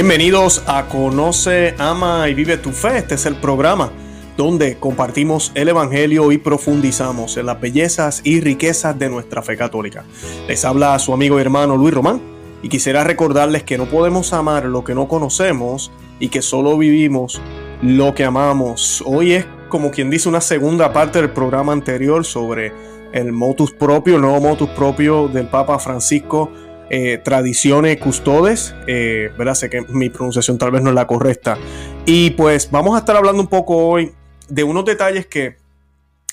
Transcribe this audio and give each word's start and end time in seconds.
Bienvenidos 0.00 0.62
a 0.68 0.86
Conoce, 0.86 1.74
Ama 1.76 2.28
y 2.28 2.34
Vive 2.34 2.56
tu 2.56 2.70
Fe. 2.70 2.98
Este 2.98 3.16
es 3.16 3.26
el 3.26 3.34
programa 3.34 3.90
donde 4.36 4.78
compartimos 4.78 5.50
el 5.56 5.70
Evangelio 5.70 6.30
y 6.30 6.38
profundizamos 6.38 7.36
en 7.36 7.46
las 7.46 7.60
bellezas 7.60 8.20
y 8.22 8.40
riquezas 8.40 8.96
de 8.96 9.10
nuestra 9.10 9.42
fe 9.42 9.56
católica. 9.56 10.04
Les 10.46 10.64
habla 10.64 10.96
su 11.00 11.12
amigo 11.12 11.36
y 11.36 11.40
hermano 11.40 11.76
Luis 11.76 11.92
Román 11.92 12.20
y 12.62 12.68
quisiera 12.68 13.02
recordarles 13.02 13.64
que 13.64 13.76
no 13.76 13.86
podemos 13.86 14.32
amar 14.32 14.66
lo 14.66 14.84
que 14.84 14.94
no 14.94 15.08
conocemos 15.08 15.90
y 16.20 16.28
que 16.28 16.42
solo 16.42 16.78
vivimos 16.78 17.42
lo 17.82 18.14
que 18.14 18.24
amamos. 18.24 19.02
Hoy 19.04 19.32
es 19.32 19.46
como 19.68 19.90
quien 19.90 20.10
dice 20.10 20.28
una 20.28 20.40
segunda 20.40 20.92
parte 20.92 21.20
del 21.20 21.30
programa 21.30 21.72
anterior 21.72 22.24
sobre 22.24 22.72
el 23.12 23.32
motus 23.32 23.72
propio, 23.72 24.14
el 24.14 24.22
nuevo 24.22 24.40
motus 24.40 24.68
propio 24.70 25.26
del 25.26 25.48
Papa 25.48 25.80
Francisco 25.80 26.52
eh, 26.90 27.18
tradiciones 27.22 27.98
custodes, 27.98 28.74
eh, 28.86 29.30
¿verdad? 29.36 29.54
Sé 29.54 29.68
que 29.68 29.82
mi 29.82 30.08
pronunciación 30.08 30.58
tal 30.58 30.70
vez 30.70 30.82
no 30.82 30.90
es 30.90 30.94
la 30.94 31.06
correcta. 31.06 31.58
Y 32.06 32.30
pues 32.30 32.70
vamos 32.70 32.96
a 32.96 33.00
estar 33.00 33.16
hablando 33.16 33.42
un 33.42 33.48
poco 33.48 33.76
hoy 33.76 34.12
de 34.48 34.64
unos 34.64 34.84
detalles 34.84 35.26
que 35.26 35.56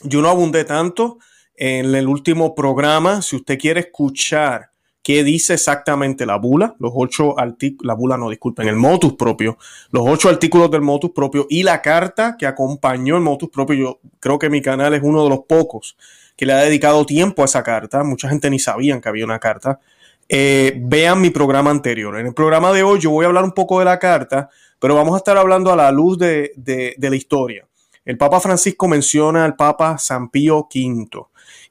yo 0.03 0.21
no 0.21 0.29
abundé 0.29 0.63
tanto 0.63 1.19
en 1.55 1.93
el 1.93 2.07
último 2.07 2.55
programa. 2.55 3.21
Si 3.21 3.35
usted 3.35 3.57
quiere 3.57 3.81
escuchar 3.81 4.71
qué 5.03 5.23
dice 5.23 5.53
exactamente 5.53 6.25
la 6.25 6.37
bula, 6.37 6.75
los 6.79 6.91
ocho 6.95 7.37
artículos, 7.37 7.85
la 7.87 7.93
bula 7.93 8.17
no, 8.17 8.29
disculpen, 8.29 8.67
el 8.67 8.75
motus 8.75 9.13
propio, 9.13 9.57
los 9.91 10.03
ocho 10.07 10.29
artículos 10.29 10.71
del 10.71 10.81
motus 10.81 11.11
propio 11.11 11.45
y 11.49 11.63
la 11.63 11.81
carta 11.81 12.35
que 12.39 12.47
acompañó 12.47 13.15
el 13.15 13.21
motus 13.21 13.49
propio, 13.49 13.75
yo 13.75 13.99
creo 14.19 14.39
que 14.39 14.49
mi 14.49 14.61
canal 14.61 14.93
es 14.93 15.03
uno 15.03 15.23
de 15.23 15.29
los 15.29 15.39
pocos 15.47 15.95
que 16.35 16.45
le 16.45 16.53
ha 16.53 16.57
dedicado 16.57 17.05
tiempo 17.05 17.41
a 17.41 17.45
esa 17.45 17.63
carta. 17.63 18.03
Mucha 18.03 18.29
gente 18.29 18.49
ni 18.49 18.59
sabían 18.59 19.01
que 19.01 19.09
había 19.09 19.25
una 19.25 19.39
carta. 19.39 19.79
Eh, 20.27 20.73
vean 20.81 21.21
mi 21.21 21.29
programa 21.29 21.71
anterior. 21.71 22.19
En 22.19 22.27
el 22.27 22.33
programa 22.33 22.71
de 22.71 22.83
hoy 22.83 22.99
yo 22.99 23.11
voy 23.11 23.25
a 23.25 23.27
hablar 23.27 23.43
un 23.43 23.51
poco 23.51 23.79
de 23.79 23.85
la 23.85 23.99
carta, 23.99 24.49
pero 24.79 24.95
vamos 24.95 25.13
a 25.13 25.17
estar 25.17 25.37
hablando 25.37 25.71
a 25.71 25.75
la 25.75 25.91
luz 25.91 26.17
de, 26.17 26.95
la 26.97 27.15
historia. 27.15 27.67
El 28.03 28.17
Papa 28.17 28.39
Francisco 28.39 28.87
menciona 28.87 29.45
al 29.45 29.55
Papa 29.55 29.97
San 29.97 30.29
Pío 30.29 30.67
V. 30.73 31.07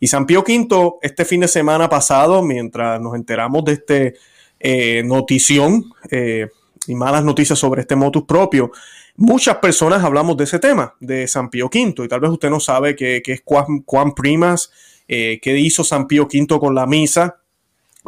Y 0.00 0.06
San 0.06 0.27
Pío 0.27 0.44
V, 0.47 0.94
este 1.02 1.25
fin 1.25 1.41
de 1.41 1.48
semana 1.48 1.88
pasado, 1.88 2.42
mientras 2.42 3.00
nos 3.00 3.14
enteramos 3.14 3.64
de 3.64 3.72
este 3.72 4.14
eh, 4.60 5.02
notición 5.05 5.92
eh, 6.10 6.48
y 6.86 6.94
malas 6.94 7.25
noticias 7.25 7.58
sobre 7.58 7.82
este 7.82 7.97
motus 7.97 8.25
propio, 8.25 8.70
muchas 9.16 9.56
personas 9.56 10.02
hablamos 10.05 10.36
de 10.36 10.44
ese 10.44 10.58
tema, 10.58 10.94
de 11.00 11.27
San 11.27 11.50
Pío 11.50 11.66
V. 11.66 12.05
Y 12.05 12.08
tal 12.08 12.20
vez 12.20 12.30
usted 12.30 12.50
no 12.50 12.60
sabe 12.60 12.94
qué, 12.94 13.22
es 13.25 13.42
Juan, 13.44 14.14
Primas, 14.14 14.70
qué 15.08 15.58
hizo 15.58 15.82
San 15.82 16.06
Pío 16.06 16.28
V 16.32 16.60
con 16.60 16.75
la 16.75 16.86
misa 16.86 17.36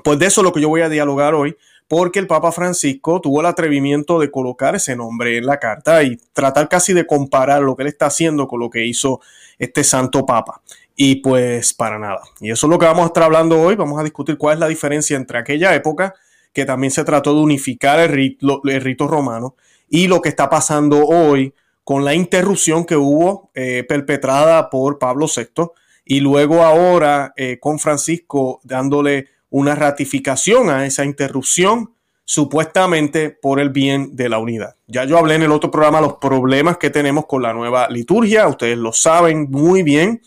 pues 0.02 0.19
de 0.19 0.27
eso 0.27 0.41
es 0.41 0.44
lo 0.44 0.52
que 0.52 0.61
yo 0.61 0.69
voy 0.69 0.83
a 0.83 0.89
dialogar 0.89 1.34
hoy, 1.34 1.56
porque 1.89 2.19
el 2.19 2.27
Papa 2.27 2.52
Francisco 2.52 3.20
tuvo 3.20 3.41
el 3.41 3.47
atrevimiento 3.47 4.19
de 4.19 4.30
colocar 4.30 4.75
ese 4.75 4.97
nombre 4.97 5.39
en 5.39 5.47
la 5.47 5.58
carta 5.58 6.02
y 6.02 6.16
tratar 6.33 6.69
casi 6.69 6.92
de 6.92 7.06
comparar 7.06 7.62
lo 7.62 7.77
que 7.77 7.84
él 7.84 7.89
está 7.89 8.06
haciendo 8.06 8.48
con 8.48 8.61
lo 8.61 8.70
que 8.70 8.84
hizo 8.84 9.20
este 9.58 9.84
santo 9.84 10.27
Papa. 10.27 10.62
Y 10.97 11.17
pues 11.17 11.74
para 11.74 11.98
nada. 11.98 12.22
Y 12.41 12.50
eso 12.50 12.67
es 12.67 12.70
lo 12.70 12.78
que 12.78 12.86
vamos 12.86 13.05
a 13.05 13.06
estar 13.06 13.22
hablando 13.22 13.61
hoy. 13.61 13.77
Vamos 13.77 14.00
a 14.00 14.02
discutir 14.02 14.39
cuál 14.39 14.55
es 14.55 14.61
la 14.61 14.69
diferencia 14.69 15.17
entre 15.17 15.39
aquella 15.39 15.74
época, 15.74 16.14
que 16.52 16.64
también 16.64 16.91
se 16.91 17.05
trató 17.05 17.34
de 17.34 17.41
unificar 17.41 18.00
el 18.00 18.08
rito, 18.08 19.06
romano, 19.06 19.55
y 19.89 20.08
lo 20.08 20.20
que 20.22 20.30
está 20.30 20.48
pasando 20.48 21.06
hoy 21.06 21.55
con 21.84 22.05
la 22.05 22.14
interrupción 22.14 22.84
que 22.84 22.97
hubo 22.97 23.50
eh, 23.55 23.84
perpetrada 23.89 24.70
por 24.70 24.98
Pablo 24.98 25.27
VI 25.27 25.70
y 26.05 26.20
luego 26.20 26.62
ahora 26.62 27.33
eh, 27.36 27.58
con 27.61 27.78
Francisco 27.78 28.61
dándole 28.64 29.28
una 29.50 29.75
ratificación 29.75 30.70
a 30.70 30.86
esa 30.86 31.05
interrupción 31.05 31.92
supuestamente 32.24 33.30
por 33.30 33.61
el 33.61 33.70
bien 33.70 34.17
de 34.17 34.29
la 34.29 34.39
unidad. 34.39 34.74
Ya 34.89 35.05
yo 35.05 35.17
hablé 35.17 35.36
en 35.36 35.45
el 35.45 35.52
otro 35.52 35.70
programa 35.70 36.01
los 36.01 36.14
problemas 36.14 36.77
que 36.77 36.90
tenemos 36.90 37.27
con 37.27 37.40
la 37.40 37.52
nueva 37.52 37.89
liturgia, 37.89 38.48
ustedes 38.48 38.77
lo 38.77 38.92
saben 38.92 39.48
muy 39.51 39.85
bien, 39.85 40.20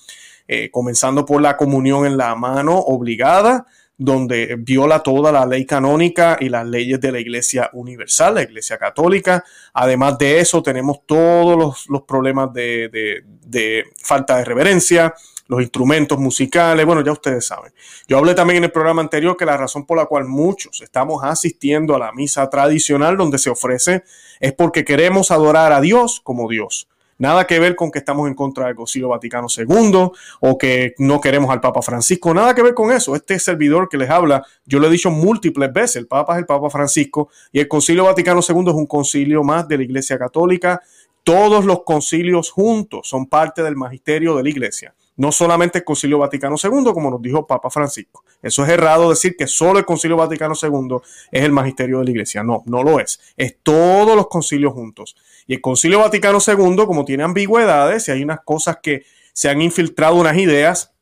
eh, 0.47 0.71
comenzando 0.71 1.25
por 1.25 1.41
la 1.41 1.57
comunión 1.57 2.05
en 2.05 2.17
la 2.17 2.33
mano 2.35 2.77
obligada, 2.77 3.67
donde 3.97 4.55
viola 4.57 5.03
toda 5.03 5.29
la 5.33 5.45
ley 5.45 5.65
canónica 5.65 6.37
y 6.39 6.47
las 6.47 6.65
leyes 6.65 7.01
de 7.01 7.11
la 7.11 7.19
Iglesia 7.19 7.69
Universal, 7.73 8.35
la 8.35 8.43
Iglesia 8.43 8.77
Católica. 8.77 9.43
Además 9.73 10.17
de 10.17 10.39
eso, 10.39 10.63
tenemos 10.63 11.05
todos 11.05 11.85
los, 11.89 12.03
problemas 12.03 12.53
de, 12.53 13.21
de 13.45 13.83
falta 14.01 14.37
de 14.37 14.45
reverencia, 14.45 15.13
los 15.49 15.61
instrumentos 15.61 16.19
musicales, 16.19 16.85
bueno, 16.85 17.03
ya 17.03 17.11
ustedes 17.11 17.47
saben. 17.47 17.73
Yo 18.07 18.19
hablé 18.19 18.35
también 18.35 18.57
en 18.57 18.65
el 18.65 18.71
programa 18.71 19.01
anterior 19.01 19.35
que 19.35 19.45
la 19.45 19.57
razón 19.57 19.83
por 19.83 19.97
la 19.97 20.05
cual 20.05 20.25
muchos 20.25 20.79
estamos 20.81 21.23
asistiendo 21.23 21.95
a 21.95 21.99
la 21.99 22.11
misa 22.13 22.47
tradicional 22.51 23.17
donde 23.17 23.39
se 23.39 23.49
ofrece 23.49 24.03
es 24.39 24.53
porque 24.53 24.85
queremos 24.85 25.31
adorar 25.31 25.73
a 25.73 25.81
Dios 25.81 26.21
como 26.23 26.47
Dios. 26.47 26.87
Nada 27.17 27.47
que 27.47 27.59
ver 27.59 27.75
con 27.75 27.89
que 27.89 27.97
estamos 27.97 28.27
en 28.27 28.35
contra 28.35 28.67
del 28.67 28.75
Concilio 28.75 29.09
Vaticano 29.09 29.47
II 29.49 30.11
o 30.39 30.57
que 30.57 30.93
no 30.99 31.19
queremos 31.19 31.49
al 31.49 31.59
Papa 31.59 31.81
Francisco. 31.81 32.31
Nada 32.31 32.53
que 32.53 32.61
ver 32.61 32.75
con 32.75 32.91
eso. 32.91 33.15
Este 33.15 33.39
servidor 33.39 33.89
que 33.89 33.97
les 33.97 34.09
habla, 34.09 34.45
yo 34.65 34.79
lo 34.79 34.87
he 34.87 34.91
dicho 34.91 35.09
múltiples 35.09 35.73
veces, 35.73 35.95
el 35.95 36.07
Papa 36.07 36.33
es 36.35 36.39
el 36.39 36.45
Papa 36.45 36.69
Francisco 36.69 37.29
y 37.51 37.59
el 37.59 37.67
Concilio 37.67 38.05
Vaticano 38.05 38.41
II 38.47 38.65
es 38.67 38.73
un 38.75 38.85
concilio 38.85 39.43
más 39.43 39.67
de 39.67 39.77
la 39.77 39.83
Iglesia 39.83 40.19
Católica. 40.19 40.81
Todos 41.23 41.65
los 41.65 41.83
concilios 41.83 42.51
juntos 42.51 43.09
son 43.09 43.25
parte 43.25 43.63
del 43.63 43.75
magisterio 43.75 44.37
de 44.37 44.43
la 44.43 44.49
Iglesia 44.49 44.93
no 45.19 45.33
solamente 45.33 45.79
el 45.79 45.83
Concilio 45.83 46.17
Vaticano 46.19 46.55
II, 46.61 46.93
como 46.93 47.11
nos 47.11 47.21
dijo 47.21 47.45
Papa 47.45 47.69
Francisco. 47.69 48.23
Eso 48.41 48.63
es 48.63 48.69
errado 48.69 49.09
decir 49.09 49.35
que 49.35 49.47
solo 49.47 49.77
el 49.77 49.85
Concilio 49.85 50.15
Vaticano 50.15 50.53
II 50.59 50.95
es 51.29 51.43
el 51.43 51.51
magisterio 51.51 51.99
de 51.99 52.05
la 52.05 52.11
Iglesia. 52.11 52.41
No, 52.41 52.63
no 52.65 52.83
lo 52.83 53.01
es. 53.01 53.19
Es 53.35 53.57
todos 53.61 54.15
los 54.15 54.27
concilios 54.27 54.71
juntos. 54.71 55.17
Y 55.45 55.55
el 55.55 55.61
Concilio 55.61 55.99
Vaticano 55.99 56.37
II, 56.45 56.85
como 56.85 57.03
tiene 57.03 57.23
ambigüedades 57.23 58.07
y 58.07 58.11
hay 58.11 58.23
unas 58.23 58.39
cosas 58.45 58.77
que 58.81 59.03
se 59.33 59.49
han 59.49 59.61
infiltrado, 59.61 60.15
unas 60.15 60.37
ideas, 60.37 60.93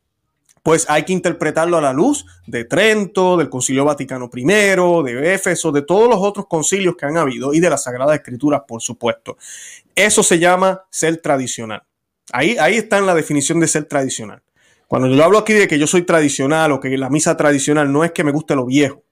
pues 0.63 0.89
hay 0.89 1.03
que 1.03 1.13
interpretarlo 1.13 1.77
a 1.77 1.81
la 1.81 1.94
luz 1.94 2.25
de 2.47 2.66
Trento, 2.66 3.38
del 3.38 3.50
Concilio 3.50 3.85
Vaticano 3.85 4.31
I, 4.33 4.44
de 4.44 5.33
Éfeso, 5.35 5.72
de 5.72 5.83
todos 5.83 6.09
los 6.09 6.17
otros 6.19 6.47
concilios 6.47 6.95
que 6.95 7.06
han 7.06 7.17
habido 7.17 7.53
y 7.53 7.59
de 7.59 7.69
las 7.69 7.83
Sagradas 7.83 8.16
Escrituras, 8.16 8.63
por 8.67 8.81
supuesto. 8.81 9.38
Eso 9.94 10.23
se 10.23 10.39
llama 10.39 10.85
ser 10.89 11.17
tradicional. 11.17 11.83
Ahí, 12.31 12.57
ahí 12.59 12.75
está 12.75 12.97
en 12.97 13.05
la 13.05 13.15
definición 13.15 13.59
de 13.59 13.67
ser 13.67 13.85
tradicional. 13.85 14.41
Cuando 14.88 15.09
yo 15.09 15.23
hablo 15.23 15.38
aquí 15.38 15.53
de 15.53 15.67
que 15.67 15.79
yo 15.79 15.88
soy 15.88 16.03
tradicional 16.03 16.71
o 16.71 16.79
que 16.79 16.97
la 16.97 17.09
misa 17.09 17.35
tradicional 17.35 17.91
no 17.91 18.03
es 18.03 18.11
que 18.11 18.23
me 18.23 18.31
guste 18.31 18.55
lo 18.55 18.65
viejo, 18.65 19.03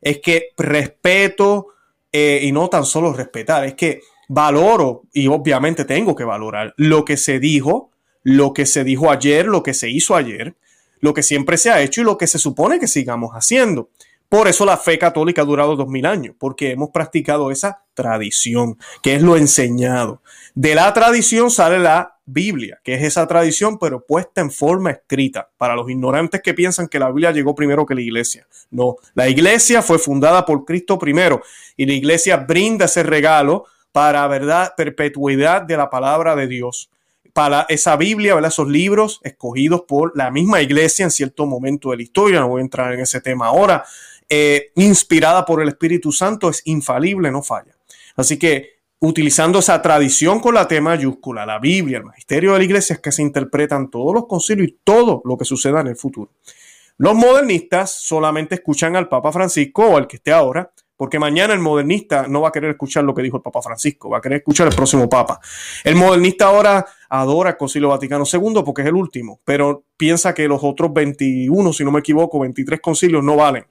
es 0.00 0.20
que 0.20 0.50
respeto 0.56 1.68
eh, 2.12 2.40
y 2.42 2.52
no 2.52 2.68
tan 2.68 2.84
solo 2.84 3.12
respetar, 3.12 3.64
es 3.64 3.74
que 3.74 4.00
valoro 4.28 5.02
y 5.12 5.26
obviamente 5.28 5.84
tengo 5.84 6.14
que 6.14 6.24
valorar 6.24 6.74
lo 6.76 7.04
que 7.04 7.16
se 7.16 7.40
dijo, 7.40 7.90
lo 8.22 8.52
que 8.52 8.66
se 8.66 8.84
dijo 8.84 9.10
ayer, 9.10 9.46
lo 9.46 9.62
que 9.62 9.74
se 9.74 9.90
hizo 9.90 10.14
ayer, 10.14 10.54
lo 11.00 11.14
que 11.14 11.22
siempre 11.22 11.56
se 11.56 11.70
ha 11.70 11.80
hecho 11.80 12.02
y 12.02 12.04
lo 12.04 12.18
que 12.18 12.26
se 12.26 12.38
supone 12.38 12.78
que 12.78 12.86
sigamos 12.86 13.32
haciendo. 13.32 13.90
Por 14.28 14.48
eso 14.48 14.64
la 14.64 14.76
fe 14.76 14.98
católica 14.98 15.42
ha 15.42 15.44
durado 15.44 15.76
dos 15.76 15.88
mil 15.88 16.06
años, 16.06 16.34
porque 16.38 16.72
hemos 16.72 16.90
practicado 16.90 17.50
esa 17.50 17.82
tradición, 17.94 18.78
que 19.02 19.14
es 19.14 19.22
lo 19.22 19.36
enseñado. 19.36 20.22
De 20.54 20.74
la 20.74 20.92
tradición 20.92 21.50
sale 21.50 21.78
la 21.78 22.14
Biblia, 22.26 22.80
que 22.82 22.94
es 22.94 23.02
esa 23.02 23.26
tradición, 23.26 23.78
pero 23.78 24.04
puesta 24.04 24.40
en 24.40 24.50
forma 24.50 24.90
escrita. 24.90 25.48
Para 25.58 25.76
los 25.76 25.90
ignorantes 25.90 26.40
que 26.42 26.54
piensan 26.54 26.88
que 26.88 26.98
la 26.98 27.08
Biblia 27.08 27.32
llegó 27.32 27.54
primero 27.54 27.84
que 27.84 27.94
la 27.94 28.00
iglesia. 28.00 28.46
No, 28.70 28.96
la 29.14 29.28
iglesia 29.28 29.82
fue 29.82 29.98
fundada 29.98 30.46
por 30.46 30.64
Cristo 30.64 30.98
primero 30.98 31.42
y 31.76 31.86
la 31.86 31.92
iglesia 31.92 32.38
brinda 32.38 32.86
ese 32.86 33.02
regalo 33.02 33.66
para 33.92 34.26
verdad, 34.26 34.74
perpetuidad 34.76 35.62
de 35.62 35.76
la 35.76 35.90
palabra 35.90 36.34
de 36.34 36.48
Dios. 36.48 36.90
Para 37.32 37.66
esa 37.68 37.96
Biblia, 37.96 38.38
esos 38.44 38.68
libros 38.68 39.20
escogidos 39.22 39.82
por 39.82 40.16
la 40.16 40.30
misma 40.30 40.62
iglesia 40.62 41.04
en 41.04 41.10
cierto 41.10 41.46
momento 41.46 41.90
de 41.90 41.96
la 41.98 42.02
historia, 42.02 42.40
no 42.40 42.48
voy 42.48 42.60
a 42.60 42.64
entrar 42.64 42.92
en 42.92 43.00
ese 43.00 43.20
tema 43.20 43.46
ahora, 43.46 43.84
eh, 44.36 44.72
inspirada 44.74 45.44
por 45.44 45.62
el 45.62 45.68
Espíritu 45.68 46.10
Santo, 46.10 46.48
es 46.48 46.62
infalible, 46.64 47.30
no 47.30 47.40
falla. 47.40 47.76
Así 48.16 48.36
que 48.36 48.80
utilizando 48.98 49.60
esa 49.60 49.80
tradición 49.80 50.40
con 50.40 50.54
la 50.54 50.66
T 50.66 50.80
mayúscula, 50.80 51.46
la 51.46 51.60
Biblia, 51.60 51.98
el 51.98 52.04
magisterio 52.04 52.52
de 52.52 52.58
la 52.58 52.64
iglesia, 52.64 52.94
es 52.94 53.00
que 53.00 53.12
se 53.12 53.22
interpretan 53.22 53.90
todos 53.90 54.12
los 54.12 54.26
concilios 54.26 54.68
y 54.68 54.78
todo 54.82 55.22
lo 55.24 55.38
que 55.38 55.44
suceda 55.44 55.82
en 55.82 55.86
el 55.86 55.96
futuro. 55.96 56.32
Los 56.96 57.14
modernistas 57.14 57.92
solamente 57.92 58.56
escuchan 58.56 58.96
al 58.96 59.08
Papa 59.08 59.30
Francisco 59.30 59.86
o 59.86 59.96
al 59.96 60.08
que 60.08 60.16
esté 60.16 60.32
ahora, 60.32 60.72
porque 60.96 61.20
mañana 61.20 61.54
el 61.54 61.60
modernista 61.60 62.26
no 62.26 62.40
va 62.40 62.48
a 62.48 62.52
querer 62.52 62.70
escuchar 62.70 63.04
lo 63.04 63.14
que 63.14 63.22
dijo 63.22 63.36
el 63.36 63.42
Papa 63.42 63.62
Francisco, 63.62 64.10
va 64.10 64.18
a 64.18 64.20
querer 64.20 64.38
escuchar 64.38 64.66
el 64.66 64.74
próximo 64.74 65.08
Papa. 65.08 65.38
El 65.84 65.94
modernista 65.94 66.46
ahora 66.46 66.84
adora 67.08 67.50
el 67.50 67.56
Concilio 67.56 67.90
Vaticano 67.90 68.24
II 68.30 68.62
porque 68.64 68.82
es 68.82 68.88
el 68.88 68.94
último, 68.94 69.40
pero 69.44 69.84
piensa 69.96 70.34
que 70.34 70.48
los 70.48 70.64
otros 70.64 70.92
21, 70.92 71.72
si 71.72 71.84
no 71.84 71.92
me 71.92 72.00
equivoco, 72.00 72.40
23 72.40 72.80
concilios 72.80 73.22
no 73.22 73.36
valen 73.36 73.64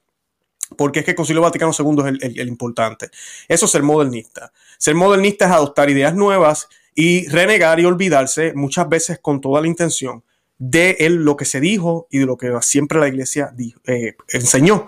porque 0.75 0.99
es 0.99 1.05
que 1.05 1.11
el 1.11 1.17
Concilio 1.17 1.41
Vaticano 1.41 1.71
II 1.77 2.17
es 2.21 2.37
el, 2.37 2.47
importante. 2.47 3.09
Eso 3.47 3.65
es 3.65 3.71
ser 3.71 3.83
modernista. 3.83 4.51
Ser 4.77 4.95
modernista 4.95 5.45
es 5.45 5.51
adoptar 5.51 5.89
ideas 5.89 6.15
nuevas 6.15 6.67
y 6.95 7.27
renegar 7.27 7.79
y 7.79 7.85
olvidarse 7.85 8.53
muchas 8.53 8.87
veces 8.89 9.19
con 9.19 9.41
toda 9.41 9.61
la 9.61 9.67
intención 9.67 10.23
de 10.57 10.95
lo 11.09 11.35
que 11.35 11.45
se 11.45 11.59
dijo 11.59 12.07
y 12.09 12.19
de 12.19 12.25
lo 12.25 12.37
que 12.37 12.51
siempre 12.61 12.99
la 12.99 13.07
iglesia 13.07 13.53
eh, 13.85 14.15
enseñó. 14.29 14.85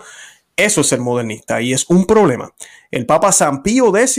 Eso 0.56 0.80
es 0.80 0.86
ser 0.86 1.00
modernista 1.00 1.60
y 1.60 1.72
es 1.72 1.88
un 1.90 2.06
problema. 2.06 2.54
El 2.90 3.04
Papa 3.04 3.32
San 3.32 3.62
Pío 3.62 3.94
X 3.94 4.18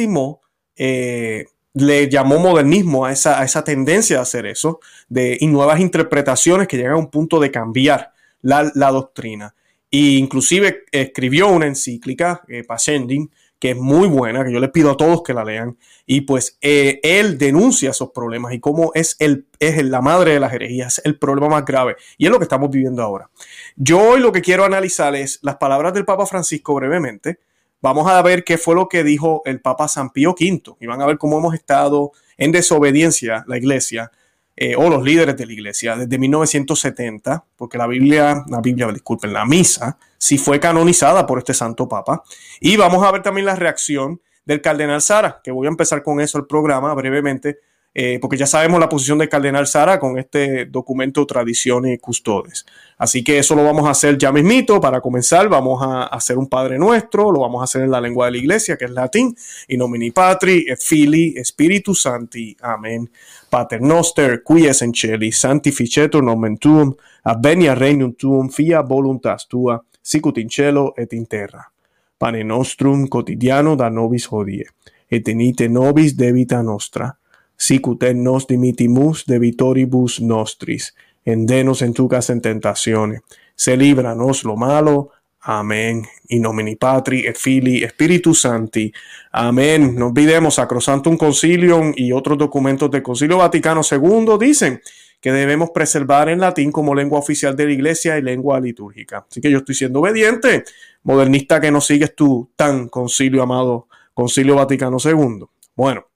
eh, 0.75 1.45
le 1.74 2.09
llamó 2.09 2.38
modernismo 2.38 3.06
a 3.06 3.12
esa, 3.12 3.63
tendencia 3.63 4.18
de 4.18 4.21
hacer 4.21 4.45
eso, 4.45 4.80
de 5.09 5.38
y 5.39 5.48
nuevas 5.48 5.80
interpretaciones 5.80 6.68
que 6.68 6.77
llegan 6.77 6.94
a 6.94 6.98
un 6.98 7.09
punto 7.09 7.39
de 7.39 7.50
cambiar 7.50 8.12
la 8.42 8.92
doctrina. 8.92 9.56
E 9.92 10.18
inclusive 10.18 10.84
escribió 10.92 11.48
una 11.48 11.68
encíclica, 11.68 12.42
eh, 12.48 12.63
Pasending, 12.63 13.30
que 13.60 13.72
es 13.72 13.78
muy 13.78 14.07
buena, 14.07 14.44
que 14.44 14.51
yo 14.51 14.60
les 14.60 14.69
pido 14.69 14.92
a 14.92 14.98
todos 14.98 15.24
que 15.24 15.34
la 15.34 15.44
lean. 15.44 15.78
Y 16.06 16.22
pues 16.22 16.57
eh, 16.62 17.00
él 17.04 17.38
denuncia 17.38 17.89
esos 17.89 18.12
problemas 18.12 18.54
y 18.54 18.60
cómo 18.60 18.92
es, 18.94 19.16
el, 19.19 19.48
es 19.60 19.84
la 19.84 20.01
madre 20.01 20.34
de 20.34 20.39
las 20.39 20.54
herejías, 20.54 21.01
el 21.04 21.18
problema 21.18 21.50
más 21.50 21.66
grave. 21.66 21.95
Y 22.18 22.25
es 22.25 22.31
lo 22.31 22.38
que 22.38 22.44
estamos 22.44 22.69
viviendo 22.69 23.01
ahora. 23.01 23.30
Yo 23.75 24.00
hoy 24.00 24.19
lo 24.19 24.31
que 24.31 24.42
quiero 24.42 24.66
analizar 24.66 25.16
es 25.16 25.39
las 25.42 25.57
palabras 25.57 25.94
del 25.94 26.06
Papa 26.06 26.25
Francisco 26.25 26.75
brevemente. 26.75 27.40
Vamos 27.81 28.10
a 28.10 28.22
ver 28.22 28.44
qué 28.44 28.57
fue 28.57 28.75
lo 28.75 28.88
que 28.88 29.04
dijo 29.04 29.42
el 29.45 29.62
Papa 29.62 29.88
San 29.88 30.12
Pío 30.12 30.31
V 30.31 30.75
y 30.80 30.86
van 30.88 31.01
a 31.01 31.06
ver 31.06 31.18
cómo 31.18 31.38
hemos 31.38 31.54
estado 31.54 32.12
en 32.38 32.51
desobediencia 32.51 33.44
la 33.48 33.57
iglesia 33.57 34.12
eh, 34.59 34.75
o 34.75 34.89
los 34.89 35.04
líderes 35.04 35.38
de 35.38 35.45
la 35.45 35.54
iglesia 35.54 35.95
desde 35.95 36.18
1970, 36.18 37.45
porque 37.56 37.77
la 37.77 37.86
Biblia, 37.86 38.44
la 38.48 38.59
Biblia, 38.59 38.88
disculpen, 38.88 39.31
la 39.31 39.45
misa, 39.45 40.00
sí 40.18 40.39
fue 40.39 40.59
canonizada 40.59 41.27
por 41.27 41.38
este 41.38 41.54
santo 41.54 41.88
papa. 41.88 42.24
Y 42.59 42.75
vamos 42.75 43.06
a 43.06 43.12
ver 43.12 43.21
también 43.21 43.45
la 43.45 43.56
reacción 43.56 44.19
del 44.45 44.59
cardenal 44.62 45.01
Sara, 45.04 45.42
que 45.44 45.51
voy 45.51 45.68
a 45.68 45.69
empezar 45.69 46.01
con 46.01 46.19
eso 46.19 46.39
el 46.39 46.48
programa 46.48 46.92
brevemente, 46.95 47.59
eh, 47.94 48.19
porque 48.22 48.38
ya 48.38 48.45
sabemos 48.45 48.80
la 48.80 48.89
posición 48.89 49.18
del 49.18 49.30
cardenal 49.30 49.66
Sara 49.66 50.00
con 50.00 50.19
este 50.19 50.66
documento 50.66 51.25
Tradiciones 51.25 51.95
y 51.95 51.98
Custodes. 51.98 52.66
Así 52.98 53.24
que 53.24 53.39
eso 53.39 53.56
lo 53.56 53.63
vamos 53.63 53.88
a 53.88 53.92
hacer 53.92 54.18
ya 54.18 54.31
mismito. 54.31 54.80
Para 54.80 55.01
comenzar, 55.01 55.50
vamos 55.50 55.81
a 55.81 56.04
hacer 56.04 56.38
un 56.38 56.48
Padre 56.48 56.78
Nuestro, 56.78 57.31
lo 57.31 57.39
vamos 57.39 57.62
a 57.62 57.63
hacer 57.63 57.84
en 57.84 57.92
la 57.92 58.00
lengua 58.00 58.28
de 58.28 58.34
la 58.34 58.38
iglesia, 58.38 58.78
que 58.78 58.86
es 58.86 58.92
latín, 58.92 59.36
y 59.68 59.78
nomini 59.78 60.12
patri, 60.12 60.66
et 60.68 60.80
fili, 60.80 61.36
spiritu 61.44 61.95
santi. 61.95 62.56
Amén. 62.62 63.10
Pater 63.50 63.81
noster, 63.81 64.44
qui 64.44 64.68
es 64.68 64.81
en 64.81 64.94
celi, 64.94 65.31
sanctificetur 65.31 66.24
nomen 66.24 66.57
tuum, 66.57 66.94
avenia 67.24 67.75
regnum 67.75 68.13
tuum, 68.13 68.50
fia 68.50 68.81
voluntas 68.81 69.48
tua, 69.48 69.83
sicut 70.01 70.38
in 70.38 70.50
cielo 70.50 70.94
et 70.98 71.13
in 71.13 71.25
terra. 71.28 71.72
Pane 72.18 72.44
nostrum 72.44 73.07
quotidiano 73.07 73.75
da 73.75 73.90
nobis 73.90 74.28
hodie, 74.31 74.66
et 75.07 75.28
enite 75.28 75.68
nobis 75.69 76.16
debita 76.16 76.62
nostra, 76.62 77.16
sicut 77.57 78.04
nos 78.15 78.48
dimitimus 78.48 79.25
debitoribus 79.25 80.21
nostris, 80.21 80.95
endenos 81.25 81.81
en 81.81 81.94
tucas 81.94 82.30
en 82.30 82.42
tentaciones, 82.42 83.21
se 83.56 83.75
líbranos 83.75 84.44
lo 84.44 84.56
malo, 84.56 85.12
Amén. 85.50 86.06
In 86.27 86.42
nomini 86.42 86.75
Patri 86.75 87.25
et 87.25 87.38
Fili 87.38 87.81
Spiritus 87.88 88.42
Santi. 88.42 88.92
Amén. 89.31 89.95
No 89.95 90.07
olvidemos 90.07 90.56
Sacrosantum 90.56 91.15
Concilium 91.15 91.94
y 91.95 92.12
otros 92.12 92.38
documentos 92.38 92.92
del 92.92 93.01
Concilio 93.01 93.38
Vaticano 93.38 93.80
II 93.89 94.38
dicen 94.38 94.81
que 95.21 95.31
debemos 95.31 95.69
preservar 95.69 96.27
en 96.27 96.42
latín 96.42 96.69
como 96.69 96.94
lengua 96.94 97.19
oficial 97.19 97.56
de 97.56 97.65
la 97.65 97.71
iglesia 97.71 98.18
y 98.18 98.24
lengua 98.24 98.59
litúrgica. 98.59 99.25
Así 99.30 99.39
que 99.39 99.50
yo 99.50 99.59
estoy 99.59 99.75
siendo 99.75 100.01
obediente, 100.01 100.65
modernista 101.04 101.62
que 101.62 101.71
no 101.71 101.80
sigues 101.80 102.13
tú 102.13 102.51
tan 102.57 102.89
concilio 102.89 103.42
amado, 103.42 103.88
Concilio 104.13 104.56
Vaticano 104.56 104.98
II. 105.01 105.45
Bueno, 105.75 106.07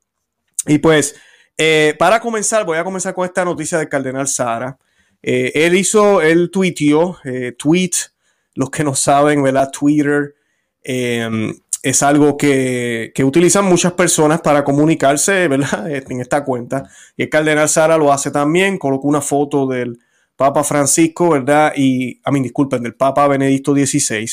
y 0.68 0.80
pues 0.80 1.16
eh, 1.64 1.94
para 2.00 2.20
comenzar, 2.20 2.66
voy 2.66 2.80
a 2.80 2.84
comenzar 2.84 3.14
con 3.14 3.24
esta 3.24 3.46
noticia 3.46 3.78
del 3.78 3.88
cardenal 3.88 4.28
Sara. 4.28 4.80
Eh, 5.22 5.52
él 5.54 5.76
hizo, 5.76 6.20
él 6.20 6.50
tuiteó, 6.50 7.20
eh, 7.24 7.54
tweet, 7.56 7.92
los 8.56 8.72
que 8.72 8.84
no 8.84 8.96
saben, 8.96 9.44
¿verdad? 9.44 9.70
Twitter 9.72 10.34
em, 10.84 11.54
es 11.84 12.02
algo 12.02 12.36
que, 12.36 13.12
que, 13.14 13.24
utilizan 13.24 13.66
muchas 13.66 13.94
personas 13.94 14.42
para 14.42 14.64
comunicarse, 14.64 15.48
¿verdad? 15.48 15.88
En 16.10 16.20
esta 16.20 16.44
cuenta. 16.44 16.90
Y 17.16 17.24
el 17.24 17.30
cardenal 17.30 17.70
Sara 17.70 17.96
lo 17.96 18.12
hace 18.12 18.32
también, 18.32 18.80
colocó 18.80 19.08
una 19.08 19.22
foto 19.22 19.68
del 19.68 20.00
Papa 20.36 20.64
Francisco, 20.64 21.30
¿verdad? 21.30 21.74
Y, 21.76 22.20
a 22.24 22.32
mí, 22.32 22.42
disculpen, 22.42 22.82
del 22.82 22.96
Papa 22.96 23.28
Benedicto 23.28 23.76
XVI. 23.76 24.28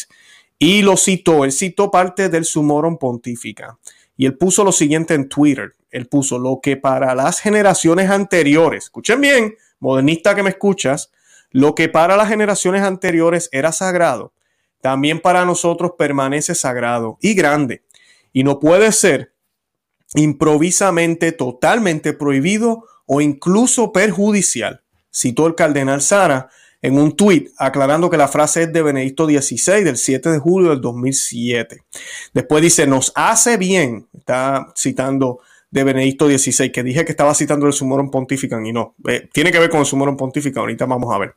Y 0.58 0.80
lo 0.80 0.96
citó, 0.96 1.44
él 1.44 1.52
citó 1.52 1.90
parte 1.90 2.30
del 2.30 2.46
Sumorum 2.46 2.96
Pontífica. 2.96 3.78
Y 4.16 4.24
él 4.24 4.38
puso 4.38 4.64
lo 4.64 4.72
siguiente 4.72 5.12
en 5.12 5.28
Twitter 5.28 5.74
él 5.90 6.06
puso 6.08 6.38
lo 6.38 6.60
que 6.62 6.76
para 6.76 7.14
las 7.14 7.40
generaciones 7.40 8.10
anteriores, 8.10 8.84
escuchen 8.84 9.20
bien, 9.20 9.54
modernista 9.80 10.34
que 10.34 10.42
me 10.42 10.50
escuchas, 10.50 11.10
lo 11.50 11.74
que 11.74 11.88
para 11.88 12.16
las 12.16 12.28
generaciones 12.28 12.82
anteriores 12.82 13.48
era 13.52 13.72
sagrado, 13.72 14.32
también 14.80 15.20
para 15.20 15.44
nosotros 15.44 15.92
permanece 15.98 16.54
sagrado 16.54 17.18
y 17.20 17.34
grande, 17.34 17.84
y 18.32 18.44
no 18.44 18.60
puede 18.60 18.92
ser 18.92 19.32
improvisamente 20.14 21.32
totalmente 21.32 22.12
prohibido 22.12 22.84
o 23.06 23.20
incluso 23.20 23.92
perjudicial. 23.92 24.82
Citó 25.10 25.46
el 25.46 25.54
cardenal 25.54 26.00
Sara 26.02 26.48
en 26.80 26.98
un 26.98 27.16
tuit 27.16 27.50
aclarando 27.58 28.08
que 28.08 28.16
la 28.16 28.28
frase 28.28 28.64
es 28.64 28.72
de 28.72 28.82
Benedicto 28.82 29.26
XVI 29.26 29.82
del 29.82 29.96
7 29.96 30.30
de 30.30 30.38
julio 30.38 30.70
del 30.70 30.80
2007. 30.80 31.82
Después 32.32 32.62
dice, 32.62 32.86
nos 32.86 33.12
hace 33.14 33.56
bien, 33.56 34.08
está 34.16 34.72
citando 34.76 35.40
de 35.70 35.84
Benedicto 35.84 36.26
XVI, 36.26 36.72
que 36.72 36.82
dije 36.82 37.04
que 37.04 37.12
estaba 37.12 37.34
citando 37.34 37.66
el 37.66 37.72
Sumorum 37.72 38.10
Pontificam 38.10 38.64
y 38.64 38.72
no, 38.72 38.94
eh, 39.06 39.28
tiene 39.32 39.52
que 39.52 39.58
ver 39.58 39.68
con 39.68 39.80
el 39.80 39.86
Sumorum 39.86 40.16
Pontificam, 40.16 40.62
ahorita 40.62 40.86
vamos 40.86 41.14
a 41.14 41.18
ver. 41.18 41.34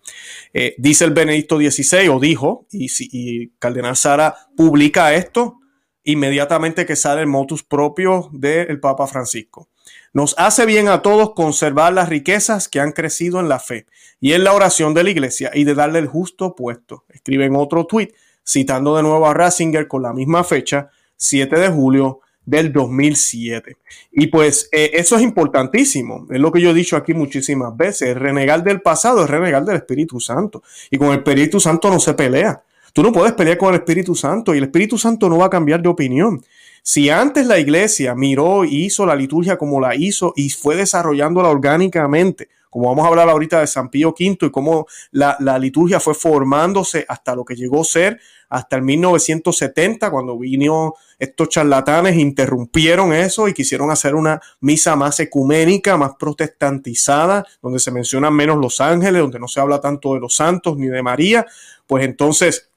Eh, 0.53 0.75
dice 0.77 1.05
el 1.05 1.11
Benedicto 1.11 1.57
XVI, 1.57 2.07
o 2.09 2.19
dijo, 2.19 2.65
y, 2.71 2.87
y 2.99 3.49
Cardenal 3.59 3.97
Sara 3.97 4.35
publica 4.55 5.13
esto 5.13 5.57
inmediatamente 6.03 6.85
que 6.85 6.95
sale 6.95 7.21
el 7.21 7.27
motus 7.27 7.63
propio 7.63 8.29
del 8.31 8.79
Papa 8.79 9.07
Francisco. 9.07 9.69
Nos 10.13 10.35
hace 10.37 10.65
bien 10.65 10.87
a 10.87 11.01
todos 11.01 11.33
conservar 11.33 11.93
las 11.93 12.09
riquezas 12.09 12.67
que 12.67 12.79
han 12.79 12.91
crecido 12.91 13.39
en 13.39 13.49
la 13.49 13.59
fe 13.59 13.85
y 14.19 14.33
en 14.33 14.43
la 14.43 14.53
oración 14.53 14.93
de 14.93 15.03
la 15.03 15.09
iglesia 15.09 15.51
y 15.53 15.63
de 15.63 15.75
darle 15.75 15.99
el 15.99 16.07
justo 16.07 16.55
puesto. 16.55 17.05
Escribe 17.09 17.45
en 17.45 17.55
otro 17.55 17.85
tuit, 17.85 18.13
citando 18.45 18.95
de 18.95 19.03
nuevo 19.03 19.25
a 19.27 19.33
Ratzinger 19.33 19.87
con 19.87 20.01
la 20.01 20.13
misma 20.13 20.43
fecha, 20.43 20.89
7 21.17 21.59
de 21.59 21.69
julio 21.69 22.21
del 22.45 22.71
2007. 22.73 23.77
Y 24.11 24.27
pues 24.27 24.69
eh, 24.71 24.91
eso 24.93 25.15
es 25.15 25.21
importantísimo, 25.21 26.25
es 26.29 26.39
lo 26.39 26.51
que 26.51 26.61
yo 26.61 26.71
he 26.71 26.73
dicho 26.73 26.97
aquí 26.97 27.13
muchísimas 27.13 27.75
veces, 27.75 28.15
renegar 28.17 28.63
del 28.63 28.81
pasado 28.81 29.23
es 29.23 29.29
renegar 29.29 29.63
del 29.63 29.77
Espíritu 29.77 30.19
Santo. 30.19 30.63
Y 30.89 30.97
con 30.97 31.09
el 31.09 31.17
Espíritu 31.17 31.59
Santo 31.59 31.89
no 31.89 31.99
se 31.99 32.13
pelea. 32.13 32.63
Tú 32.93 33.03
no 33.03 33.11
puedes 33.11 33.33
pelear 33.33 33.57
con 33.57 33.69
el 33.69 33.79
Espíritu 33.79 34.15
Santo 34.15 34.53
y 34.53 34.57
el 34.57 34.65
Espíritu 34.65 34.97
Santo 34.97 35.29
no 35.29 35.37
va 35.37 35.45
a 35.45 35.49
cambiar 35.49 35.81
de 35.81 35.89
opinión. 35.89 36.43
Si 36.83 37.09
antes 37.09 37.45
la 37.45 37.59
iglesia 37.59 38.15
miró 38.15 38.65
y 38.65 38.85
hizo 38.85 39.05
la 39.05 39.15
liturgia 39.15 39.57
como 39.57 39.79
la 39.79 39.95
hizo 39.95 40.33
y 40.35 40.49
fue 40.49 40.75
desarrollándola 40.75 41.49
orgánicamente, 41.49 42.49
como 42.71 42.87
vamos 42.87 43.03
a 43.05 43.09
hablar 43.09 43.29
ahorita 43.29 43.59
de 43.59 43.67
San 43.67 43.89
Pío 43.89 44.15
V 44.17 44.37
y 44.47 44.49
cómo 44.49 44.87
la, 45.11 45.37
liturgia 45.59 45.99
fue 45.99 46.13
formándose 46.13 47.05
hasta 47.07 47.35
lo 47.35 47.43
que 47.43 47.55
llegó 47.55 47.81
a 47.81 47.83
ser 47.83 48.19
hasta 48.49 48.77
el 48.77 48.81
1970, 48.81 50.09
cuando 50.09 50.37
vino 50.37 50.93
estos 51.19 51.49
charlatanes, 51.49 52.17
interrumpieron 52.17 53.13
eso 53.13 53.47
y 53.47 53.53
quisieron 53.53 53.91
hacer 53.91 54.15
una 54.15 54.41
misa 54.61 54.95
más 54.95 55.19
ecuménica, 55.19 55.97
más 55.97 56.13
protestantizada, 56.17 57.45
donde 57.61 57.79
se 57.79 57.91
mencionan 57.91 58.33
menos 58.33 58.57
los 58.57 58.81
ángeles, 58.81 59.21
donde 59.21 59.39
no 59.39 59.47
se 59.47 59.59
habla 59.59 59.79
tanto 59.79 60.13
de 60.13 60.21
los 60.21 60.35
santos 60.35 60.77
ni 60.77 60.87
de 60.87 61.03
María, 61.03 61.45
pues 61.87 62.05
entonces 62.05 62.71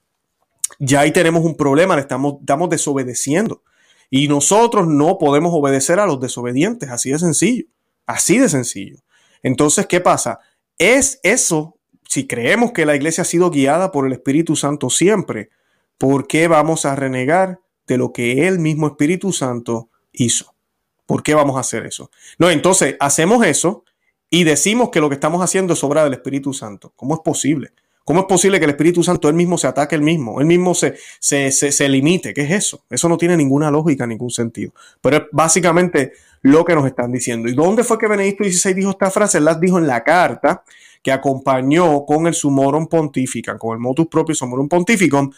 ya 0.79 1.01
ahí 1.01 1.11
tenemos 1.11 1.43
un 1.43 1.55
problema, 1.55 1.95
le 1.95 2.01
estamos, 2.01 2.35
estamos 2.41 2.69
desobedeciendo. 2.69 3.61
Y 4.09 4.27
nosotros 4.27 4.87
no 4.87 5.17
podemos 5.17 5.53
obedecer 5.53 5.99
a 5.99 6.05
los 6.05 6.19
desobedientes, 6.19 6.89
así 6.89 7.11
de 7.11 7.19
sencillo, 7.19 7.65
así 8.05 8.37
de 8.39 8.49
sencillo. 8.49 9.04
Entonces, 9.45 9.85
¿qué 9.85 10.01
pasa? 10.01 10.39
Es 10.79 11.19
eso, 11.21 11.77
si 12.09 12.25
creemos 12.25 12.71
que 12.71 12.83
la 12.83 12.95
iglesia 12.95 13.21
ha 13.21 13.25
sido 13.25 13.51
guiada 13.51 13.91
por 13.91 14.07
el 14.07 14.13
Espíritu 14.13 14.55
Santo 14.55 14.89
siempre, 14.89 15.51
¿por 15.99 16.25
qué 16.25 16.47
vamos 16.47 16.83
a 16.83 16.95
renegar 16.95 17.59
de 17.85 17.99
lo 17.99 18.11
que 18.11 18.47
el 18.47 18.57
mismo 18.57 18.87
Espíritu 18.87 19.31
Santo 19.31 19.91
hizo? 20.11 20.55
¿Por 21.05 21.21
qué 21.21 21.35
vamos 21.35 21.57
a 21.57 21.59
hacer 21.59 21.85
eso? 21.85 22.09
No, 22.39 22.49
entonces 22.49 22.95
hacemos 22.99 23.45
eso 23.45 23.83
y 24.31 24.45
decimos 24.45 24.89
que 24.89 24.99
lo 24.99 25.09
que 25.09 25.15
estamos 25.15 25.43
haciendo 25.43 25.73
es 25.73 25.83
obra 25.83 26.03
del 26.03 26.13
Espíritu 26.13 26.51
Santo. 26.51 26.91
¿Cómo 26.95 27.13
es 27.13 27.19
posible? 27.23 27.71
¿Cómo 28.05 28.19
es 28.19 28.25
posible 28.27 28.59
que 28.59 28.65
el 28.65 28.71
Espíritu 28.71 29.03
Santo 29.03 29.27
él 29.29 29.33
mismo 29.33 29.57
se 29.57 29.65
ataque 29.65 29.95
él 29.95 30.03
mismo? 30.03 30.39
Él 30.39 30.45
mismo 30.45 30.75
se, 30.75 30.93
se, 31.19 31.51
se, 31.51 31.89
limite. 31.89 32.35
¿Qué 32.35 32.41
es 32.41 32.51
eso? 32.51 32.83
Eso 32.87 33.09
no 33.09 33.17
tiene 33.17 33.35
ninguna 33.35 33.71
lógica, 33.71 34.05
ningún 34.05 34.29
sentido. 34.29 34.73
Pero 35.01 35.17
es 35.17 35.23
básicamente 35.31 36.13
lo 36.43 36.63
que 36.63 36.75
nos 36.75 36.85
están 36.85 37.11
diciendo. 37.11 37.49
¿Y 37.49 37.55
dónde 37.55 37.83
fue 37.83 37.97
que 37.97 38.07
Benedicto 38.07 38.43
XVI 38.43 38.75
dijo 38.75 38.91
esta 38.91 39.09
frase? 39.09 39.39
Él 39.39 39.45
las 39.45 39.59
dijo 39.59 39.79
en 39.79 39.87
la 39.87 40.03
carta 40.03 40.63
que 41.01 41.11
acompañó 41.11 42.05
con 42.05 42.27
el 42.27 42.35
Sumorum 42.35 42.85
Pontificam, 42.85 43.57
con 43.57 43.73
el 43.73 43.79
motus 43.79 44.05
propio 44.05 44.35
Sumorum 44.35 44.69
Pontificum, 44.69 45.31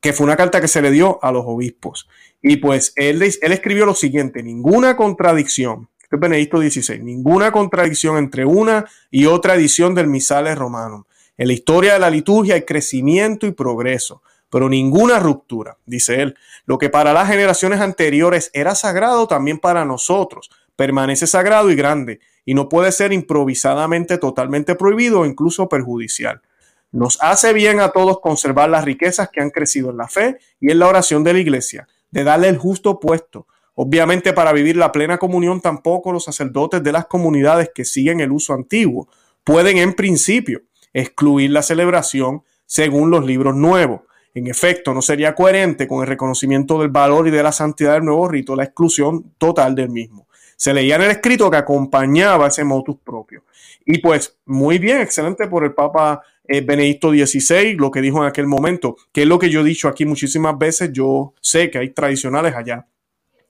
que 0.00 0.12
fue 0.12 0.24
una 0.24 0.36
carta 0.36 0.60
que 0.60 0.68
se 0.68 0.80
le 0.80 0.92
dio 0.92 1.18
a 1.24 1.32
los 1.32 1.42
obispos. 1.44 2.08
Y 2.40 2.58
pues 2.58 2.92
él, 2.94 3.20
él 3.20 3.52
escribió 3.52 3.84
lo 3.84 3.94
siguiente, 3.94 4.44
ninguna 4.44 4.96
contradicción, 4.96 5.88
este 6.02 6.16
es 6.16 6.20
Benedicto 6.20 6.60
XVI, 6.60 7.02
ninguna 7.02 7.50
contradicción 7.50 8.16
entre 8.18 8.44
una 8.44 8.84
y 9.10 9.26
otra 9.26 9.54
edición 9.56 9.94
del 9.94 10.06
Misales 10.06 10.56
Romano. 10.56 11.06
En 11.38 11.46
la 11.48 11.54
historia 11.54 11.94
de 11.94 11.98
la 11.98 12.10
liturgia 12.10 12.54
hay 12.54 12.62
crecimiento 12.62 13.46
y 13.46 13.52
progreso. 13.52 14.22
pero 14.50 14.68
ninguna 14.68 15.18
ruptura, 15.18 15.78
dice 15.86 16.20
él. 16.20 16.36
Lo 16.66 16.76
que 16.76 16.90
para 16.90 17.14
las 17.14 17.26
generaciones 17.26 17.80
anteriores 17.80 18.50
era 18.52 18.74
sagrado, 18.74 19.26
también 19.26 19.58
para 19.58 19.86
nosotros 19.86 20.50
permanece 20.76 21.26
sagrado 21.26 21.70
y 21.70 21.74
grande, 21.74 22.20
y 22.44 22.52
no 22.52 22.68
puede 22.68 22.92
ser 22.92 23.14
improvisadamente 23.14 24.18
totalmente 24.18 24.74
prohibido 24.74 25.20
o 25.20 25.26
incluso 25.26 25.70
perjudicial. 25.70 26.42
Nos 26.90 27.18
hace 27.22 27.54
bien 27.54 27.80
a 27.80 27.88
todos 27.90 28.20
conservar 28.20 28.68
las 28.68 28.84
riquezas 28.84 29.30
que 29.30 29.40
han 29.40 29.48
crecido 29.48 29.90
en 29.90 29.96
la 29.96 30.08
fe 30.08 30.38
y 30.60 30.70
en 30.70 30.78
la 30.78 30.88
oración 30.88 31.24
de 31.24 31.32
la 31.32 31.38
iglesia, 31.38 31.88
de 32.10 32.22
darle 32.22 32.48
el 32.48 32.58
justo 32.58 33.00
puesto. 33.00 33.46
Obviamente 33.74 34.34
para 34.34 34.52
vivir 34.52 34.76
la 34.76 34.92
plena 34.92 35.16
comunión 35.16 35.62
tampoco 35.62 36.12
los 36.12 36.24
sacerdotes 36.24 36.82
de 36.82 36.92
las 36.92 37.06
comunidades 37.06 37.70
que 37.74 37.86
siguen 37.86 38.20
el 38.20 38.32
uso 38.32 38.52
antiguo 38.52 39.08
pueden 39.44 39.78
en 39.78 39.94
principio 39.94 40.60
excluir 40.92 41.50
la 41.50 41.62
celebración 41.62 42.42
según 42.66 43.10
los 43.10 43.24
libros 43.24 43.54
nuevos. 43.54 44.02
En 44.34 44.46
efecto, 44.46 44.94
no 44.94 45.02
sería 45.02 45.34
coherente 45.34 45.86
con 45.86 46.00
el 46.00 46.06
reconocimiento 46.06 46.80
del 46.80 46.88
valor 46.88 47.28
y 47.28 47.30
de 47.30 47.42
la 47.42 47.52
santidad 47.52 47.94
del 47.94 48.04
nuevo 48.04 48.28
rito 48.28 48.56
la 48.56 48.64
exclusión 48.64 49.34
total 49.36 49.74
del 49.74 49.90
mismo. 49.90 50.26
Se 50.56 50.72
leía 50.72 50.96
en 50.96 51.02
el 51.02 51.10
escrito 51.10 51.50
que 51.50 51.58
acompañaba 51.58 52.46
ese 52.46 52.64
motus 52.64 52.96
propio. 53.04 53.44
Y 53.84 53.98
pues 53.98 54.38
muy 54.46 54.78
bien, 54.78 55.00
excelente 55.00 55.48
por 55.48 55.64
el 55.64 55.74
Papa 55.74 56.22
eh, 56.44 56.60
Benedicto 56.60 57.10
XVI, 57.10 57.74
lo 57.74 57.90
que 57.90 58.00
dijo 58.00 58.18
en 58.18 58.28
aquel 58.28 58.46
momento, 58.46 58.96
que 59.12 59.22
es 59.22 59.28
lo 59.28 59.38
que 59.38 59.50
yo 59.50 59.60
he 59.60 59.64
dicho 59.64 59.88
aquí 59.88 60.04
muchísimas 60.04 60.56
veces, 60.58 60.90
yo 60.92 61.34
sé 61.40 61.70
que 61.70 61.78
hay 61.78 61.90
tradicionales 61.90 62.54
allá, 62.54 62.86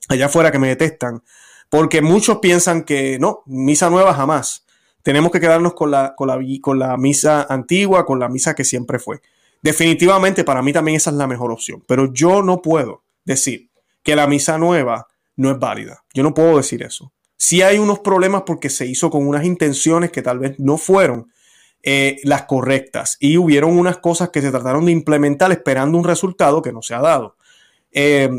allá 0.09 0.25
afuera 0.25 0.51
que 0.51 0.59
me 0.59 0.67
detestan, 0.67 1.23
porque 1.69 2.01
muchos 2.01 2.39
piensan 2.39 2.83
que 2.83 3.17
no, 3.19 3.43
misa 3.45 3.89
nueva 3.89 4.13
jamás. 4.13 4.62
Tenemos 5.03 5.31
que 5.31 5.39
quedarnos 5.39 5.73
con 5.73 5.91
la, 5.91 6.15
con 6.15 6.27
la, 6.27 6.39
con 6.61 6.79
la 6.79 6.97
misa 6.97 7.45
antigua, 7.49 8.05
con 8.05 8.19
la 8.19 8.29
misa 8.29 8.55
que 8.55 8.63
siempre 8.63 8.97
fue. 8.97 9.21
Definitivamente 9.61 10.43
para 10.43 10.61
mí 10.61 10.73
también 10.73 10.97
esa 10.97 11.11
es 11.11 11.15
la 11.15 11.27
mejor 11.27 11.51
opción, 11.51 11.83
pero 11.87 12.11
yo 12.11 12.41
no 12.41 12.61
puedo 12.61 13.03
decir 13.23 13.69
que 14.01 14.15
la 14.15 14.27
misa 14.27 14.57
nueva 14.57 15.07
no 15.35 15.51
es 15.51 15.59
válida. 15.59 16.03
Yo 16.13 16.23
no 16.23 16.33
puedo 16.33 16.57
decir 16.57 16.83
eso. 16.83 17.11
Si 17.37 17.61
hay 17.61 17.77
unos 17.77 17.99
problemas 17.99 18.43
porque 18.45 18.69
se 18.69 18.85
hizo 18.85 19.09
con 19.09 19.27
unas 19.27 19.45
intenciones 19.45 20.11
que 20.11 20.21
tal 20.21 20.39
vez 20.39 20.59
no 20.59 20.77
fueron 20.77 21.31
eh, 21.81 22.19
las 22.23 22.43
correctas 22.43 23.17
y 23.19 23.37
hubieron 23.37 23.77
unas 23.77 23.97
cosas 23.97 24.29
que 24.29 24.41
se 24.41 24.51
trataron 24.51 24.85
de 24.85 24.93
implementar 24.93 25.51
esperando 25.51 25.97
un 25.97 26.05
resultado 26.05 26.61
que 26.61 26.71
no 26.71 26.81
se 26.81 26.93
ha 26.93 27.01
dado. 27.01 27.35
Eh, 27.91 28.29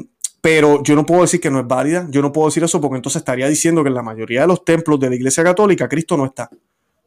pero 0.45 0.83
yo 0.83 0.95
no 0.95 1.07
puedo 1.07 1.23
decir 1.23 1.41
que 1.41 1.51
no 1.51 1.59
es 1.59 1.67
válida, 1.67 2.07
yo 2.11 2.21
no 2.21 2.31
puedo 2.31 2.49
decir 2.49 2.63
eso 2.63 2.79
porque 2.79 2.97
entonces 2.97 3.21
estaría 3.21 3.49
diciendo 3.49 3.83
que 3.83 3.89
en 3.89 3.95
la 3.95 4.03
mayoría 4.03 4.43
de 4.43 4.47
los 4.47 4.63
templos 4.63 5.01
de 5.01 5.09
la 5.09 5.17
Iglesia 5.17 5.43
Católica 5.43 5.89
Cristo 5.89 6.19
no 6.19 6.27
está. 6.27 6.51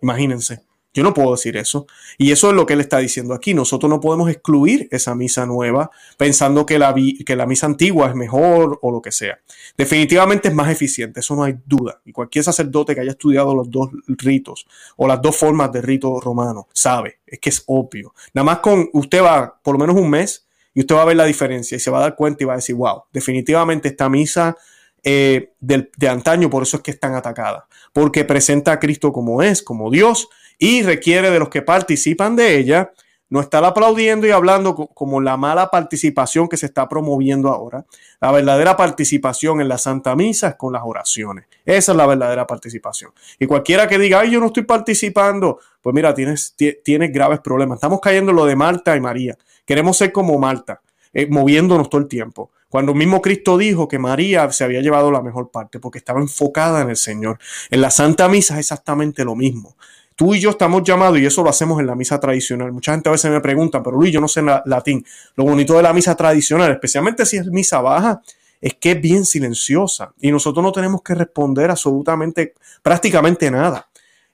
Imagínense. 0.02 0.64
Yo 0.92 1.04
no 1.04 1.14
puedo 1.14 1.34
decir 1.34 1.56
eso. 1.56 1.86
Y 2.18 2.32
eso 2.32 2.50
es 2.50 2.56
lo 2.56 2.66
que 2.66 2.74
él 2.74 2.82
está 2.82 2.98
diciendo 2.98 3.36
aquí. 3.36 3.54
Nosotros 3.54 3.92
no 3.92 4.00
podemos 4.00 4.28
excluir 4.32 4.88
esa 4.90 5.14
misa 5.14 5.46
nueva 5.46 5.92
pensando 6.18 6.66
que 6.66 6.80
la, 6.80 6.96
que 6.96 7.36
la 7.36 7.46
misa 7.46 7.68
antigua 7.68 8.08
es 8.08 8.16
mejor 8.16 8.80
o 8.82 8.92
lo 8.92 9.04
que 9.04 9.12
sea. 9.12 9.38
Definitivamente 9.78 10.48
es 10.48 10.56
más 10.56 10.72
eficiente, 10.72 11.20
eso 11.20 11.36
no 11.36 11.44
hay 11.44 11.60
duda. 11.64 12.02
Y 12.06 12.14
cualquier 12.14 12.44
sacerdote 12.44 12.96
que 12.96 13.02
haya 13.02 13.12
estudiado 13.12 13.54
los 13.54 13.70
dos 13.70 13.92
ritos 14.08 14.66
o 14.96 15.08
las 15.08 15.22
dos 15.22 15.38
formas 15.38 15.72
de 15.72 15.84
rito 15.84 16.20
romano 16.20 16.68
sabe, 16.74 17.20
es 17.28 17.38
que 17.38 17.50
es 17.50 17.62
obvio. 17.68 18.16
Nada 18.34 18.46
más 18.46 18.60
con 18.62 18.90
usted 18.94 19.22
va 19.22 19.60
por 19.62 19.76
lo 19.76 19.80
menos 19.80 19.96
un 19.96 20.10
mes 20.10 20.47
y 20.78 20.82
usted 20.82 20.94
va 20.94 21.02
a 21.02 21.06
ver 21.06 21.18
la 21.18 21.26
diferencia 21.26 21.76
y 21.76 21.80
se 21.80 21.90
va 21.90 21.98
a 21.98 22.02
dar 22.02 22.16
cuenta 22.16 22.44
y 22.44 22.46
va 22.46 22.54
a 22.54 22.58
decir, 22.58 22.76
wow, 22.76 23.06
definitivamente 23.12 23.88
esta 23.88 24.10
misa 24.10 24.56
eh, 25.02 25.54
de 25.60 26.08
antaño, 26.08 26.52
por 26.52 26.62
eso 26.62 26.78
es 26.78 26.84
que 26.84 26.92
es 26.92 27.00
tan 27.00 27.16
atacada, 27.16 27.68
porque 27.94 28.24
presenta 28.26 28.74
a 28.74 28.80
Cristo 28.80 29.12
como 29.12 29.42
es, 29.42 29.64
como 29.64 29.90
Dios 29.90 30.30
y 30.60 30.84
requiere 30.84 31.32
de 31.32 31.40
los 31.40 31.50
que 31.50 31.64
participan 31.64 32.36
de 32.36 32.60
ella 32.60 32.92
no 33.30 33.42
estar 33.42 33.64
aplaudiendo 33.66 34.28
y 34.28 34.30
hablando 34.30 34.76
como 34.76 35.20
la 35.20 35.36
mala 35.36 35.72
participación 35.72 36.48
que 36.48 36.58
se 36.58 36.68
está 36.68 36.88
promoviendo 36.88 37.50
ahora. 37.50 37.86
La 38.22 38.32
verdadera 38.32 38.78
participación 38.78 39.60
en 39.60 39.68
la 39.68 39.80
Santa 39.80 40.16
Misa 40.16 40.50
es 40.50 40.56
con 40.56 40.74
las 40.74 40.84
oraciones. 40.86 41.46
Esa 41.66 41.92
es 41.92 41.98
la 41.98 42.06
verdadera 42.06 42.46
participación. 42.46 43.12
Y 43.40 43.48
cualquiera 43.48 43.88
que 43.88 43.98
diga, 43.98 44.20
ay, 44.20 44.32
yo 44.32 44.40
no 44.40 44.46
estoy 44.46 44.64
participando, 44.64 45.60
pues 45.82 45.94
mira, 45.94 46.14
tienes, 46.14 46.56
tienes 46.84 47.12
graves 47.12 47.40
problemas. 47.40 47.78
Estamos 47.78 48.00
cayendo 48.00 48.30
en 48.32 48.38
lo 48.38 48.46
de 48.46 48.56
Marta 48.56 48.96
y 48.96 49.02
María. 49.02 49.38
Queremos 49.68 49.98
ser 49.98 50.12
como 50.12 50.40
Marta, 50.40 50.82
eh, 51.14 51.28
moviéndonos 51.30 51.90
todo 51.90 52.02
el 52.02 52.08
tiempo. 52.08 52.52
Cuando 52.70 52.94
mismo 52.94 53.22
Cristo 53.22 53.58
dijo 53.58 53.88
que 53.88 54.00
María 54.00 54.50
se 54.52 54.64
había 54.64 54.82
llevado 54.82 55.12
la 55.12 55.22
mejor 55.22 55.52
parte 55.52 55.80
porque 55.80 56.00
estaba 56.00 56.22
enfocada 56.22 56.82
en 56.82 56.90
el 56.90 56.96
Señor. 56.96 57.38
En 57.70 57.82
la 57.82 57.92
Santa 57.92 58.28
Misa 58.30 58.56
es 58.56 58.62
exactamente 58.62 59.24
lo 59.24 59.36
mismo. 59.36 59.76
Tú 60.16 60.34
y 60.34 60.40
yo 60.40 60.50
estamos 60.50 60.84
llamados, 60.84 61.20
y 61.20 61.26
eso 61.26 61.44
lo 61.44 61.50
hacemos 61.50 61.80
en 61.80 61.86
la 61.86 61.96
misa 61.96 62.20
tradicional. 62.20 62.72
Mucha 62.72 62.94
gente 62.94 63.08
a 63.08 63.12
veces 63.12 63.30
me 63.30 63.40
pregunta, 63.40 63.84
pero 63.84 63.98
Luis, 63.98 64.12
yo 64.12 64.20
no 64.20 64.28
sé 64.28 64.42
latín. 64.66 65.06
Lo 65.36 65.44
bonito 65.44 65.76
de 65.76 65.84
la 65.84 65.94
misa 65.94 66.16
tradicional, 66.16 66.72
especialmente 66.72 67.26
si 67.26 67.38
es 67.38 67.46
misa 67.48 67.82
baja, 67.82 68.22
es 68.60 68.76
que 68.76 68.92
es 68.92 69.02
bien 69.02 69.26
silenciosa 69.26 70.14
y 70.20 70.32
nosotros 70.32 70.64
no 70.64 70.72
tenemos 70.72 71.02
que 71.04 71.14
responder 71.14 71.70
absolutamente, 71.70 72.56
prácticamente 72.82 73.52
nada. 73.52 73.88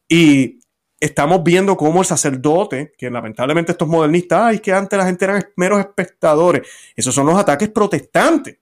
Y 0.07 0.59
estamos 1.03 1.43
viendo 1.43 1.75
cómo 1.75 1.99
el 1.99 2.05
sacerdote, 2.05 2.93
que 2.97 3.09
lamentablemente 3.09 3.73
estos 3.73 3.87
modernistas, 3.89 4.41
ay, 4.41 4.59
que 4.59 4.71
antes 4.71 4.97
la 4.97 5.05
gente 5.05 5.25
eran 5.25 5.43
meros 5.57 5.79
espectadores, 5.81 6.65
esos 6.95 7.13
son 7.13 7.25
los 7.25 7.37
ataques 7.37 7.69
protestantes 7.69 8.57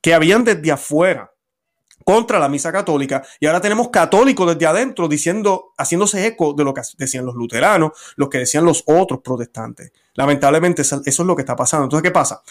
que 0.00 0.12
habían 0.12 0.42
desde 0.42 0.72
afuera 0.72 1.32
contra 2.04 2.40
la 2.40 2.48
misa 2.48 2.72
católica 2.72 3.22
y 3.38 3.46
ahora 3.46 3.60
tenemos 3.60 3.88
católicos 3.90 4.52
desde 4.52 4.66
adentro 4.66 5.06
diciendo, 5.06 5.72
haciéndose 5.78 6.26
eco 6.26 6.54
de 6.54 6.64
lo 6.64 6.74
que 6.74 6.82
decían 6.98 7.24
los 7.24 7.36
luteranos, 7.36 7.92
lo 8.16 8.28
que 8.28 8.38
decían 8.38 8.64
los 8.64 8.82
otros 8.86 9.20
protestantes. 9.20 9.92
Lamentablemente 10.14 10.82
eso 10.82 11.02
es 11.04 11.18
lo 11.20 11.36
que 11.36 11.42
está 11.42 11.54
pasando. 11.54 11.84
Entonces, 11.84 12.02
¿qué 12.02 12.12
pasa? 12.12 12.42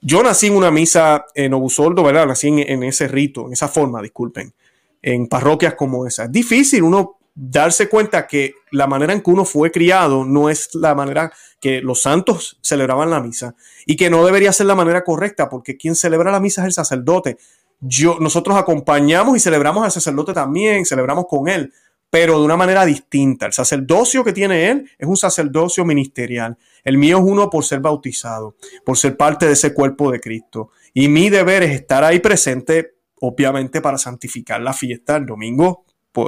Yo 0.00 0.22
nací 0.22 0.48
en 0.48 0.56
una 0.56 0.70
misa 0.70 1.24
en 1.34 1.54
Obusoldo, 1.54 2.02
¿verdad? 2.02 2.26
Nací 2.26 2.48
en, 2.48 2.82
ese 2.82 3.08
rito, 3.08 3.46
en 3.46 3.54
esa 3.54 3.68
forma, 3.68 4.02
disculpen, 4.02 4.52
en 5.00 5.26
parroquias 5.26 5.74
como 5.74 6.06
esa. 6.06 6.24
Es 6.24 6.32
difícil 6.32 6.82
uno 6.82 7.18
darse 7.34 7.88
cuenta 7.88 8.26
que 8.26 8.54
la 8.70 8.86
manera 8.86 9.12
en 9.12 9.20
que 9.20 9.30
uno 9.30 9.44
fue 9.44 9.70
criado 9.70 10.24
no 10.24 10.50
es 10.50 10.74
la 10.74 10.94
manera 10.94 11.32
que 11.60 11.80
los 11.80 12.02
santos 12.02 12.58
celebraban 12.60 13.10
la 13.10 13.20
misa 13.20 13.54
y 13.86 13.96
que 13.96 14.10
no 14.10 14.24
debería 14.24 14.52
ser 14.52 14.66
la 14.66 14.74
manera 14.74 15.02
correcta 15.02 15.48
porque 15.48 15.76
quien 15.76 15.96
celebra 15.96 16.30
la 16.30 16.40
misa 16.40 16.62
es 16.62 16.66
el 16.66 16.72
sacerdote 16.72 17.38
yo, 17.86 18.18
nosotros 18.20 18.56
acompañamos 18.56 19.36
y 19.36 19.40
celebramos 19.40 19.84
al 19.84 19.92
sacerdote 19.92 20.32
también, 20.32 20.86
celebramos 20.86 21.26
con 21.28 21.48
él, 21.48 21.72
pero 22.10 22.38
de 22.38 22.44
una 22.44 22.56
manera 22.56 22.84
distinta. 22.84 23.46
El 23.46 23.52
sacerdocio 23.52 24.24
que 24.24 24.32
tiene 24.32 24.70
él 24.70 24.90
es 24.98 25.06
un 25.06 25.16
sacerdocio 25.16 25.84
ministerial. 25.84 26.56
El 26.82 26.96
mío 26.96 27.18
es 27.18 27.24
uno 27.24 27.50
por 27.50 27.64
ser 27.64 27.80
bautizado, 27.80 28.56
por 28.84 28.96
ser 28.96 29.16
parte 29.16 29.46
de 29.46 29.52
ese 29.52 29.74
cuerpo 29.74 30.10
de 30.10 30.20
Cristo. 30.20 30.70
Y 30.92 31.08
mi 31.08 31.28
deber 31.28 31.62
es 31.62 31.72
estar 31.72 32.04
ahí 32.04 32.20
presente, 32.20 32.94
obviamente, 33.20 33.80
para 33.80 33.98
santificar 33.98 34.60
la 34.60 34.72
fiesta 34.72 35.16
el 35.16 35.26
domingo, 35.26 35.84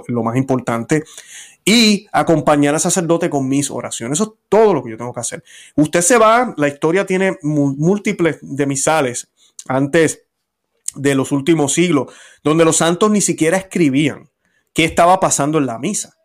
lo 0.09 0.23
más 0.23 0.37
importante, 0.37 1.05
y 1.65 2.07
acompañar 2.13 2.75
al 2.75 2.81
sacerdote 2.81 3.29
con 3.29 3.49
mis 3.49 3.71
oraciones. 3.71 4.21
Eso 4.21 4.35
es 4.35 4.49
todo 4.49 4.73
lo 4.73 4.83
que 4.83 4.91
yo 4.91 4.97
tengo 4.97 5.13
que 5.13 5.21
hacer. 5.21 5.43
Usted 5.75 6.01
se 6.01 6.17
va, 6.17 6.55
la 6.57 6.69
historia 6.69 7.07
tiene 7.07 7.39
múltiples 7.43 8.39
de 8.41 8.67
misales. 8.67 9.29
Antes 9.69 10.27
de 10.95 11.15
los 11.15 11.33
últimos 11.33 11.73
siglos, 11.73 12.13
donde 12.43 12.65
los 12.65 12.77
santos 12.77 13.11
ni 13.11 13.21
siquiera 13.21 13.57
escribían 13.57 14.31
qué 14.73 14.85
estaba 14.85 15.21
pasando 15.21 15.59
en 15.59 15.67
la 15.67 15.79
misa. 15.79 16.17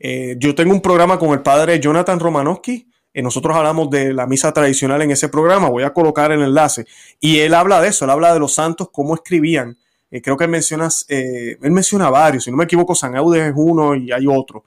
Eh, 0.00 0.36
yo 0.38 0.54
tengo 0.54 0.72
un 0.72 0.80
programa 0.80 1.18
con 1.18 1.30
el 1.30 1.42
padre 1.42 1.80
Jonathan 1.80 2.20
Romanowski, 2.20 2.88
y 3.14 3.22
nosotros 3.22 3.56
hablamos 3.56 3.90
de 3.90 4.12
la 4.12 4.26
misa 4.26 4.52
tradicional 4.52 5.02
en 5.02 5.10
ese 5.10 5.28
programa, 5.28 5.68
voy 5.68 5.82
a 5.82 5.92
colocar 5.92 6.30
el 6.30 6.42
enlace, 6.42 6.86
y 7.20 7.38
él 7.38 7.54
habla 7.54 7.80
de 7.80 7.88
eso, 7.88 8.04
él 8.04 8.10
habla 8.10 8.32
de 8.32 8.40
los 8.40 8.54
santos, 8.54 8.90
cómo 8.92 9.14
escribían. 9.14 9.78
Eh, 10.10 10.22
creo 10.22 10.36
que 10.36 10.44
él 10.44 10.50
menciona, 10.50 10.88
eh, 11.08 11.58
él 11.60 11.70
menciona 11.70 12.10
varios, 12.10 12.44
si 12.44 12.50
no 12.50 12.56
me 12.56 12.64
equivoco, 12.64 12.94
San 12.94 13.14
Eudes 13.14 13.48
es 13.48 13.52
uno 13.54 13.94
y 13.94 14.12
hay 14.12 14.26
otro. 14.26 14.64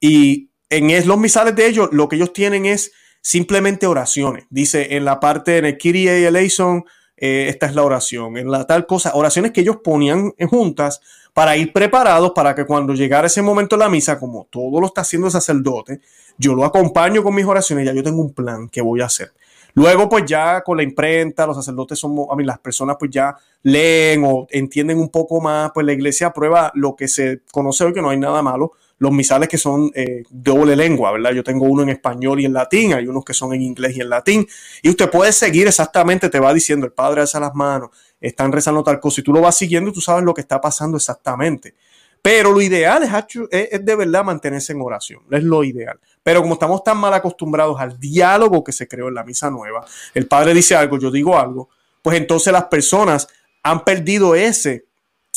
y 0.00 0.50
en 0.68 1.08
los 1.08 1.18
misales 1.18 1.54
de 1.54 1.66
ellos, 1.66 1.88
lo 1.92 2.08
que 2.08 2.16
ellos 2.16 2.32
tienen 2.32 2.66
es 2.66 2.92
simplemente 3.26 3.88
oraciones. 3.88 4.46
Dice 4.50 4.96
en 4.96 5.04
la 5.04 5.18
parte 5.18 5.58
el 5.58 5.76
Kyrie 5.78 6.20
y 6.20 6.24
eleison, 6.24 6.84
eh, 7.16 7.46
esta 7.48 7.66
es 7.66 7.74
la 7.74 7.82
oración, 7.82 8.36
en 8.36 8.50
la 8.50 8.66
tal 8.66 8.86
cosa, 8.86 9.12
oraciones 9.14 9.50
que 9.50 9.62
ellos 9.62 9.78
ponían 9.82 10.32
juntas 10.48 11.00
para 11.32 11.56
ir 11.56 11.72
preparados 11.72 12.32
para 12.34 12.54
que 12.54 12.64
cuando 12.64 12.94
llegara 12.94 13.26
ese 13.26 13.42
momento 13.42 13.76
de 13.76 13.80
la 13.80 13.88
misa, 13.88 14.18
como 14.18 14.46
todo 14.50 14.80
lo 14.80 14.86
está 14.86 15.00
haciendo 15.00 15.26
el 15.26 15.32
sacerdote, 15.32 16.00
yo 16.38 16.54
lo 16.54 16.64
acompaño 16.64 17.22
con 17.22 17.34
mis 17.34 17.46
oraciones, 17.46 17.86
ya 17.86 17.92
yo 17.92 18.02
tengo 18.04 18.20
un 18.20 18.32
plan 18.32 18.68
que 18.68 18.80
voy 18.80 19.00
a 19.00 19.06
hacer. 19.06 19.32
Luego, 19.76 20.08
pues 20.08 20.24
ya 20.24 20.62
con 20.62 20.78
la 20.78 20.82
imprenta, 20.82 21.46
los 21.46 21.54
sacerdotes 21.54 21.98
son, 21.98 22.16
a 22.30 22.34
mí, 22.34 22.44
las 22.44 22.58
personas 22.58 22.96
pues 22.98 23.10
ya 23.10 23.36
leen 23.62 24.24
o 24.24 24.46
entienden 24.48 24.98
un 24.98 25.10
poco 25.10 25.38
más, 25.38 25.70
pues 25.74 25.84
la 25.84 25.92
iglesia 25.92 26.28
aprueba 26.28 26.72
lo 26.74 26.96
que 26.96 27.06
se 27.08 27.42
conoce 27.52 27.84
hoy, 27.84 27.92
que 27.92 28.00
no 28.00 28.08
hay 28.08 28.18
nada 28.18 28.40
malo, 28.40 28.72
los 28.96 29.12
misales 29.12 29.50
que 29.50 29.58
son 29.58 29.90
eh, 29.94 30.22
doble 30.30 30.76
lengua, 30.76 31.12
¿verdad? 31.12 31.32
Yo 31.32 31.44
tengo 31.44 31.66
uno 31.66 31.82
en 31.82 31.90
español 31.90 32.40
y 32.40 32.46
en 32.46 32.54
latín, 32.54 32.94
hay 32.94 33.06
unos 33.06 33.22
que 33.22 33.34
son 33.34 33.52
en 33.52 33.60
inglés 33.60 33.94
y 33.98 34.00
en 34.00 34.08
latín, 34.08 34.46
y 34.80 34.88
usted 34.88 35.10
puede 35.10 35.30
seguir 35.30 35.66
exactamente, 35.66 36.30
te 36.30 36.40
va 36.40 36.54
diciendo, 36.54 36.86
el 36.86 36.92
Padre 36.92 37.20
alza 37.20 37.38
las 37.38 37.54
manos, 37.54 37.90
están 38.18 38.52
rezando 38.52 38.82
tal 38.82 38.98
cosa, 38.98 39.20
y 39.20 39.24
tú 39.24 39.34
lo 39.34 39.42
vas 39.42 39.58
siguiendo 39.58 39.90
y 39.90 39.92
tú 39.92 40.00
sabes 40.00 40.24
lo 40.24 40.32
que 40.32 40.40
está 40.40 40.58
pasando 40.58 40.96
exactamente. 40.96 41.74
Pero 42.22 42.50
lo 42.50 42.62
ideal 42.62 43.02
es, 43.02 43.10
es, 43.50 43.84
de 43.84 43.94
verdad 43.94 44.24
mantenerse 44.24 44.72
en 44.72 44.80
oración, 44.80 45.20
es 45.30 45.44
lo 45.44 45.62
ideal. 45.62 46.00
Pero 46.26 46.42
como 46.42 46.54
estamos 46.54 46.82
tan 46.82 46.98
mal 46.98 47.14
acostumbrados 47.14 47.78
al 47.78 48.00
diálogo 48.00 48.64
que 48.64 48.72
se 48.72 48.88
creó 48.88 49.06
en 49.06 49.14
la 49.14 49.22
misa 49.22 49.48
nueva, 49.48 49.86
el 50.12 50.26
padre 50.26 50.54
dice 50.54 50.74
algo, 50.74 50.98
yo 50.98 51.12
digo 51.12 51.38
algo, 51.38 51.68
pues 52.02 52.16
entonces 52.16 52.52
las 52.52 52.64
personas 52.64 53.28
han 53.62 53.84
perdido 53.84 54.34
ese, 54.34 54.86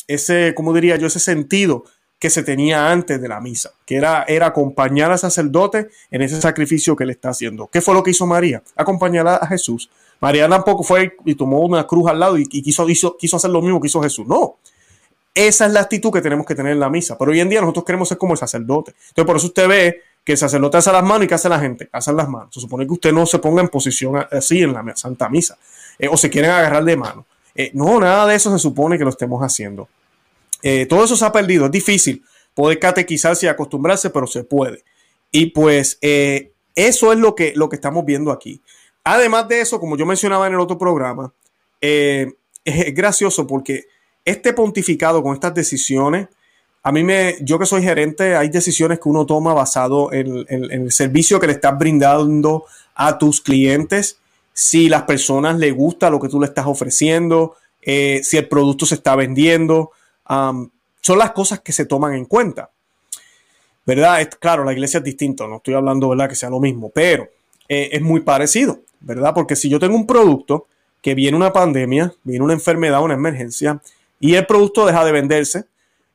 ese, 0.08 0.52
¿cómo 0.52 0.74
diría 0.74 0.96
yo? 0.96 1.06
Ese 1.06 1.20
sentido 1.20 1.84
que 2.18 2.28
se 2.28 2.42
tenía 2.42 2.90
antes 2.90 3.22
de 3.22 3.28
la 3.28 3.40
misa, 3.40 3.70
que 3.86 3.98
era, 3.98 4.24
era 4.24 4.46
acompañar 4.46 5.12
al 5.12 5.20
sacerdote 5.20 5.90
en 6.10 6.22
ese 6.22 6.40
sacrificio 6.40 6.96
que 6.96 7.06
le 7.06 7.12
está 7.12 7.28
haciendo. 7.28 7.68
¿Qué 7.68 7.80
fue 7.80 7.94
lo 7.94 8.02
que 8.02 8.10
hizo 8.10 8.26
María? 8.26 8.60
Acompañar 8.74 9.28
a 9.28 9.46
Jesús. 9.46 9.88
María 10.18 10.48
tampoco 10.48 10.82
fue 10.82 11.16
y 11.24 11.36
tomó 11.36 11.60
una 11.60 11.86
cruz 11.86 12.10
al 12.10 12.18
lado 12.18 12.36
y, 12.36 12.46
quiso, 12.48 12.84
quiso 13.16 13.36
hacer 13.36 13.50
lo 13.52 13.62
mismo 13.62 13.80
que 13.80 13.86
hizo 13.86 14.02
Jesús. 14.02 14.26
No, 14.26 14.56
esa 15.34 15.66
es 15.66 15.72
la 15.72 15.82
actitud 15.82 16.10
que 16.12 16.20
tenemos 16.20 16.44
que 16.44 16.56
tener 16.56 16.72
en 16.72 16.80
la 16.80 16.90
misa. 16.90 17.16
Pero 17.16 17.30
hoy 17.30 17.38
en 17.38 17.48
día 17.48 17.60
nosotros 17.60 17.84
queremos 17.84 18.08
ser 18.08 18.18
como 18.18 18.32
el 18.32 18.38
sacerdote. 18.38 18.94
Entonces, 19.10 19.24
por 19.24 19.36
eso 19.36 19.46
usted 19.46 19.68
ve 19.68 20.02
que 20.30 20.34
el 20.34 20.38
sacerdote 20.38 20.76
hace 20.76 20.92
las 20.92 21.02
manos 21.02 21.24
y 21.24 21.26
que 21.26 21.34
hace 21.34 21.48
la 21.48 21.58
gente, 21.58 21.88
hace 21.90 22.12
las 22.12 22.28
manos. 22.28 22.54
Se 22.54 22.60
supone 22.60 22.86
que 22.86 22.92
usted 22.92 23.12
no 23.12 23.26
se 23.26 23.40
ponga 23.40 23.62
en 23.62 23.68
posición 23.68 24.14
así 24.30 24.62
en 24.62 24.72
la 24.72 24.94
Santa 24.94 25.28
Misa. 25.28 25.58
Eh, 25.98 26.06
o 26.06 26.16
se 26.16 26.30
quieren 26.30 26.52
agarrar 26.52 26.84
de 26.84 26.96
mano. 26.96 27.26
Eh, 27.52 27.72
no, 27.74 27.98
nada 27.98 28.28
de 28.28 28.36
eso 28.36 28.52
se 28.52 28.60
supone 28.60 28.96
que 28.96 29.02
lo 29.02 29.10
estemos 29.10 29.42
haciendo. 29.42 29.88
Eh, 30.62 30.86
todo 30.86 31.04
eso 31.04 31.16
se 31.16 31.24
ha 31.24 31.32
perdido. 31.32 31.64
Es 31.64 31.72
difícil 31.72 32.24
poder 32.54 32.78
catequizarse 32.78 33.46
y 33.46 33.48
acostumbrarse, 33.48 34.10
pero 34.10 34.28
se 34.28 34.44
puede. 34.44 34.84
Y 35.32 35.46
pues 35.46 35.98
eso 36.00 37.12
es 37.12 37.18
lo 37.18 37.34
que, 37.34 37.52
lo 37.56 37.68
que 37.68 37.74
estamos 37.74 38.04
viendo 38.04 38.30
aquí. 38.30 38.60
Además 39.02 39.48
de 39.48 39.62
eso, 39.62 39.80
como 39.80 39.96
yo 39.96 40.06
mencionaba 40.06 40.46
en 40.46 40.52
el 40.52 40.60
otro 40.60 40.78
programa, 40.78 41.32
es 41.80 42.94
gracioso 42.94 43.48
porque 43.48 43.86
este 44.24 44.52
pontificado 44.52 45.24
con 45.24 45.34
estas 45.34 45.54
decisiones, 45.54 46.28
a 46.82 46.92
mí 46.92 47.02
me, 47.02 47.36
yo 47.42 47.58
que 47.58 47.66
soy 47.66 47.82
gerente, 47.82 48.36
hay 48.36 48.48
decisiones 48.48 49.00
que 49.00 49.08
uno 49.08 49.26
toma 49.26 49.52
basado 49.52 50.12
en, 50.12 50.46
el 50.48 50.90
servicio 50.92 51.38
que 51.38 51.46
le 51.46 51.52
estás 51.54 51.78
brindando 51.78 52.64
a 52.94 53.18
tus 53.18 53.40
clientes, 53.40 54.18
si 54.52 54.88
las 54.88 55.02
personas 55.02 55.58
les 55.58 55.74
gusta 55.74 56.10
lo 56.10 56.20
que 56.20 56.28
tú 56.28 56.40
le 56.40 56.46
estás 56.46 56.66
ofreciendo, 56.66 57.56
eh, 57.82 58.20
si 58.22 58.36
el 58.36 58.48
producto 58.48 58.86
se 58.86 58.94
está 58.94 59.14
vendiendo, 59.14 59.90
son 60.26 61.18
las 61.18 61.32
cosas 61.32 61.60
que 61.60 61.72
se 61.72 61.86
toman 61.86 62.14
en 62.14 62.24
cuenta. 62.24 62.70
¿Verdad? 63.84 64.20
Es, 64.20 64.28
claro, 64.36 64.64
la 64.64 64.72
iglesia 64.72 64.98
es 64.98 65.04
distinta, 65.04 65.46
no 65.46 65.56
estoy 65.56 65.74
hablando, 65.74 66.08
¿verdad?, 66.10 66.28
que 66.28 66.36
sea 66.36 66.50
lo 66.50 66.60
mismo, 66.60 66.90
pero 66.90 67.28
eh, 67.68 67.88
es 67.92 68.02
muy 68.02 68.20
parecido, 68.20 68.80
¿verdad? 69.00 69.32
Porque 69.34 69.56
si 69.56 69.68
yo 69.68 69.80
tengo 69.80 69.96
un 69.96 70.06
producto 70.06 70.66
que 71.02 71.14
viene 71.14 71.36
una 71.36 71.52
pandemia, 71.52 72.14
viene 72.22 72.44
una 72.44 72.52
enfermedad, 72.52 73.02
una 73.02 73.14
emergencia, 73.14 73.80
y 74.20 74.34
el 74.34 74.46
producto 74.46 74.86
deja 74.86 75.04
de 75.04 75.12
venderse, 75.12 75.64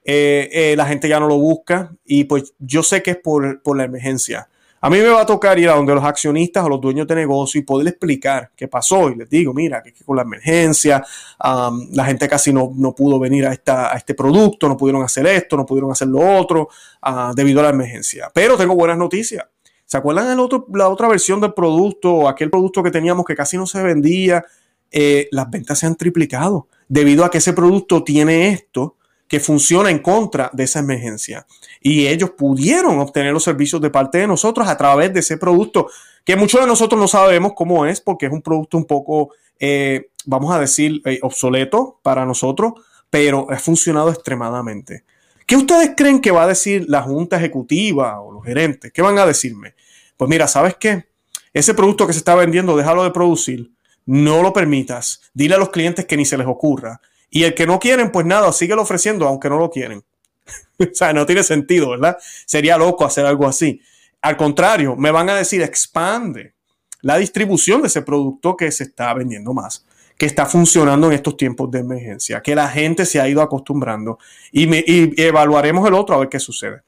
eh, 0.08 0.50
eh, 0.54 0.76
la 0.78 0.86
gente 0.86 1.10
ya 1.10 1.20
no 1.20 1.28
lo 1.28 1.40
busca 1.40 1.92
y 2.06 2.26
pues 2.26 2.54
yo 2.60 2.84
sé 2.84 3.02
que 3.02 3.12
es 3.12 3.18
por, 3.18 3.62
la 3.76 3.84
emergencia. 3.84 4.48
A 4.80 4.90
mí 4.92 5.00
me 5.00 5.10
va 5.10 5.22
a 5.22 5.26
tocar 5.26 5.58
ir 5.58 5.68
a 5.68 5.76
donde 5.76 5.96
los 5.96 6.04
accionistas 6.04 6.64
o 6.64 6.70
los 6.70 6.80
dueños 6.80 7.08
de 7.08 7.16
negocio 7.16 7.60
y 7.60 7.64
poder 7.64 7.88
explicar 7.88 8.52
qué 8.56 8.68
pasó. 8.68 9.10
Y 9.10 9.16
les 9.16 9.28
digo, 9.28 9.52
mira, 9.52 9.82
que, 9.82 9.92
con 10.06 10.16
la 10.16 10.22
emergencia, 10.22 11.04
la 11.40 12.06
gente 12.06 12.30
casi 12.30 12.54
no, 12.54 12.72
pudo 12.96 13.18
venir 13.18 13.48
a, 13.48 13.54
esta, 13.54 13.92
a 13.92 13.98
este 13.98 14.14
producto, 14.14 14.70
no 14.70 14.78
pudieron 14.78 15.02
hacer 15.02 15.26
esto, 15.26 15.58
no 15.58 15.66
pudieron 15.66 15.92
hacer 15.92 16.08
lo 16.08 16.20
otro 16.40 16.70
ah, 17.02 17.34
debido 17.36 17.62
a 17.62 17.64
la 17.64 17.70
emergencia. 17.70 18.30
Pero 18.32 18.58
tengo 18.58 18.76
buenas 18.76 19.00
noticias. 19.00 19.44
¿Se 19.86 19.98
acuerdan 19.98 20.30
el 20.32 20.40
otro, 20.40 20.68
la 20.76 20.88
otra 20.90 21.08
versión 21.08 21.42
del 21.42 21.54
producto, 21.54 22.30
aquel 22.30 22.52
producto 22.52 22.84
que 22.84 22.92
teníamos 22.92 23.26
que 23.26 23.36
casi 23.36 23.58
no 23.58 23.66
se 23.66 23.82
vendía? 23.82 24.46
Eh, 24.92 25.28
las 25.32 25.50
ventas 25.50 25.80
se 25.80 25.88
han 25.88 25.96
triplicado 25.96 26.68
debido 26.88 27.26
a 27.26 27.32
que 27.32 27.40
ese 27.40 27.54
producto 27.54 28.04
tiene 28.04 28.50
esto 28.50 28.98
que 29.28 29.40
funciona 29.40 29.90
en 29.90 30.00
contra 30.00 30.50
de 30.54 30.64
esa 30.64 30.80
emergencia. 30.80 31.46
Y 31.82 32.08
ellos 32.08 32.32
pudieron 32.32 33.00
obtener 33.00 33.34
los 33.34 33.44
servicios 33.44 33.82
de 33.82 33.90
parte 33.90 34.20
de 34.20 34.28
nosotros 34.28 34.68
a 34.68 34.78
través 34.78 35.14
de 35.14 35.22
ese 35.22 35.38
producto, 35.38 35.88
que 36.24 36.36
muchos 36.36 36.62
de 36.62 36.68
nosotros 36.68 37.00
no 37.00 37.08
sabemos 37.08 37.54
cómo 37.56 37.86
es, 37.86 38.02
porque 38.02 38.28
es 38.28 38.32
un 38.32 38.42
producto 38.42 38.78
un 38.78 38.86
poco, 38.86 39.32
eh, 39.60 40.10
vamos 40.26 40.54
a 40.54 40.60
decir, 40.60 41.02
eh, 41.06 41.20
obsoleto 41.22 42.00
para 42.02 42.26
nosotros, 42.26 42.74
pero 43.10 43.48
ha 43.50 43.60
funcionado 43.60 44.10
extremadamente. 44.10 45.04
¿Qué 45.46 45.56
ustedes 45.56 45.92
creen 45.96 46.22
que 46.22 46.32
va 46.32 46.44
a 46.44 46.48
decir 46.48 46.86
la 46.88 47.04
junta 47.04 47.38
ejecutiva 47.38 48.20
o 48.20 48.32
los 48.32 48.44
gerentes? 48.44 48.92
¿Qué 48.92 49.02
van 49.02 49.18
a 49.20 49.26
decirme? 49.26 49.76
Pues 50.18 50.30
mira, 50.30 50.48
¿sabes 50.48 50.76
qué? 50.80 51.06
Ese 51.54 51.74
producto 51.74 52.08
que 52.08 52.14
se 52.14 52.20
está 52.20 52.36
vendiendo, 52.36 52.76
déjalo 52.76 53.04
de 53.04 53.12
producir 53.12 53.76
no 54.06 54.42
lo 54.42 54.54
permitas. 54.54 55.22
Dile 55.34 55.56
a 55.56 55.58
los 55.58 55.70
clientes 55.70 56.06
que 56.06 56.18
ni 56.18 56.26
se 56.26 56.38
les 56.38 56.48
ocurra. 56.48 57.02
Y 57.30 57.44
el 57.44 57.54
que 57.54 57.66
no 57.66 57.80
quieren, 57.80 58.12
pues 58.12 58.26
nada, 58.26 58.52
síguelo 58.52 58.82
ofreciendo, 58.82 59.28
aunque 59.28 59.50
no 59.50 59.58
lo 59.58 59.70
quieren. 59.70 60.04
o 60.80 60.86
sea, 60.94 61.14
no 61.14 61.26
tiene 61.26 61.44
sentido, 61.44 61.92
¿verdad? 61.92 62.18
Sería 62.46 62.78
loco 62.78 63.06
hacer 63.06 63.26
algo 63.26 63.48
así. 63.48 63.82
Al 64.22 64.38
contrario, 64.38 64.96
me 64.96 65.12
van 65.12 65.30
a 65.30 65.36
decir, 65.36 65.62
expande 65.62 66.54
la 67.02 67.18
distribución 67.18 67.82
de 67.82 67.88
ese 67.88 68.02
producto 68.02 68.58
que 68.58 68.72
se 68.72 68.86
está 68.86 69.14
vendiendo 69.14 69.54
más, 69.54 69.86
que 70.18 70.26
está 70.26 70.46
funcionando 70.46 71.08
en 71.08 71.14
estos 71.14 71.38
tiempos 71.38 71.70
de 71.70 71.80
emergencia, 71.80 72.42
que 72.42 72.56
la 72.56 72.68
gente 72.68 73.06
se 73.06 73.20
ha 73.20 73.28
ido 73.28 73.42
acostumbrando 73.42 74.18
y, 74.52 74.64
y 74.92 75.14
evaluaremos 75.22 75.88
el 75.88 75.94
otro 75.94 76.16
a 76.16 76.20
ver 76.20 76.30
qué 76.30 76.40
sucede. 76.40 76.82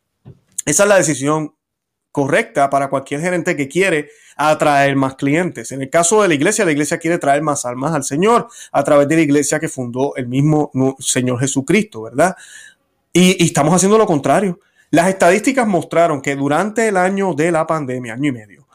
Esa 0.66 0.84
es 0.84 0.90
la 0.90 0.98
decisión 0.98 1.54
correcta 2.18 2.68
para 2.72 2.90
cualquier 2.90 3.22
gerente 3.22 3.56
que 3.56 3.68
quiere 3.68 4.10
atraer 4.36 4.96
más 4.96 5.14
clientes. 5.14 5.72
En 5.72 5.84
el 5.84 5.92
caso 5.92 6.24
de 6.24 6.28
la 6.28 6.34
iglesia, 6.34 6.66
la 6.66 6.72
iglesia 6.72 6.98
quiere 6.98 7.20
traer 7.20 7.44
más 7.44 7.64
almas 7.64 7.94
al 7.94 8.04
Señor 8.04 8.48
a 8.72 8.84
través 8.84 9.08
de 9.08 9.18
la 9.18 9.22
iglesia 9.22 9.60
que 9.60 9.70
fundó 9.70 10.16
el 10.16 10.28
mismo 10.28 10.72
Señor 10.98 11.40
Jesucristo, 11.40 12.02
¿verdad? 12.02 12.36
Y, 13.14 13.46
estamos 13.46 13.72
haciendo 13.76 14.00
lo 14.00 14.08
contrario. 14.08 14.60
Las 14.90 15.10
estadísticas 15.10 15.68
mostraron 15.68 16.20
que 16.20 16.36
durante 16.36 16.88
el 16.88 16.98
año 16.98 17.36
de 17.36 17.52
la 17.52 17.68
pandemia, 17.68 18.16
año 18.16 18.30
y 18.30 18.32
medio, 18.32 18.68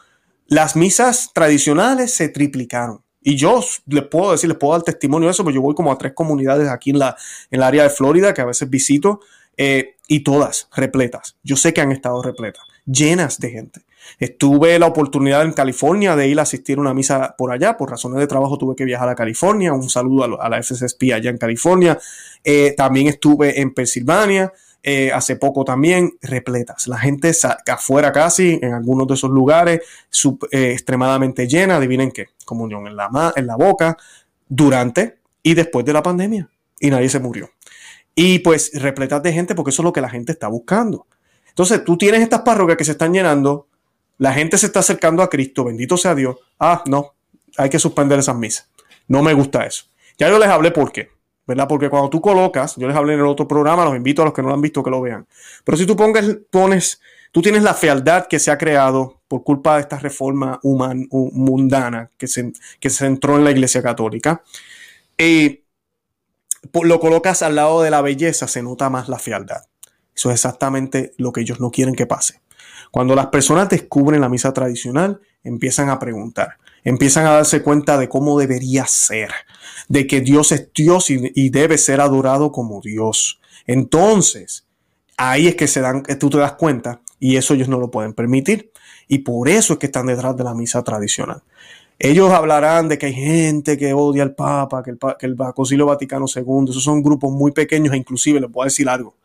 las 0.47 0.77
misas 0.77 1.31
tradicionales 1.33 2.13
se 2.13 2.29
triplicaron. 2.29 3.01
Y 3.21 3.35
yo 3.35 3.61
les 3.87 4.05
puedo 4.05 4.31
decir, 4.31 4.47
les 4.47 4.57
puedo 4.57 4.71
dar 4.71 4.83
testimonio 4.83 5.27
de 5.27 5.33
eso, 5.33 5.43
porque 5.43 5.55
yo 5.55 5.61
voy 5.61 5.75
como 5.75 5.91
a 5.91 5.97
tres 5.97 6.13
comunidades 6.13 6.69
aquí 6.69 6.91
en 6.91 6.99
la, 6.99 7.17
en 7.51 7.59
el 7.59 7.63
área 7.63 7.83
de 7.83 7.89
Florida 7.89 8.33
que 8.33 8.39
a 8.39 8.45
veces 8.45 8.69
visito 8.69 9.19
eh, 9.57 9.97
y 10.07 10.21
todas 10.21 10.69
repletas. 10.73 11.35
Yo 11.43 11.57
sé 11.57 11.73
que 11.73 11.81
han 11.81 11.91
estado 11.91 12.23
repletas 12.23 12.63
llenas 12.85 13.39
de 13.39 13.49
gente. 13.49 13.81
Estuve 14.19 14.77
la 14.79 14.87
oportunidad 14.87 15.43
en 15.43 15.53
California 15.53 16.15
de 16.15 16.27
ir 16.27 16.39
a 16.39 16.43
asistir 16.43 16.77
a 16.77 16.81
una 16.81 16.93
misa 16.93 17.35
por 17.37 17.51
allá. 17.51 17.77
Por 17.77 17.89
razones 17.89 18.19
de 18.19 18.27
trabajo 18.27 18.57
tuve 18.57 18.75
que 18.75 18.85
viajar 18.85 19.09
a 19.09 19.15
California. 19.15 19.73
Un 19.73 19.89
saludo 19.89 20.41
a, 20.41 20.49
la 20.49 20.61
FSSP 20.61 21.13
allá 21.13 21.29
en 21.29 21.37
California. 21.37 21.97
Eh, 22.43 22.73
también 22.75 23.07
estuve 23.07 23.61
en 23.61 23.73
Pensilvania. 23.73 24.51
Eh, 24.85 25.11
hace 25.13 25.37
poco 25.37 25.63
también 25.63 26.17
repletas. 26.21 26.87
La 26.87 26.97
gente 26.97 27.31
afuera 27.67 28.11
casi, 28.11 28.59
en 28.61 28.73
algunos 28.73 29.07
de 29.07 29.13
esos 29.13 29.31
lugares, 29.31 29.79
eh, 30.51 30.71
extremadamente 30.71 31.47
llena. 31.47 31.77
Adivinen 31.77 32.11
qué, 32.11 32.27
comunión 32.43 32.87
en 32.87 32.97
la, 32.97 33.33
en 33.35 33.47
la 33.47 33.55
boca, 33.55 33.97
durante 34.49 35.19
y 35.41 35.53
después 35.53 35.85
de 35.85 35.93
la 35.93 36.03
pandemia. 36.03 36.49
Y 36.81 36.89
nadie 36.89 37.07
se 37.07 37.19
murió. 37.19 37.49
Y 38.13 38.39
pues 38.39 38.71
repletas 38.73 39.23
de 39.23 39.31
gente 39.31 39.55
porque 39.55 39.69
eso 39.69 39.81
es 39.81 39.85
lo 39.85 39.93
que 39.93 40.01
la 40.01 40.09
gente 40.09 40.33
está 40.33 40.49
buscando. 40.49 41.07
Entonces, 41.53 41.83
tú 41.83 41.97
tienes 41.97 42.21
estas 42.21 42.41
parroquias 42.41 42.77
que 42.77 42.83
se 42.83 42.93
están 42.93 43.13
llenando, 43.13 43.67
la 44.17 44.33
gente 44.33 44.57
se 44.57 44.65
está 44.65 44.79
acercando 44.79 45.21
a 45.21 45.29
Cristo, 45.29 45.63
bendito 45.63 45.97
sea 45.97 46.15
Dios. 46.15 46.37
Ah, 46.59 46.83
no, 46.87 47.13
hay 47.57 47.69
que 47.69 47.77
suspender 47.77 48.17
esas 48.17 48.35
misas. 48.35 48.67
No 49.07 49.21
me 49.21 49.33
gusta 49.33 49.63
eso. 49.65 49.85
Ya 50.17 50.29
yo 50.29 50.39
les 50.39 50.49
hablé 50.49 50.71
por 50.71 50.91
qué, 50.91 51.09
¿verdad? 51.45 51.67
Porque 51.67 51.89
cuando 51.89 52.09
tú 52.09 52.21
colocas, 52.21 52.75
yo 52.75 52.87
les 52.87 52.95
hablé 52.95 53.13
en 53.13 53.19
el 53.19 53.27
otro 53.27 53.47
programa, 53.47 53.85
los 53.85 53.95
invito 53.95 54.23
a 54.23 54.25
los 54.25 54.33
que 54.33 54.41
no 54.41 54.47
lo 54.47 54.55
han 54.55 54.61
visto 54.61 54.81
que 54.81 54.89
lo 54.89 55.01
vean. 55.01 55.27
Pero 55.63 55.77
si 55.77 55.85
tú 55.85 55.95
pongas, 55.95 56.25
pones, 56.49 56.99
tú 57.31 57.41
tienes 57.41 57.61
la 57.61 57.75
fealdad 57.75 58.27
que 58.27 58.39
se 58.39 58.49
ha 58.49 58.57
creado 58.57 59.21
por 59.27 59.43
culpa 59.43 59.75
de 59.75 59.81
esta 59.81 59.99
reforma 59.99 60.59
humana, 60.63 61.05
mundana 61.11 62.09
que 62.17 62.27
se, 62.27 62.51
que 62.79 62.89
se 62.89 63.05
entró 63.05 63.37
en 63.37 63.43
la 63.43 63.51
Iglesia 63.51 63.83
Católica, 63.83 64.43
y 65.17 65.61
lo 66.83 66.99
colocas 66.99 67.43
al 67.43 67.55
lado 67.55 67.81
de 67.81 67.91
la 67.91 68.01
belleza, 68.01 68.47
se 68.47 68.63
nota 68.63 68.89
más 68.89 69.09
la 69.09 69.19
fealdad. 69.19 69.63
Eso 70.15 70.29
es 70.29 70.35
exactamente 70.35 71.13
lo 71.17 71.31
que 71.31 71.41
ellos 71.41 71.59
no 71.59 71.71
quieren 71.71 71.95
que 71.95 72.05
pase. 72.05 72.41
Cuando 72.91 73.15
las 73.15 73.27
personas 73.27 73.69
descubren 73.69 74.21
la 74.21 74.29
misa 74.29 74.53
tradicional, 74.53 75.19
empiezan 75.43 75.89
a 75.89 75.97
preguntar, 75.97 76.57
empiezan 76.83 77.25
a 77.25 77.31
darse 77.31 77.63
cuenta 77.63 77.97
de 77.97 78.07
cómo 78.07 78.37
debería 78.37 78.85
ser, 78.85 79.31
de 79.89 80.05
que 80.05 80.21
Dios 80.21 80.51
es 80.51 80.69
Dios 80.75 81.09
y, 81.09 81.49
debe 81.49 81.77
ser 81.77 82.01
adorado 82.01 82.51
como 82.51 82.81
Dios. 82.81 83.41
Entonces, 83.65 84.67
ahí 85.17 85.47
es 85.47 85.55
que 85.55 85.67
se 85.67 85.81
dan, 85.81 86.03
tú 86.19 86.29
te 86.29 86.37
das 86.37 86.53
cuenta 86.53 87.01
y 87.19 87.37
eso 87.37 87.55
ellos 87.55 87.67
no 87.67 87.79
lo 87.79 87.89
pueden 87.89 88.13
permitir. 88.13 88.71
Y 89.07 89.19
por 89.19 89.49
eso 89.49 89.73
es 89.73 89.79
que 89.79 89.87
están 89.87 90.05
detrás 90.05 90.37
de 90.37 90.43
la 90.43 90.53
misa 90.53 90.83
tradicional. 90.83 91.41
Ellos 91.99 92.31
hablarán 92.31 92.89
de 92.89 92.97
que 92.97 93.07
hay 93.07 93.13
gente 93.13 93.77
que 93.77 93.93
odia 93.93 94.23
al 94.23 94.35
Papa, 94.35 94.83
que 94.83 94.91
el, 94.91 94.99
que 95.19 95.25
el 95.25 95.35
Concilio 95.55 95.87
Vaticano 95.87 96.25
II, 96.27 96.69
esos 96.69 96.83
son 96.83 97.01
grupos 97.01 97.31
muy 97.31 97.51
pequeños 97.51 97.93
e 97.93 97.97
inclusive 97.97 98.39
les 98.39 98.51
puedo 98.51 98.65
decir 98.65 98.87
algo 98.87 99.15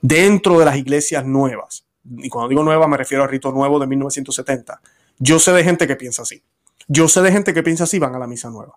dentro 0.00 0.58
de 0.58 0.64
las 0.64 0.76
iglesias 0.76 1.24
nuevas. 1.24 1.84
Y 2.18 2.28
cuando 2.28 2.48
digo 2.48 2.62
nueva 2.62 2.86
me 2.86 2.96
refiero 2.96 3.24
al 3.24 3.30
rito 3.30 3.50
nuevo 3.52 3.78
de 3.78 3.86
1970. 3.86 4.80
Yo 5.18 5.38
sé 5.38 5.52
de 5.52 5.64
gente 5.64 5.86
que 5.86 5.96
piensa 5.96 6.22
así. 6.22 6.42
Yo 6.88 7.08
sé 7.08 7.22
de 7.22 7.32
gente 7.32 7.52
que 7.52 7.62
piensa 7.62 7.84
así, 7.84 7.98
van 7.98 8.14
a 8.14 8.18
la 8.18 8.26
misa 8.26 8.50
nueva. 8.50 8.74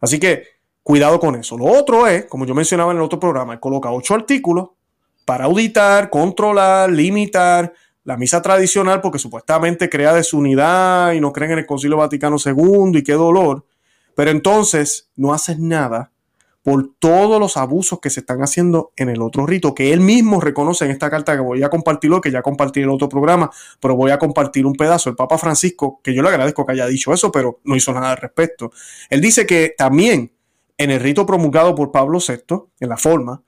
Así 0.00 0.18
que 0.18 0.44
cuidado 0.82 1.20
con 1.20 1.36
eso. 1.36 1.56
Lo 1.56 1.66
otro 1.66 2.06
es, 2.06 2.26
como 2.26 2.46
yo 2.46 2.54
mencionaba 2.54 2.92
en 2.92 2.98
el 2.98 3.04
otro 3.04 3.20
programa, 3.20 3.58
coloca 3.60 3.90
ocho 3.90 4.14
artículos 4.14 4.70
para 5.24 5.44
auditar, 5.44 6.10
controlar, 6.10 6.90
limitar 6.90 7.72
la 8.04 8.16
misa 8.16 8.42
tradicional 8.42 9.00
porque 9.00 9.18
supuestamente 9.18 9.88
crea 9.88 10.12
desunidad 10.12 11.12
y 11.12 11.20
no 11.20 11.32
creen 11.32 11.52
en 11.52 11.58
el 11.60 11.66
Concilio 11.66 11.96
Vaticano 11.96 12.36
II 12.44 12.98
y 12.98 13.02
qué 13.02 13.14
dolor. 13.14 13.64
Pero 14.14 14.30
entonces 14.30 15.10
no 15.16 15.32
haces 15.32 15.58
nada 15.58 16.12
por 16.64 16.94
todos 16.98 17.38
los 17.38 17.58
abusos 17.58 18.00
que 18.00 18.08
se 18.08 18.20
están 18.20 18.42
haciendo 18.42 18.90
en 18.96 19.10
el 19.10 19.20
otro 19.20 19.46
rito, 19.46 19.74
que 19.74 19.92
él 19.92 20.00
mismo 20.00 20.40
reconoce 20.40 20.86
en 20.86 20.92
esta 20.92 21.10
carta 21.10 21.34
que 21.34 21.42
voy 21.42 21.62
a 21.62 21.68
compartirlo, 21.68 22.22
que 22.22 22.30
ya 22.30 22.40
compartí 22.40 22.80
en 22.80 22.84
el 22.84 22.90
otro 22.90 23.10
programa, 23.10 23.50
pero 23.80 23.96
voy 23.96 24.10
a 24.12 24.18
compartir 24.18 24.64
un 24.64 24.72
pedazo. 24.72 25.10
El 25.10 25.14
Papa 25.14 25.36
Francisco, 25.36 26.00
que 26.02 26.14
yo 26.14 26.22
le 26.22 26.30
agradezco 26.30 26.64
que 26.64 26.72
haya 26.72 26.86
dicho 26.86 27.12
eso, 27.12 27.30
pero 27.30 27.60
no 27.64 27.76
hizo 27.76 27.92
nada 27.92 28.12
al 28.12 28.16
respecto. 28.16 28.72
Él 29.10 29.20
dice 29.20 29.44
que 29.44 29.74
también 29.76 30.32
en 30.78 30.90
el 30.90 31.00
rito 31.00 31.26
promulgado 31.26 31.74
por 31.74 31.92
Pablo 31.92 32.18
VI, 32.18 32.64
en 32.80 32.88
la 32.88 32.96
forma 32.96 33.42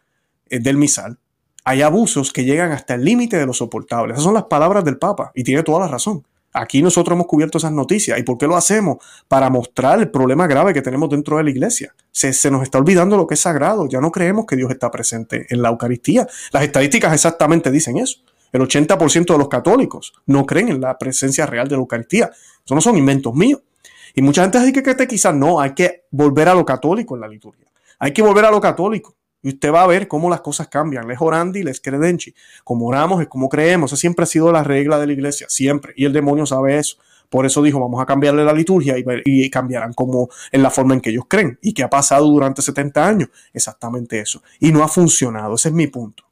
eh, 0.51 0.59
del 0.61 0.77
misal, 0.77 1.19
hay 1.65 1.81
abusos 1.81 2.35
que 2.35 2.45
llegan 2.45 2.71
hasta 2.73 2.97
el 2.97 3.05
límite 3.05 3.39
de 3.39 3.47
lo 3.47 3.55
soportable. 3.55 4.13
Esas 4.13 4.25
son 4.25 4.35
las 4.35 4.45
palabras 4.45 4.85
del 4.85 4.99
Papa 4.99 5.33
y 5.35 5.43
tiene 5.43 5.63
toda 5.63 5.81
la 5.81 5.89
razón. 5.89 6.27
Aquí 6.57 6.83
nosotros 6.83 7.15
hemos 7.15 7.27
cubierto 7.27 7.59
esas 7.59 7.73
noticias. 7.73 8.19
¿Y 8.19 8.23
por 8.23 8.39
qué 8.39 8.47
lo 8.47 8.57
hacemos? 8.57 8.97
Para 9.29 9.51
mostrar 9.51 9.99
el 9.99 10.11
problema 10.11 10.47
grave 10.47 10.73
que 10.73 10.83
tenemos 10.83 11.11
dentro 11.11 11.37
de 11.37 11.45
la 11.45 11.51
iglesia. 11.51 11.95
Se, 12.11 12.33
se, 12.33 12.51
nos 12.51 12.63
está 12.63 12.79
olvidando 12.79 13.17
lo 13.17 13.27
que 13.27 13.35
es 13.35 13.41
sagrado. 13.41 13.89
Ya 13.89 14.01
no 14.01 14.11
creemos 14.11 14.47
que 14.47 14.57
Dios 14.57 14.71
está 14.71 14.91
presente 14.91 15.47
en 15.51 15.61
la 15.61 15.69
Eucaristía. 15.69 16.27
Las 16.53 16.63
estadísticas 16.63 17.13
exactamente 17.13 17.71
dicen 17.71 17.99
eso. 17.99 18.21
El 18.53 18.63
80% 18.63 19.33
de 19.33 19.39
los 19.39 19.49
católicos 19.49 20.15
no 20.25 20.47
creen 20.47 20.69
en 20.69 20.81
la 20.81 20.97
presencia 20.97 21.45
real 21.45 21.69
de 21.69 21.75
la 21.75 21.81
Eucaristía. 21.81 22.31
Eso 22.65 22.75
no 22.75 22.81
son 22.81 22.97
inventos 22.97 23.35
míos. 23.35 23.61
Y 24.15 24.23
mucha 24.23 24.43
gente 24.43 24.59
dice 24.61 24.83
que 24.83 25.07
quizás 25.07 25.35
no, 25.35 25.61
hay 25.61 25.75
que 25.75 26.05
volver 26.11 26.49
a 26.49 26.55
lo 26.55 26.65
católico 26.65 27.17
en 27.17 27.21
la 27.21 27.29
liturgia. 27.29 27.67
Hay 27.99 28.13
que 28.13 28.23
volver 28.23 28.45
a 28.47 28.51
lo 28.51 28.61
católico. 28.61 29.16
Y 29.47 29.51
usted 29.51 29.73
va 29.73 29.85
a 29.85 29.87
ver 29.87 30.09
cómo 30.09 30.29
las 30.29 30.41
cosas 30.41 30.67
cambian. 30.67 31.07
Les 31.07 31.21
orandi, 31.21 31.63
les 31.63 31.81
credenci. 31.81 32.35
Como 32.65 32.89
oramos 32.89 33.23
es 33.23 33.29
como 33.29 33.49
creemos. 33.49 33.93
Esa 33.93 34.01
siempre 34.01 34.25
ha 34.25 34.27
sido 34.27 34.51
la 34.51 34.65
regla 34.65 34.99
de 34.99 35.07
la 35.07 35.13
iglesia, 35.13 35.47
siempre. 35.49 35.93
Y 35.95 36.05
el 36.05 36.13
demonio 36.13 36.47
sabe 36.47 36.77
eso. 36.77 36.97
Por 37.31 37.47
eso 37.47 37.63
dijo, 37.63 37.79
vamos 37.79 38.03
a 38.03 38.07
cambiarle 38.07 38.45
la 38.45 38.53
liturgia 38.53 38.97
y, 38.99 39.49
cambiarán 39.49 39.93
como 39.93 40.31
en 40.51 40.65
la 40.65 40.71
forma 40.71 40.95
en 40.95 41.01
que 41.01 41.11
ellos 41.11 41.27
creen. 41.29 41.61
¿Y 41.63 41.75
qué 41.75 41.85
ha 41.85 41.89
pasado 41.89 42.27
durante 42.27 42.61
70 42.61 43.07
años? 43.07 43.29
Exactamente 43.53 44.19
eso. 44.19 44.43
Y 44.59 44.73
no 44.73 44.83
ha 44.83 44.89
funcionado. 44.89 45.55
Ese 45.55 45.69
es 45.69 45.75
mi 45.77 45.87
punto. 45.87 46.25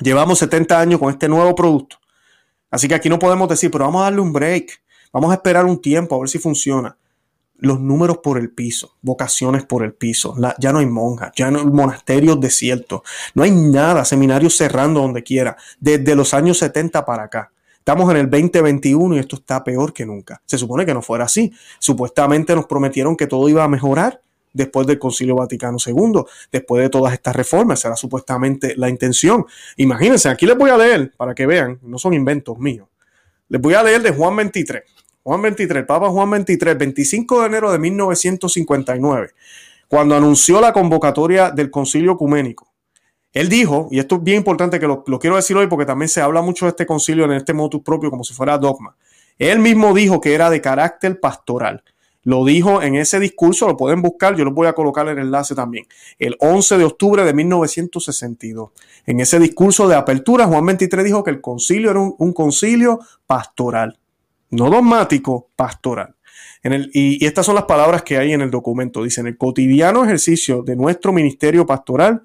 Llevamos 0.00 0.38
70 0.38 0.80
años 0.80 0.98
con 0.98 1.10
este 1.10 1.28
nuevo 1.28 1.54
producto. 1.54 1.98
Así 2.70 2.88
que 2.88 2.94
aquí 2.94 3.10
no 3.10 3.18
podemos 3.18 3.50
decir, 3.50 3.70
pero 3.70 3.84
vamos 3.84 4.00
a 4.00 4.04
darle 4.04 4.22
un 4.22 4.32
break. 4.32 4.82
Vamos 5.12 5.30
a 5.30 5.34
esperar 5.34 5.66
un 5.66 5.78
tiempo 5.78 6.16
a 6.16 6.20
ver 6.20 6.30
si 6.30 6.38
funciona 6.38 6.96
los 7.60 7.80
números 7.80 8.18
por 8.18 8.38
el 8.38 8.50
piso, 8.50 8.96
vocaciones 9.02 9.64
por 9.64 9.84
el 9.84 9.92
piso, 9.92 10.34
ya 10.58 10.72
no 10.72 10.78
hay 10.78 10.86
monjas, 10.86 11.32
ya 11.36 11.50
no 11.50 11.60
hay 11.60 11.66
monasterios 11.66 12.40
desiertos, 12.40 13.02
no 13.34 13.42
hay 13.42 13.50
nada, 13.50 14.04
seminarios 14.04 14.56
cerrando 14.56 15.00
donde 15.00 15.22
quiera, 15.22 15.56
desde 15.78 16.14
los 16.14 16.34
años 16.34 16.58
70 16.58 17.04
para 17.04 17.24
acá. 17.24 17.52
Estamos 17.78 18.10
en 18.10 18.18
el 18.18 18.30
2021 18.30 19.16
y 19.16 19.18
esto 19.18 19.36
está 19.36 19.64
peor 19.64 19.92
que 19.92 20.04
nunca. 20.04 20.42
Se 20.44 20.58
supone 20.58 20.84
que 20.84 20.92
no 20.92 21.00
fuera 21.00 21.24
así. 21.24 21.50
Supuestamente 21.78 22.54
nos 22.54 22.66
prometieron 22.66 23.16
que 23.16 23.26
todo 23.26 23.48
iba 23.48 23.64
a 23.64 23.68
mejorar 23.68 24.20
después 24.52 24.86
del 24.86 24.98
Concilio 24.98 25.36
Vaticano 25.36 25.78
II, 25.84 26.22
después 26.50 26.82
de 26.82 26.88
todas 26.88 27.12
estas 27.12 27.34
reformas, 27.36 27.80
será 27.80 27.96
supuestamente 27.96 28.74
la 28.76 28.88
intención. 28.88 29.46
Imagínense, 29.76 30.28
aquí 30.28 30.46
les 30.46 30.56
voy 30.56 30.70
a 30.70 30.76
leer 30.76 31.12
para 31.16 31.34
que 31.34 31.46
vean, 31.46 31.78
no 31.82 31.98
son 31.98 32.14
inventos 32.14 32.58
míos. 32.58 32.88
Les 33.48 33.60
voy 33.60 33.74
a 33.74 33.82
leer 33.82 34.02
de 34.02 34.10
Juan 34.10 34.36
23. 34.36 34.82
Juan 35.22 35.42
23, 35.42 35.84
Papa 35.84 36.08
Juan 36.08 36.30
23, 36.30 36.78
25 36.78 37.40
de 37.40 37.46
enero 37.46 37.70
de 37.70 37.78
1959, 37.78 39.30
cuando 39.86 40.16
anunció 40.16 40.62
la 40.62 40.72
convocatoria 40.72 41.50
del 41.50 41.70
concilio 41.70 42.12
ecuménico. 42.12 42.72
Él 43.32 43.50
dijo, 43.50 43.88
y 43.90 43.98
esto 43.98 44.16
es 44.16 44.24
bien 44.24 44.38
importante 44.38 44.80
que 44.80 44.86
lo, 44.86 45.04
quiero 45.04 45.36
decir 45.36 45.56
hoy 45.58 45.66
porque 45.66 45.84
también 45.84 46.08
se 46.08 46.22
habla 46.22 46.40
mucho 46.40 46.64
de 46.64 46.70
este 46.70 46.86
concilio 46.86 47.26
en 47.26 47.32
este 47.32 47.52
motus 47.52 47.82
propio 47.82 48.10
como 48.10 48.24
si 48.24 48.32
fuera 48.32 48.56
dogma. 48.56 48.96
Él 49.38 49.58
mismo 49.58 49.92
dijo 49.92 50.22
que 50.22 50.32
era 50.32 50.48
de 50.48 50.62
carácter 50.62 51.20
pastoral. 51.20 51.84
Lo 52.22 52.44
dijo 52.44 52.82
en 52.82 52.96
ese 52.96 53.20
discurso, 53.20 53.66
lo 53.68 53.76
pueden 53.76 54.02
buscar, 54.02 54.36
yo 54.36 54.44
les 54.44 54.54
voy 54.54 54.68
a 54.68 54.72
colocar 54.72 55.06
el 55.08 55.18
enlace 55.18 55.54
también, 55.54 55.86
el 56.18 56.36
11 56.38 56.78
de 56.78 56.84
octubre 56.84 57.24
de 57.24 57.32
1962. 57.32 58.70
En 59.06 59.20
ese 59.20 59.38
discurso 59.38 59.86
de 59.86 59.96
apertura, 59.96 60.46
Juan 60.46 60.66
23 60.66 61.04
dijo 61.04 61.24
que 61.24 61.30
el 61.30 61.40
concilio 61.40 61.90
era 61.90 62.00
un 62.00 62.32
concilio 62.32 63.00
pastoral 63.26 63.99
no 64.50 64.70
dogmático, 64.70 65.50
pastoral. 65.56 66.14
En 66.62 66.72
el, 66.72 66.90
y, 66.92 67.24
estas 67.24 67.46
son 67.46 67.54
las 67.54 67.64
palabras 67.64 68.02
que 68.02 68.18
hay 68.18 68.32
en 68.32 68.40
el 68.40 68.50
documento. 68.50 69.02
Dicen, 69.02 69.26
el 69.26 69.36
cotidiano 69.36 70.04
ejercicio 70.04 70.62
de 70.62 70.76
nuestro 70.76 71.12
ministerio 71.12 71.66
pastoral. 71.66 72.22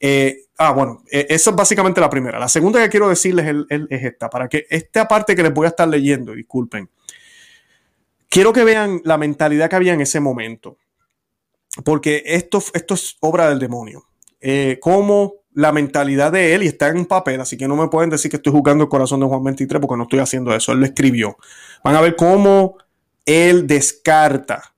Eh, 0.00 0.44
ah, 0.58 0.72
bueno, 0.72 1.02
eh, 1.10 1.26
esa 1.28 1.50
es 1.50 1.56
básicamente 1.56 2.00
la 2.00 2.10
primera. 2.10 2.38
La 2.38 2.48
segunda 2.48 2.82
que 2.82 2.88
quiero 2.88 3.08
decirles 3.08 3.46
es, 3.68 4.02
esta, 4.02 4.28
para 4.28 4.48
que 4.48 4.66
esta 4.68 5.06
parte 5.06 5.36
que 5.36 5.42
les 5.42 5.54
voy 5.54 5.66
a 5.66 5.70
estar 5.70 5.88
leyendo, 5.88 6.32
disculpen. 6.32 6.90
Quiero 8.28 8.52
que 8.52 8.64
vean 8.64 9.00
la 9.04 9.18
mentalidad 9.18 9.70
que 9.70 9.76
había 9.76 9.94
en 9.94 10.00
ese 10.00 10.18
momento, 10.18 10.78
porque 11.84 12.22
esto, 12.26 12.62
esto 12.74 12.94
es 12.94 13.16
obra 13.20 13.48
del 13.48 13.60
demonio. 13.60 14.06
Eh, 14.40 14.78
cómo 14.80 15.45
la 15.56 15.72
mentalidad 15.72 16.32
de 16.32 16.54
él 16.54 16.62
y 16.62 16.66
está 16.66 16.88
en 16.88 17.06
papel, 17.06 17.40
así 17.40 17.56
que 17.56 17.66
no 17.66 17.76
me 17.76 17.88
pueden 17.88 18.10
decir 18.10 18.30
que 18.30 18.36
estoy 18.36 18.52
jugando 18.52 18.84
el 18.84 18.90
corazón 18.90 19.20
de 19.20 19.26
Juan 19.26 19.42
23 19.42 19.80
porque 19.80 19.96
no 19.96 20.02
estoy 20.02 20.18
haciendo 20.18 20.54
eso, 20.54 20.72
él 20.72 20.80
lo 20.80 20.84
escribió. 20.84 21.38
Van 21.82 21.96
a 21.96 22.02
ver 22.02 22.14
cómo 22.14 22.76
él 23.24 23.66
descarta 23.66 24.74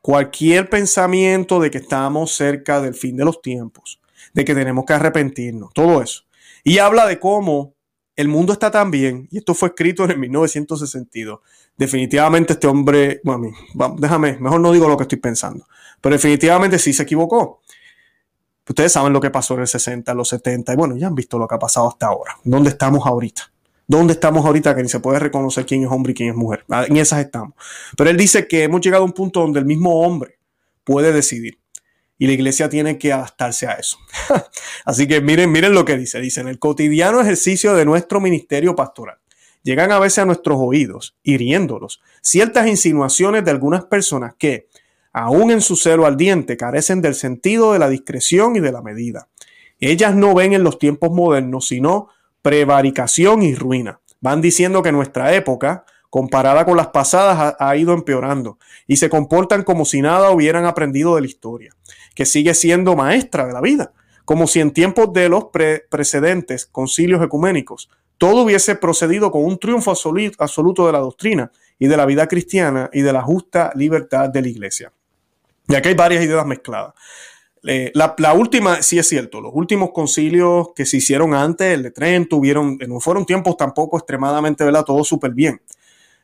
cualquier 0.00 0.70
pensamiento 0.70 1.60
de 1.60 1.70
que 1.70 1.78
estamos 1.78 2.32
cerca 2.32 2.80
del 2.80 2.94
fin 2.94 3.14
de 3.14 3.26
los 3.26 3.42
tiempos, 3.42 4.00
de 4.32 4.46
que 4.46 4.54
tenemos 4.54 4.86
que 4.86 4.94
arrepentirnos, 4.94 5.74
todo 5.74 6.00
eso. 6.00 6.22
Y 6.64 6.78
habla 6.78 7.06
de 7.06 7.20
cómo 7.20 7.74
el 8.16 8.28
mundo 8.28 8.54
está 8.54 8.70
tan 8.70 8.90
bien, 8.90 9.28
y 9.30 9.36
esto 9.36 9.52
fue 9.52 9.68
escrito 9.68 10.04
en 10.04 10.12
el 10.12 10.18
1962. 10.18 11.40
Definitivamente 11.76 12.54
este 12.54 12.66
hombre, 12.68 13.20
bueno, 13.22 13.50
déjame, 13.98 14.38
mejor 14.38 14.60
no 14.60 14.72
digo 14.72 14.88
lo 14.88 14.96
que 14.96 15.02
estoy 15.02 15.18
pensando, 15.18 15.66
pero 16.00 16.14
definitivamente 16.14 16.78
sí 16.78 16.94
se 16.94 17.02
equivocó. 17.02 17.60
Ustedes 18.68 18.92
saben 18.92 19.12
lo 19.12 19.20
que 19.20 19.30
pasó 19.30 19.54
en 19.54 19.60
el 19.60 19.66
60, 19.66 20.12
en 20.12 20.18
los 20.18 20.28
70, 20.28 20.72
y 20.72 20.76
bueno, 20.76 20.96
ya 20.96 21.08
han 21.08 21.14
visto 21.14 21.38
lo 21.38 21.48
que 21.48 21.54
ha 21.54 21.58
pasado 21.58 21.88
hasta 21.88 22.06
ahora. 22.06 22.38
¿Dónde 22.44 22.70
estamos 22.70 23.06
ahorita? 23.06 23.52
¿Dónde 23.86 24.12
estamos 24.14 24.46
ahorita 24.46 24.74
que 24.74 24.82
ni 24.82 24.88
se 24.88 25.00
puede 25.00 25.18
reconocer 25.18 25.66
quién 25.66 25.82
es 25.82 25.90
hombre 25.90 26.12
y 26.12 26.14
quién 26.14 26.30
es 26.30 26.36
mujer? 26.36 26.64
Ah, 26.70 26.84
en 26.88 26.96
esas 26.96 27.20
estamos. 27.20 27.54
Pero 27.96 28.08
él 28.08 28.16
dice 28.16 28.46
que 28.46 28.62
hemos 28.62 28.80
llegado 28.80 29.02
a 29.02 29.06
un 29.06 29.12
punto 29.12 29.40
donde 29.40 29.58
el 29.58 29.66
mismo 29.66 30.00
hombre 30.00 30.38
puede 30.84 31.12
decidir. 31.12 31.58
Y 32.18 32.26
la 32.26 32.32
iglesia 32.32 32.68
tiene 32.68 32.98
que 32.98 33.12
adaptarse 33.12 33.66
a 33.66 33.72
eso. 33.72 33.98
Así 34.84 35.08
que 35.08 35.20
miren, 35.20 35.50
miren 35.50 35.74
lo 35.74 35.84
que 35.84 35.96
dice. 35.96 36.20
Dice, 36.20 36.40
en 36.40 36.48
el 36.48 36.60
cotidiano 36.60 37.20
ejercicio 37.20 37.74
de 37.74 37.84
nuestro 37.84 38.20
ministerio 38.20 38.76
pastoral, 38.76 39.18
llegan 39.64 39.90
a 39.90 39.98
veces 39.98 40.20
a 40.20 40.24
nuestros 40.24 40.56
oídos, 40.60 41.16
hiriéndolos, 41.24 42.00
ciertas 42.20 42.68
insinuaciones 42.68 43.44
de 43.44 43.50
algunas 43.50 43.84
personas 43.86 44.34
que, 44.38 44.68
aún 45.12 45.50
en 45.50 45.60
su 45.60 45.76
celo 45.76 46.06
ardiente, 46.06 46.56
carecen 46.56 47.02
del 47.02 47.14
sentido 47.14 47.72
de 47.72 47.78
la 47.78 47.88
discreción 47.88 48.56
y 48.56 48.60
de 48.60 48.72
la 48.72 48.82
medida. 48.82 49.28
Ellas 49.78 50.14
no 50.14 50.34
ven 50.34 50.52
en 50.52 50.64
los 50.64 50.78
tiempos 50.78 51.10
modernos 51.10 51.66
sino 51.66 52.08
prevaricación 52.40 53.42
y 53.42 53.54
ruina. 53.54 54.00
Van 54.20 54.40
diciendo 54.40 54.82
que 54.82 54.92
nuestra 54.92 55.34
época, 55.34 55.84
comparada 56.10 56.64
con 56.64 56.76
las 56.76 56.88
pasadas, 56.88 57.56
ha, 57.58 57.76
ido 57.76 57.92
empeorando 57.92 58.58
y 58.86 58.96
se 58.96 59.08
comportan 59.08 59.64
como 59.64 59.84
si 59.84 60.02
nada 60.02 60.30
hubieran 60.30 60.64
aprendido 60.64 61.14
de 61.14 61.22
la 61.22 61.26
historia, 61.26 61.74
que 62.14 62.26
sigue 62.26 62.54
siendo 62.54 62.94
maestra 62.94 63.46
de 63.46 63.52
la 63.52 63.60
vida, 63.60 63.92
como 64.24 64.46
si 64.46 64.60
en 64.60 64.72
tiempos 64.72 65.12
de 65.12 65.28
los 65.28 65.46
precedentes 65.90 66.66
concilios 66.66 67.22
ecuménicos 67.22 67.88
todo 68.22 68.42
hubiese 68.42 68.76
procedido 68.76 69.32
con 69.32 69.44
un 69.44 69.58
triunfo 69.58 69.90
absoluto 69.90 70.86
de 70.86 70.92
la 70.92 71.00
doctrina 71.00 71.50
y 71.76 71.88
de 71.88 71.96
la 71.96 72.06
vida 72.06 72.28
cristiana 72.28 72.88
y 72.92 73.00
de 73.00 73.12
la 73.12 73.20
justa 73.20 73.72
libertad 73.74 74.28
de 74.28 74.42
la 74.42 74.46
iglesia. 74.46 74.92
Y 75.68 75.74
aquí 75.74 75.88
hay 75.88 75.94
varias 75.94 76.24
ideas 76.24 76.46
mezcladas. 76.46 76.94
Eh, 77.64 77.92
la, 77.94 78.32
última, 78.34 78.82
sí 78.82 78.98
es 78.98 79.08
cierto, 79.08 79.40
los 79.40 79.52
últimos 79.54 79.90
concilios 79.92 80.70
que 80.74 80.84
se 80.84 80.96
hicieron 80.96 81.32
antes, 81.32 81.74
el 81.74 81.84
de 81.84 81.90
Trento, 81.92 82.36
tuvieron, 82.36 82.76
no 82.88 82.98
fueron 82.98 83.24
tiempos 83.24 83.56
tampoco 83.56 83.96
extremadamente, 83.98 84.64
¿verdad? 84.64 84.84
Todo 84.84 85.04
súper 85.04 85.32
bien. 85.32 85.60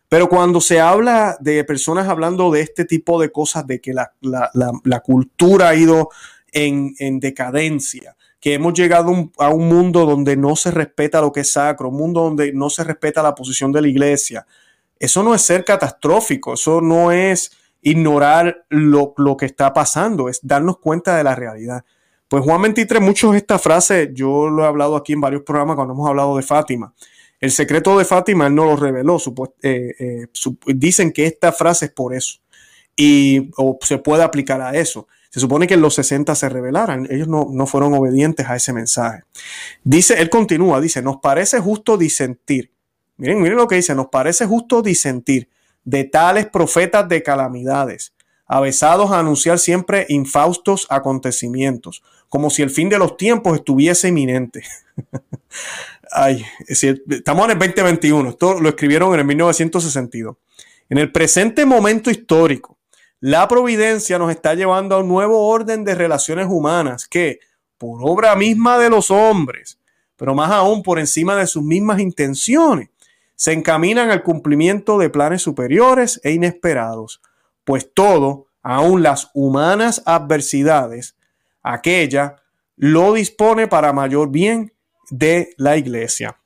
Pero 0.09 0.29
cuando 0.29 0.61
se 0.61 0.81
habla 0.81 1.37
de 1.41 1.63
personas 1.65 2.09
hablando 2.09 2.51
de 2.51 2.63
este 2.63 2.85
tipo 2.85 3.21
de 3.21 3.31
cosas, 3.31 3.67
de 3.67 3.81
que 3.81 3.93
la, 3.93 5.01
cultura 5.05 5.69
ha 5.69 5.75
ido 5.75 6.09
en, 6.51 7.21
decadencia, 7.21 8.17
que 8.41 8.55
hemos 8.55 8.73
llegado 8.73 9.31
a 9.39 9.51
un 9.51 9.69
mundo 9.69 10.07
donde 10.07 10.37
no 10.37 10.57
se 10.57 10.71
respeta 10.71 11.21
lo 11.21 11.31
que 11.31 11.41
es 11.41 11.53
sacro, 11.53 11.91
un 11.91 11.97
mundo 11.97 12.23
donde 12.23 12.53
no 12.53 12.71
se 12.71 12.85
respeta 12.85 13.23
la 13.23 13.35
posición 13.35 13.71
de 13.71 13.83
la 13.83 13.89
iglesia, 13.89 14.47
eso 14.99 15.23
no 15.23 15.35
es 15.35 15.43
ser 15.43 15.65
catastrófico, 15.65 16.55
eso 16.55 16.81
no 16.81 17.13
es 17.13 17.53
ignorar 17.83 18.65
lo, 18.69 19.15
que 19.39 19.47
está 19.47 19.73
pasando, 19.73 20.29
es 20.29 20.41
darnos 20.43 20.79
cuenta 20.79 21.17
de 21.17 21.25
la 21.25 21.35
realidad. 21.35 21.85
Pues 22.29 22.45
Juan 22.45 22.63
23, 22.63 23.01
muchos 23.01 23.33
de 23.33 23.39
estas 23.39 23.63
frases, 23.63 24.11
yo 24.13 24.49
lo 24.49 24.65
he 24.65 24.67
hablado 24.67 24.97
aquí 24.97 25.13
en 25.13 25.21
varios 25.21 25.43
programas 25.43 25.77
cuando 25.77 25.95
hemos 25.95 26.09
hablado 26.09 26.37
de 26.37 26.43
Fátima. 26.43 26.93
El 27.41 27.51
secreto 27.51 27.97
de 27.99 28.05
Fátima 28.05 28.49
él 28.49 28.55
no 28.55 28.65
lo 28.65 28.77
reveló. 28.77 29.19
Eh, 29.63 29.95
eh, 29.99 30.27
dicen 30.67 31.13
que 31.13 31.27
esta 31.27 31.53
frase 31.53 31.87
es 31.87 31.93
por 31.93 32.15
eso. 32.15 32.41
y 32.97 33.51
se 33.83 33.99
puede 33.99 34.25
aplicar 34.25 34.61
a 34.61 34.73
eso. 34.73 35.07
Se 35.31 35.41
supone 35.41 35.67
que 35.67 35.75
en 35.75 35.83
los 35.83 35.95
60 35.95 36.35
se 36.35 36.49
rebelaran, 36.49 37.07
ellos 37.11 37.29
no, 37.29 37.49
no 37.51 37.67
fueron 37.67 37.95
obedientes 37.95 38.47
a 38.49 38.57
ese 38.57 38.73
mensaje. 38.73 39.25
Dice, 39.85 40.21
él 40.21 40.31
continúa, 40.31 40.81
dice, 40.81 41.03
nos 41.03 41.19
parece 41.19 41.61
justo 41.61 41.99
disentir. 41.99 42.73
Miren, 43.19 43.41
miren 43.43 43.59
lo 43.59 43.69
que 43.69 43.77
dice, 43.77 43.95
nos 43.95 44.09
parece 44.09 44.47
justo 44.47 44.81
disentir 44.81 45.49
de 45.89 46.05
tales 46.05 46.47
profetas 46.47 47.09
de 47.09 47.23
calamidades, 47.23 48.13
avesados 48.47 49.11
a 49.11 49.21
anunciar 49.21 49.59
siempre 49.59 50.05
infaustos 50.11 50.87
acontecimientos, 50.91 52.03
como 52.29 52.51
si 52.51 52.61
el 52.61 52.69
fin 52.69 52.91
de 52.91 52.99
los 52.99 53.17
tiempos 53.17 53.57
estuviese 53.57 54.09
inminente. 54.09 54.65
Ay, 56.13 56.45
estamos 56.67 57.47
en 57.47 57.53
el 57.53 57.59
2021, 57.59 58.29
esto 58.29 58.61
lo 58.61 58.69
escribieron 58.69 59.15
en 59.15 59.21
el 59.21 59.25
1962. 59.25 60.37
En 60.91 60.99
el 60.99 61.11
presente 61.11 61.65
momento 61.65 62.11
histórico, 62.11 62.77
la 63.21 63.49
providencia 63.49 64.19
nos 64.19 64.31
está 64.31 64.53
llevando 64.53 64.95
a 64.95 64.99
un 64.99 65.09
nuevo 65.09 65.49
orden 65.49 65.85
de 65.85 65.95
relaciones 65.95 66.49
humanas 66.51 67.09
que, 67.09 67.41
por 67.79 68.01
obra 68.03 68.37
misma 68.37 68.77
de 68.79 68.91
los 68.91 69.11
hombres, 69.11 69.79
pero 70.17 70.35
más 70.35 70.51
aún 70.51 70.83
por 70.83 70.99
encima 70.99 71.35
de 71.35 71.47
sus 71.47 71.63
mismas 71.63 71.99
intenciones, 71.99 72.91
se 73.39 73.53
encaminan 73.53 74.11
al 74.11 74.25
cumplimiento 74.25 74.99
de 74.99 75.11
planes 75.11 75.43
superiores 75.43 76.21
e 76.25 76.33
inesperados, 76.33 77.23
pues 77.63 77.89
todo, 77.95 78.49
aun 78.65 79.05
las 79.05 79.31
humanas 79.33 80.03
adversidades, 80.07 81.15
aquella 81.63 82.43
lo 82.75 83.13
dispone 83.13 83.69
para 83.69 83.93
mayor 83.93 84.31
bien 84.33 84.73
de 85.11 85.55
la 85.57 85.77
iglesia. 85.77 86.37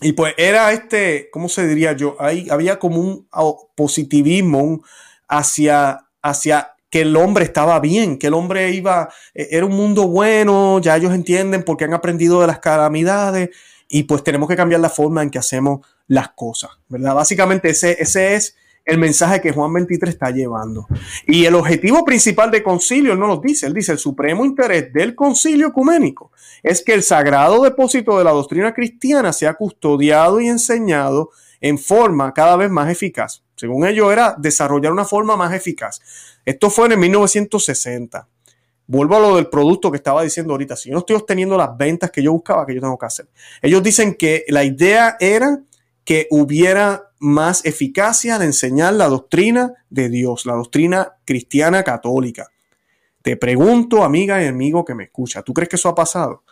Y 0.00 0.14
pues 0.14 0.34
era 0.36 0.72
este, 0.72 1.30
¿cómo 1.30 1.48
se 1.48 1.68
diría 1.68 1.92
yo? 1.92 2.16
Ahí 2.18 2.48
había 2.50 2.80
como 2.80 3.00
un 3.00 3.28
positivismo, 3.76 4.64
un, 4.64 4.82
hacia, 5.28 6.08
hacia 6.22 6.74
que 6.90 7.02
el 7.02 7.14
hombre 7.14 7.44
estaba 7.44 7.78
bien, 7.78 8.18
que 8.18 8.26
el 8.26 8.34
hombre 8.34 8.72
iba, 8.72 9.10
e, 9.32 9.46
era 9.52 9.64
un 9.64 9.76
mundo 9.76 10.08
bueno, 10.08 10.80
ya 10.80 10.96
ellos 10.96 11.14
entienden 11.14 11.62
porque 11.62 11.84
han 11.84 11.94
aprendido 11.94 12.40
de 12.40 12.48
las 12.48 12.58
calamidades 12.58 13.50
y 13.90 14.04
pues 14.04 14.22
tenemos 14.22 14.48
que 14.48 14.56
cambiar 14.56 14.80
la 14.80 14.88
forma 14.88 15.22
en 15.22 15.30
que 15.30 15.38
hacemos 15.38 15.86
las 16.06 16.30
cosas, 16.30 16.70
¿verdad? 16.88 17.14
Básicamente 17.14 17.70
ese, 17.70 18.00
ese 18.00 18.34
es 18.36 18.56
el 18.84 18.98
mensaje 18.98 19.40
que 19.40 19.52
Juan 19.52 19.72
23 19.72 20.14
está 20.14 20.30
llevando. 20.30 20.86
Y 21.26 21.44
el 21.44 21.54
objetivo 21.56 22.04
principal 22.04 22.50
del 22.50 22.62
concilio, 22.62 23.12
él 23.12 23.18
no 23.18 23.26
lo 23.26 23.38
dice, 23.38 23.66
él 23.66 23.74
dice, 23.74 23.92
el 23.92 23.98
supremo 23.98 24.44
interés 24.44 24.92
del 24.92 25.14
concilio 25.14 25.68
ecuménico 25.68 26.32
es 26.62 26.82
que 26.82 26.94
el 26.94 27.02
sagrado 27.02 27.62
depósito 27.62 28.16
de 28.16 28.24
la 28.24 28.30
doctrina 28.30 28.72
cristiana 28.72 29.32
sea 29.32 29.54
custodiado 29.54 30.40
y 30.40 30.48
enseñado 30.48 31.30
en 31.60 31.78
forma 31.78 32.32
cada 32.32 32.56
vez 32.56 32.70
más 32.70 32.90
eficaz. 32.90 33.42
Según 33.56 33.86
ellos 33.86 34.10
era 34.12 34.34
desarrollar 34.38 34.92
una 34.92 35.04
forma 35.04 35.36
más 35.36 35.52
eficaz. 35.52 36.00
Esto 36.44 36.70
fue 36.70 36.86
en 36.86 36.92
el 36.92 36.98
1960. 36.98 38.28
Vuelvo 38.90 39.14
a 39.14 39.20
lo 39.20 39.36
del 39.36 39.46
producto 39.46 39.88
que 39.88 39.98
estaba 39.98 40.24
diciendo 40.24 40.52
ahorita. 40.52 40.74
Si 40.74 40.88
yo 40.88 40.94
no 40.94 40.98
estoy 40.98 41.14
obteniendo 41.14 41.56
las 41.56 41.76
ventas 41.76 42.10
que 42.10 42.24
yo 42.24 42.32
buscaba, 42.32 42.66
que 42.66 42.74
yo 42.74 42.80
tengo 42.80 42.98
que 42.98 43.06
hacer. 43.06 43.28
Ellos 43.62 43.84
dicen 43.84 44.16
que 44.16 44.44
la 44.48 44.64
idea 44.64 45.16
era 45.20 45.62
que 46.02 46.26
hubiera 46.32 47.04
más 47.20 47.64
eficacia 47.64 48.36
de 48.36 48.46
enseñar 48.46 48.94
la 48.94 49.06
doctrina 49.06 49.74
de 49.90 50.08
Dios, 50.08 50.44
la 50.44 50.54
doctrina 50.54 51.18
cristiana 51.24 51.84
católica. 51.84 52.48
Te 53.22 53.36
pregunto, 53.36 54.02
amiga 54.02 54.42
y 54.42 54.48
amigo 54.48 54.84
que 54.84 54.96
me 54.96 55.04
escucha, 55.04 55.42
¿tú 55.42 55.54
crees 55.54 55.68
que 55.68 55.76
eso 55.76 55.88
ha 55.88 55.94
pasado? 55.94 56.42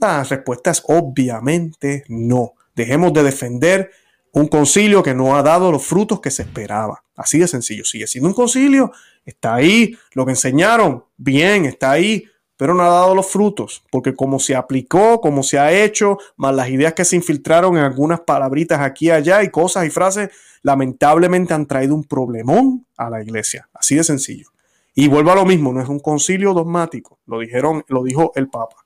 La 0.00 0.24
respuesta 0.24 0.72
es 0.72 0.82
obviamente 0.88 2.02
no. 2.08 2.54
Dejemos 2.74 3.12
de 3.12 3.22
defender 3.22 3.92
un 4.34 4.48
concilio 4.48 5.02
que 5.02 5.14
no 5.14 5.36
ha 5.36 5.42
dado 5.42 5.70
los 5.70 5.86
frutos 5.86 6.20
que 6.20 6.30
se 6.30 6.42
esperaba. 6.42 7.04
Así 7.16 7.38
de 7.38 7.46
sencillo. 7.46 7.84
Sigue 7.84 8.08
siendo 8.08 8.28
un 8.28 8.34
concilio, 8.34 8.90
está 9.24 9.54
ahí, 9.54 9.96
lo 10.12 10.26
que 10.26 10.32
enseñaron, 10.32 11.04
bien, 11.16 11.64
está 11.64 11.92
ahí, 11.92 12.24
pero 12.56 12.74
no 12.74 12.82
ha 12.82 12.88
dado 12.88 13.14
los 13.14 13.28
frutos, 13.30 13.84
porque 13.90 14.14
como 14.14 14.40
se 14.40 14.56
aplicó, 14.56 15.20
como 15.20 15.42
se 15.44 15.58
ha 15.58 15.72
hecho, 15.72 16.18
más 16.36 16.54
las 16.54 16.68
ideas 16.68 16.94
que 16.94 17.04
se 17.04 17.16
infiltraron 17.16 17.76
en 17.76 17.84
algunas 17.84 18.20
palabritas 18.20 18.80
aquí 18.80 19.06
y 19.06 19.10
allá 19.10 19.42
y 19.44 19.50
cosas 19.50 19.86
y 19.86 19.90
frases, 19.90 20.30
lamentablemente 20.62 21.54
han 21.54 21.66
traído 21.66 21.94
un 21.94 22.04
problemón 22.04 22.86
a 22.96 23.10
la 23.10 23.22
iglesia. 23.22 23.68
Así 23.72 23.94
de 23.94 24.02
sencillo. 24.02 24.48
Y 24.96 25.06
vuelvo 25.06 25.30
a 25.30 25.36
lo 25.36 25.44
mismo, 25.44 25.72
no 25.72 25.80
es 25.80 25.88
un 25.88 26.00
concilio 26.00 26.54
dogmático, 26.54 27.20
lo 27.26 27.38
dijeron, 27.38 27.84
lo 27.86 28.02
dijo 28.02 28.32
el 28.34 28.48
Papa. 28.48 28.84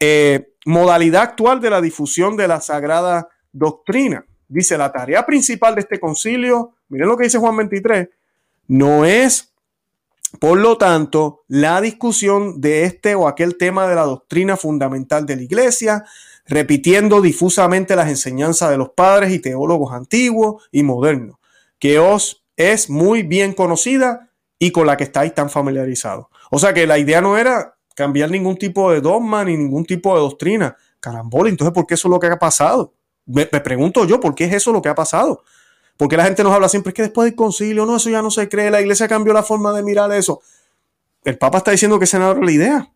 Eh, 0.00 0.54
modalidad 0.66 1.22
actual 1.22 1.60
de 1.60 1.70
la 1.70 1.80
difusión 1.80 2.36
de 2.36 2.48
la 2.48 2.60
sagrada 2.60 3.28
doctrina 3.52 4.26
dice 4.48 4.78
la 4.78 4.92
tarea 4.92 5.24
principal 5.24 5.74
de 5.74 5.82
este 5.82 6.00
concilio, 6.00 6.72
miren 6.88 7.08
lo 7.08 7.16
que 7.16 7.24
dice 7.24 7.38
Juan 7.38 7.56
23, 7.56 8.08
no 8.68 9.04
es, 9.04 9.52
por 10.40 10.58
lo 10.58 10.78
tanto, 10.78 11.44
la 11.48 11.80
discusión 11.80 12.60
de 12.60 12.84
este 12.84 13.14
o 13.14 13.28
aquel 13.28 13.56
tema 13.56 13.86
de 13.86 13.94
la 13.94 14.02
doctrina 14.02 14.56
fundamental 14.56 15.26
de 15.26 15.36
la 15.36 15.42
iglesia, 15.42 16.04
repitiendo 16.46 17.20
difusamente 17.20 17.96
las 17.96 18.08
enseñanzas 18.08 18.70
de 18.70 18.76
los 18.76 18.90
padres 18.90 19.32
y 19.32 19.38
teólogos 19.38 19.92
antiguos 19.92 20.68
y 20.70 20.82
modernos, 20.82 21.36
que 21.78 21.98
os 21.98 22.44
es 22.56 22.90
muy 22.90 23.22
bien 23.22 23.52
conocida 23.52 24.30
y 24.58 24.70
con 24.70 24.86
la 24.86 24.96
que 24.96 25.04
estáis 25.04 25.34
tan 25.34 25.50
familiarizados. 25.50 26.26
O 26.50 26.58
sea 26.58 26.72
que 26.72 26.86
la 26.86 26.98
idea 26.98 27.20
no 27.20 27.36
era 27.36 27.76
cambiar 27.94 28.30
ningún 28.30 28.56
tipo 28.56 28.92
de 28.92 29.00
dogma 29.00 29.44
ni 29.44 29.56
ningún 29.56 29.84
tipo 29.84 30.14
de 30.14 30.20
doctrina. 30.20 30.76
Carambola, 31.00 31.50
entonces, 31.50 31.74
¿por 31.74 31.86
qué 31.86 31.94
eso 31.94 32.08
es 32.08 32.10
lo 32.10 32.20
que 32.20 32.28
ha 32.28 32.38
pasado? 32.38 32.94
Me, 33.26 33.46
pregunto 33.46 34.04
yo, 34.04 34.20
¿por 34.20 34.34
qué 34.34 34.44
es 34.44 34.52
eso 34.52 34.72
lo 34.72 34.82
que 34.82 34.88
ha 34.88 34.94
pasado? 34.94 35.42
Porque 35.96 36.16
la 36.16 36.24
gente 36.24 36.42
nos 36.42 36.52
habla 36.52 36.68
siempre, 36.68 36.90
es 36.90 36.94
que 36.94 37.02
después 37.02 37.26
del 37.26 37.34
concilio, 37.34 37.86
no, 37.86 37.96
eso 37.96 38.10
ya 38.10 38.20
no 38.20 38.30
se 38.30 38.48
cree, 38.48 38.70
la 38.70 38.80
iglesia 38.80 39.08
cambió 39.08 39.32
la 39.32 39.42
forma 39.42 39.72
de 39.72 39.82
mirar 39.82 40.12
eso. 40.12 40.42
El 41.22 41.38
Papa 41.38 41.58
está 41.58 41.70
diciendo 41.70 41.98
que 41.98 42.04
esa 42.04 42.18
no 42.18 42.34
la 42.34 42.52
idea. 42.52 42.90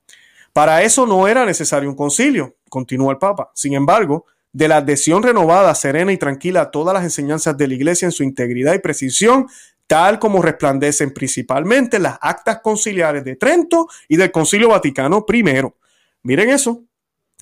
Para 0.53 0.83
eso 0.83 1.07
no 1.07 1.29
era 1.29 1.47
necesario 1.47 1.88
un 1.88 1.97
concilio, 1.97 2.57
continúa 2.69 3.12
el 3.12 3.19
Papa. 3.19 3.51
Sin 3.55 3.75
embargo, 3.75 4.27
de 4.53 4.69
la 4.69 4.79
adhesión 4.79 5.23
renovada, 5.23 5.75
serena 5.75 6.12
y 6.12 6.17
tranquila 6.17 6.62
a 6.62 6.71
todas 6.71 6.95
las 6.95 7.05
enseñanzas 7.05 7.57
de 7.57 7.69
la 7.69 7.75
iglesia 7.75 8.07
en 8.07 8.12
su 8.12 8.23
integridad 8.23 8.75
y 8.75 8.81
precisión, 8.81 9.47
tal 9.87 10.19
como 10.19 10.43
resplandecen 10.43 11.14
principalmente 11.14 11.99
las 11.99 12.19
actas 12.21 12.61
conciliares 12.61 13.25
de 13.25 13.37
Trento 13.37 13.88
y 14.09 14.17
del 14.17 14.31
Concilio 14.31 14.69
Vaticano 14.69 15.25
I. 15.27 15.45
Miren 16.23 16.51
eso, 16.51 16.83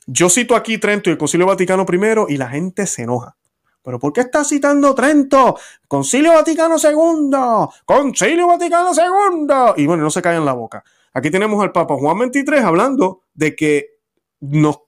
yo 0.07 0.31
cito 0.31 0.55
aquí 0.55 0.79
Trento 0.79 1.11
y 1.11 1.13
el 1.13 1.19
Concilio 1.19 1.47
Vaticano 1.47 1.85
I 1.91 2.35
y 2.35 2.37
la 2.37 2.49
gente 2.49 2.87
se 2.87 3.03
enoja. 3.03 3.37
¿Pero 3.83 3.99
por 4.01 4.13
qué 4.13 4.23
está 4.23 4.45
citando 4.45 4.95
Trento? 4.95 5.57
Concilio 5.87 6.33
Vaticano 6.33 6.77
II, 6.77 7.69
Concilio 7.85 8.49
Vaticano 8.49 8.91
II. 8.93 9.83
Y 9.83 9.87
bueno, 9.87 10.03
no 10.03 10.11
se 10.11 10.23
cae 10.23 10.37
en 10.37 10.45
la 10.45 10.55
boca. 10.55 10.83
Aquí 11.13 11.31
tenemos 11.31 11.63
al 11.63 11.73
Papa 11.73 11.95
Juan 11.97 12.33
XXIII 12.33 12.59
hablando 12.59 13.23
de 13.35 13.55
que 13.55 13.96
nos 14.41 14.81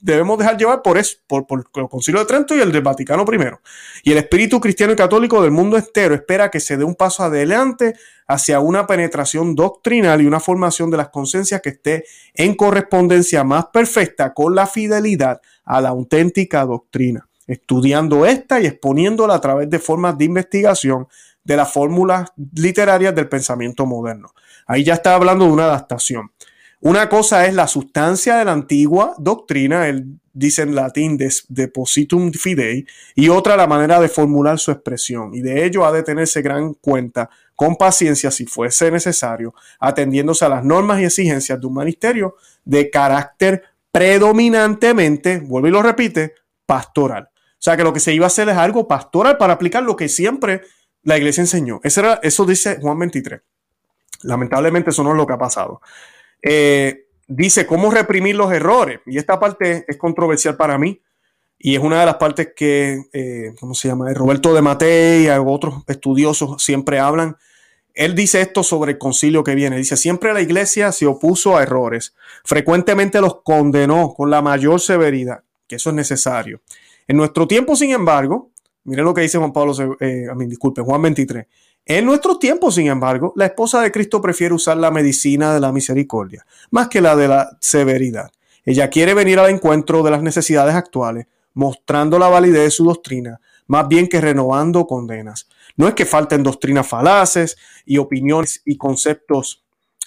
debemos 0.00 0.38
dejar 0.38 0.56
llevar 0.56 0.82
por, 0.82 0.98
eso, 0.98 1.18
por, 1.26 1.46
el 1.50 1.88
Concilio 1.88 2.20
de 2.20 2.26
Trento 2.26 2.56
y 2.56 2.60
el 2.60 2.72
del 2.72 2.82
Vaticano 2.82 3.24
I. 3.30 3.38
Y 4.02 4.12
el 4.12 4.18
espíritu 4.18 4.60
cristiano 4.60 4.92
y 4.92 4.96
católico 4.96 5.40
del 5.42 5.52
mundo 5.52 5.76
entero 5.76 6.14
espera 6.14 6.50
que 6.50 6.60
se 6.60 6.76
dé 6.76 6.84
un 6.84 6.96
paso 6.96 7.22
adelante 7.22 7.94
hacia 8.26 8.60
una 8.60 8.86
penetración 8.86 9.54
doctrinal 9.54 10.20
y 10.20 10.26
una 10.26 10.40
formación 10.40 10.90
de 10.90 10.96
las 10.96 11.10
conciencias 11.10 11.60
que 11.60 11.70
esté 11.70 12.04
en 12.34 12.54
correspondencia 12.54 13.44
más 13.44 13.66
perfecta 13.66 14.34
con 14.34 14.54
la 14.54 14.66
fidelidad 14.66 15.40
a 15.64 15.80
la 15.80 15.90
auténtica 15.90 16.64
doctrina, 16.64 17.28
estudiando 17.46 18.26
esta 18.26 18.60
y 18.60 18.66
exponiéndola 18.66 19.34
a 19.34 19.40
través 19.40 19.70
de 19.70 19.78
formas 19.78 20.18
de 20.18 20.24
investigación 20.24 21.06
de 21.44 21.56
las 21.56 21.72
fórmulas 21.72 22.32
literarias 22.54 23.14
del 23.14 23.28
pensamiento 23.28 23.86
moderno. 23.86 24.32
Ahí 24.66 24.84
ya 24.84 24.94
está 24.94 25.14
hablando 25.14 25.46
de 25.46 25.52
una 25.52 25.64
adaptación. 25.64 26.30
Una 26.80 27.08
cosa 27.08 27.46
es 27.46 27.54
la 27.54 27.66
sustancia 27.66 28.36
de 28.36 28.44
la 28.46 28.52
antigua 28.52 29.14
doctrina, 29.18 29.86
él 29.88 30.18
dice 30.32 30.62
en 30.62 30.74
latín 30.74 31.18
depositum 31.48 32.32
fidei, 32.32 32.86
y 33.14 33.28
otra 33.28 33.56
la 33.56 33.66
manera 33.66 34.00
de 34.00 34.08
formular 34.08 34.58
su 34.58 34.70
expresión. 34.70 35.34
Y 35.34 35.42
de 35.42 35.66
ello 35.66 35.84
ha 35.84 35.92
de 35.92 36.02
tenerse 36.02 36.40
gran 36.40 36.72
cuenta, 36.74 37.28
con 37.54 37.76
paciencia 37.76 38.30
si 38.30 38.46
fuese 38.46 38.90
necesario, 38.90 39.54
atendiéndose 39.78 40.46
a 40.46 40.48
las 40.48 40.64
normas 40.64 41.00
y 41.00 41.04
exigencias 41.04 41.60
de 41.60 41.66
un 41.66 41.74
ministerio 41.74 42.36
de 42.64 42.88
carácter 42.88 43.62
predominantemente, 43.92 45.40
vuelvo 45.40 45.68
y 45.68 45.70
lo 45.70 45.82
repite, 45.82 46.34
pastoral. 46.64 47.24
O 47.24 47.62
sea 47.62 47.76
que 47.76 47.84
lo 47.84 47.92
que 47.92 48.00
se 48.00 48.14
iba 48.14 48.24
a 48.24 48.28
hacer 48.28 48.48
es 48.48 48.56
algo 48.56 48.88
pastoral 48.88 49.36
para 49.36 49.52
aplicar 49.52 49.82
lo 49.82 49.96
que 49.96 50.08
siempre 50.08 50.62
la 51.02 51.18
iglesia 51.18 51.42
enseñó. 51.42 51.80
Eso, 51.82 52.46
dice 52.46 52.78
Juan 52.80 52.98
23. 52.98 53.42
Lamentablemente 54.22 54.88
eso 54.88 55.04
no 55.04 55.10
es 55.10 55.16
lo 55.16 55.26
que 55.26 55.34
ha 55.34 55.38
pasado. 55.38 55.82
Eh, 56.42 57.06
dice 57.26 57.66
cómo 57.66 57.90
reprimir 57.90 58.36
los 58.36 58.52
errores. 58.52 59.00
Y 59.06 59.18
esta 59.18 59.38
parte 59.38 59.84
es 59.88 59.96
controversial 59.96 60.56
para 60.56 60.78
mí. 60.78 61.00
Y 61.58 61.76
es 61.76 61.82
una 61.82 62.00
de 62.00 62.06
las 62.06 62.16
partes 62.16 62.50
que, 62.56 63.02
eh, 63.12 63.54
¿cómo 63.60 63.74
se 63.74 63.88
llama? 63.88 64.12
Roberto 64.14 64.54
de 64.54 64.62
Matei 64.62 65.26
y 65.26 65.28
otros 65.28 65.84
estudiosos 65.86 66.62
siempre 66.62 66.98
hablan. 66.98 67.36
Él 67.92 68.14
dice 68.14 68.40
esto 68.40 68.62
sobre 68.62 68.92
el 68.92 68.98
concilio 68.98 69.44
que 69.44 69.54
viene. 69.54 69.76
Dice, 69.76 69.96
siempre 69.96 70.32
la 70.32 70.40
iglesia 70.40 70.90
se 70.92 71.06
opuso 71.06 71.56
a 71.56 71.62
errores. 71.62 72.14
Frecuentemente 72.44 73.20
los 73.20 73.42
condenó 73.42 74.14
con 74.14 74.30
la 74.30 74.40
mayor 74.40 74.80
severidad, 74.80 75.42
que 75.66 75.76
eso 75.76 75.90
es 75.90 75.96
necesario. 75.96 76.62
En 77.06 77.18
nuestro 77.18 77.46
tiempo, 77.46 77.76
sin 77.76 77.90
embargo, 77.90 78.50
Miren 78.84 79.04
lo 79.04 79.14
que 79.14 79.20
dice 79.20 79.38
Juan 79.38 79.52
Pablo, 79.52 79.72
eh, 80.00 80.26
disculpe, 80.46 80.80
Juan 80.82 81.02
23. 81.02 81.46
En 81.90 82.04
nuestros 82.04 82.38
tiempos, 82.38 82.76
sin 82.76 82.86
embargo, 82.86 83.32
la 83.34 83.46
esposa 83.46 83.80
de 83.80 83.90
Cristo 83.90 84.22
prefiere 84.22 84.54
usar 84.54 84.76
la 84.76 84.92
medicina 84.92 85.52
de 85.52 85.58
la 85.58 85.72
misericordia 85.72 86.46
más 86.70 86.86
que 86.86 87.00
la 87.00 87.16
de 87.16 87.26
la 87.26 87.58
severidad. 87.58 88.30
Ella 88.64 88.88
quiere 88.88 89.12
venir 89.12 89.40
al 89.40 89.50
encuentro 89.50 90.04
de 90.04 90.12
las 90.12 90.22
necesidades 90.22 90.76
actuales, 90.76 91.26
mostrando 91.52 92.16
la 92.16 92.28
validez 92.28 92.62
de 92.62 92.70
su 92.70 92.84
doctrina, 92.84 93.40
más 93.66 93.88
bien 93.88 94.06
que 94.06 94.20
renovando 94.20 94.86
condenas. 94.86 95.48
No 95.74 95.88
es 95.88 95.94
que 95.94 96.04
falten 96.04 96.44
doctrinas 96.44 96.86
falaces 96.86 97.56
y 97.84 97.98
opiniones 97.98 98.62
y 98.64 98.76
conceptos 98.76 99.64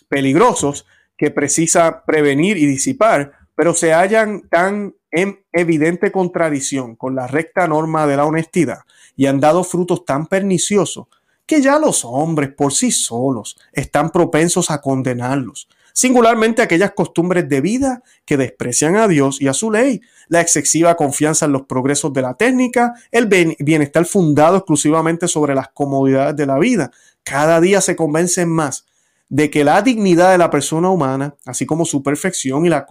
peligrosos 0.07 0.85
que 1.17 1.31
precisa 1.31 2.05
prevenir 2.05 2.55
y 2.55 2.65
disipar, 2.65 3.33
pero 3.55 3.73
se 3.73 3.91
hallan 3.91 4.47
tan 4.47 4.95
en 5.11 5.43
evidente 5.51 6.13
contradicción 6.13 6.95
con 6.95 7.13
la 7.13 7.27
recta 7.27 7.67
norma 7.67 8.07
de 8.07 8.15
la 8.15 8.23
honestidad 8.23 8.83
y 9.17 9.25
han 9.25 9.41
dado 9.41 9.65
frutos 9.65 10.05
tan 10.05 10.27
perniciosos 10.27 11.07
que 11.45 11.61
ya 11.61 11.79
los 11.79 12.05
hombres 12.05 12.53
por 12.53 12.73
sí 12.73 12.91
solos 12.91 13.57
están 13.71 14.11
propensos 14.11 14.71
a 14.71 14.81
condenarlos, 14.81 15.67
singularmente 15.93 16.61
aquellas 16.61 16.91
costumbres 16.91 17.47
de 17.49 17.61
vida 17.61 18.03
que 18.25 18.37
desprecian 18.37 18.95
a 18.95 19.07
Dios 19.07 19.41
y 19.41 19.47
a 19.47 19.53
su 19.53 19.71
ley, 19.71 20.01
la 20.27 20.41
excesiva 20.41 20.95
confianza 20.95 21.45
en 21.45 21.51
los 21.51 21.63
progresos 21.63 22.13
de 22.13 22.21
la 22.21 22.33
técnica, 22.35 22.93
el 23.11 23.27
bienestar 23.59 24.05
fundado 24.05 24.57
exclusivamente 24.57 25.27
sobre 25.27 25.55
las 25.55 25.69
comodidades 25.69 26.35
de 26.35 26.45
la 26.45 26.57
vida. 26.59 26.91
Cada 27.23 27.61
día 27.61 27.81
se 27.81 27.95
convencen 27.95 28.49
más 28.49 28.85
de 29.29 29.49
que 29.49 29.63
la 29.63 29.81
dignidad 29.81 30.31
de 30.31 30.37
la 30.37 30.49
persona 30.49 30.89
humana, 30.89 31.35
así 31.45 31.65
como 31.65 31.85
su 31.85 32.03
perfección 32.03 32.65
y 32.65 32.69
las 32.69 32.85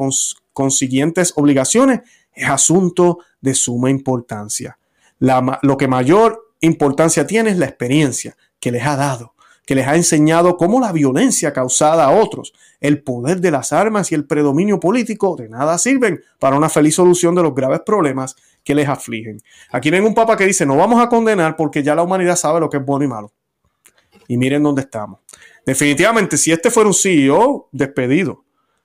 consiguientes 0.53 1.33
obligaciones, 1.37 2.01
es 2.35 2.49
asunto 2.49 3.19
de 3.41 3.55
suma 3.55 3.91
importancia. 3.91 4.79
lo 5.19 5.77
que 5.77 5.87
mayor 5.87 6.42
importancia 6.63 7.27
tiene 7.27 7.55
la 7.55 7.67
experiencia 7.67 8.37
que 8.59 8.73
les 8.73 8.87
ha 8.87 8.97
dado, 8.97 9.35
que 9.67 9.75
les 9.75 9.87
ha 9.87 9.97
enseñado 9.97 10.57
cómo 10.57 10.81
la 10.81 10.93
violencia 10.93 11.53
causada 11.53 12.05
a 12.05 12.11
otros, 12.11 12.53
el 12.81 13.03
poder 13.03 13.41
de 13.41 13.51
las 13.51 13.73
armas 13.73 14.11
y 14.11 14.15
el 14.15 14.27
predominio 14.27 14.81
político 14.81 15.37
de 15.37 15.49
nada 15.49 15.79
sirven 15.79 16.21
para 16.39 16.57
una 16.57 16.69
feliz 16.69 16.95
solución 16.95 17.35
de 17.35 17.43
los 17.43 17.55
graves 17.55 17.81
problemas 17.85 18.37
que 18.65 18.75
les 18.75 18.89
afligen. 18.89 19.41
Aquí 19.71 19.91
ven 19.91 20.05
un 20.05 20.15
papa 20.15 20.37
que 20.37 20.47
dice, 20.47 20.65
no 20.65 20.77
vamos 20.77 21.03
a 21.03 21.09
condenar 21.09 21.57
porque 21.57 21.83
ya 21.83 21.95
la 21.95 22.03
humanidad 22.03 22.37
sabe 22.37 22.61
lo 22.61 22.71
que 22.71 22.79
es 22.79 22.85
bueno 22.85 23.05
y 23.05 23.09
malo. 23.09 23.33
Y 24.29 24.37
miren 24.37 24.63
dónde 24.63 24.83
estamos. 24.83 25.21
Definitivamente, 25.67 26.37
si 26.37 26.53
este 26.53 26.71
fuera 26.71 26.89
un 26.89 26.95
CEO, 26.95 27.69
despedido. 27.73 28.45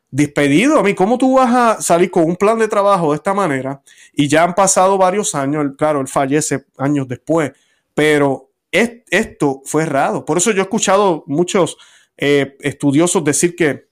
Despedido, 0.10 0.80
a 0.80 0.84
mí, 0.84 0.94
¿cómo 0.94 1.18
tú 1.18 1.36
vas 1.36 1.54
a 1.54 1.82
salir 1.82 2.10
con 2.10 2.24
un 2.24 2.36
plan 2.36 2.58
de 2.58 2.68
trabajo 2.68 3.12
de 3.12 3.18
esta 3.18 3.34
manera? 3.34 3.82
Y 4.14 4.28
ya 4.28 4.44
han 4.44 4.56
pasado 4.56 4.98
varios 4.98 5.36
años, 5.36 5.66
claro, 5.78 6.00
él 6.02 6.08
fallece 6.08 6.66
años 6.78 7.08
después, 7.08 7.52
pero 7.98 8.52
esto 8.72 9.64
fue 9.66 9.82
errado. 9.82 10.24
Por 10.24 10.38
eso 10.38 10.52
yo 10.52 10.60
he 10.60 10.62
escuchado 10.62 11.24
muchos 11.26 11.80
eh, 12.16 12.56
estudiosos 12.60 13.24
decir 13.24 13.56
que, 13.56 13.88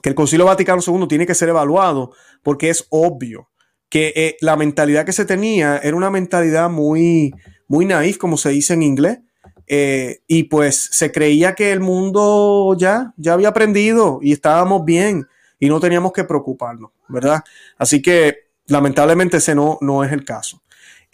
que, 0.00 0.10
el 0.10 0.14
Concilio 0.14 0.46
Vaticano 0.46 0.80
II 0.86 1.08
tiene 1.08 1.26
que 1.26 1.34
ser 1.34 1.48
evaluado 1.48 2.12
porque 2.44 2.70
es 2.70 2.86
obvio 2.90 3.50
que 3.88 4.12
eh, 4.14 4.36
la 4.40 4.54
mentalidad 4.54 5.04
que 5.04 5.10
se 5.10 5.24
tenía 5.24 5.78
era 5.78 5.96
una 5.96 6.10
mentalidad 6.10 6.70
muy, 6.70 7.34
muy 7.66 7.86
naif, 7.86 8.18
como 8.18 8.36
se 8.36 8.50
dice 8.50 8.74
en 8.74 8.84
inglés, 8.84 9.18
eh, 9.66 10.20
y 10.28 10.44
pues 10.44 10.88
se 10.92 11.10
creía 11.10 11.56
que 11.56 11.72
el 11.72 11.80
mundo 11.80 12.76
ya, 12.78 13.14
ya 13.16 13.32
había 13.32 13.48
aprendido 13.48 14.20
y 14.22 14.30
estábamos 14.30 14.84
bien 14.84 15.26
y 15.58 15.68
no 15.68 15.80
teníamos 15.80 16.12
que 16.12 16.22
preocuparnos, 16.22 16.92
¿verdad? 17.08 17.42
Así 17.78 18.00
que 18.00 18.44
lamentablemente 18.68 19.38
ese 19.38 19.56
no, 19.56 19.76
no 19.80 20.04
es 20.04 20.12
el 20.12 20.24
caso. 20.24 20.62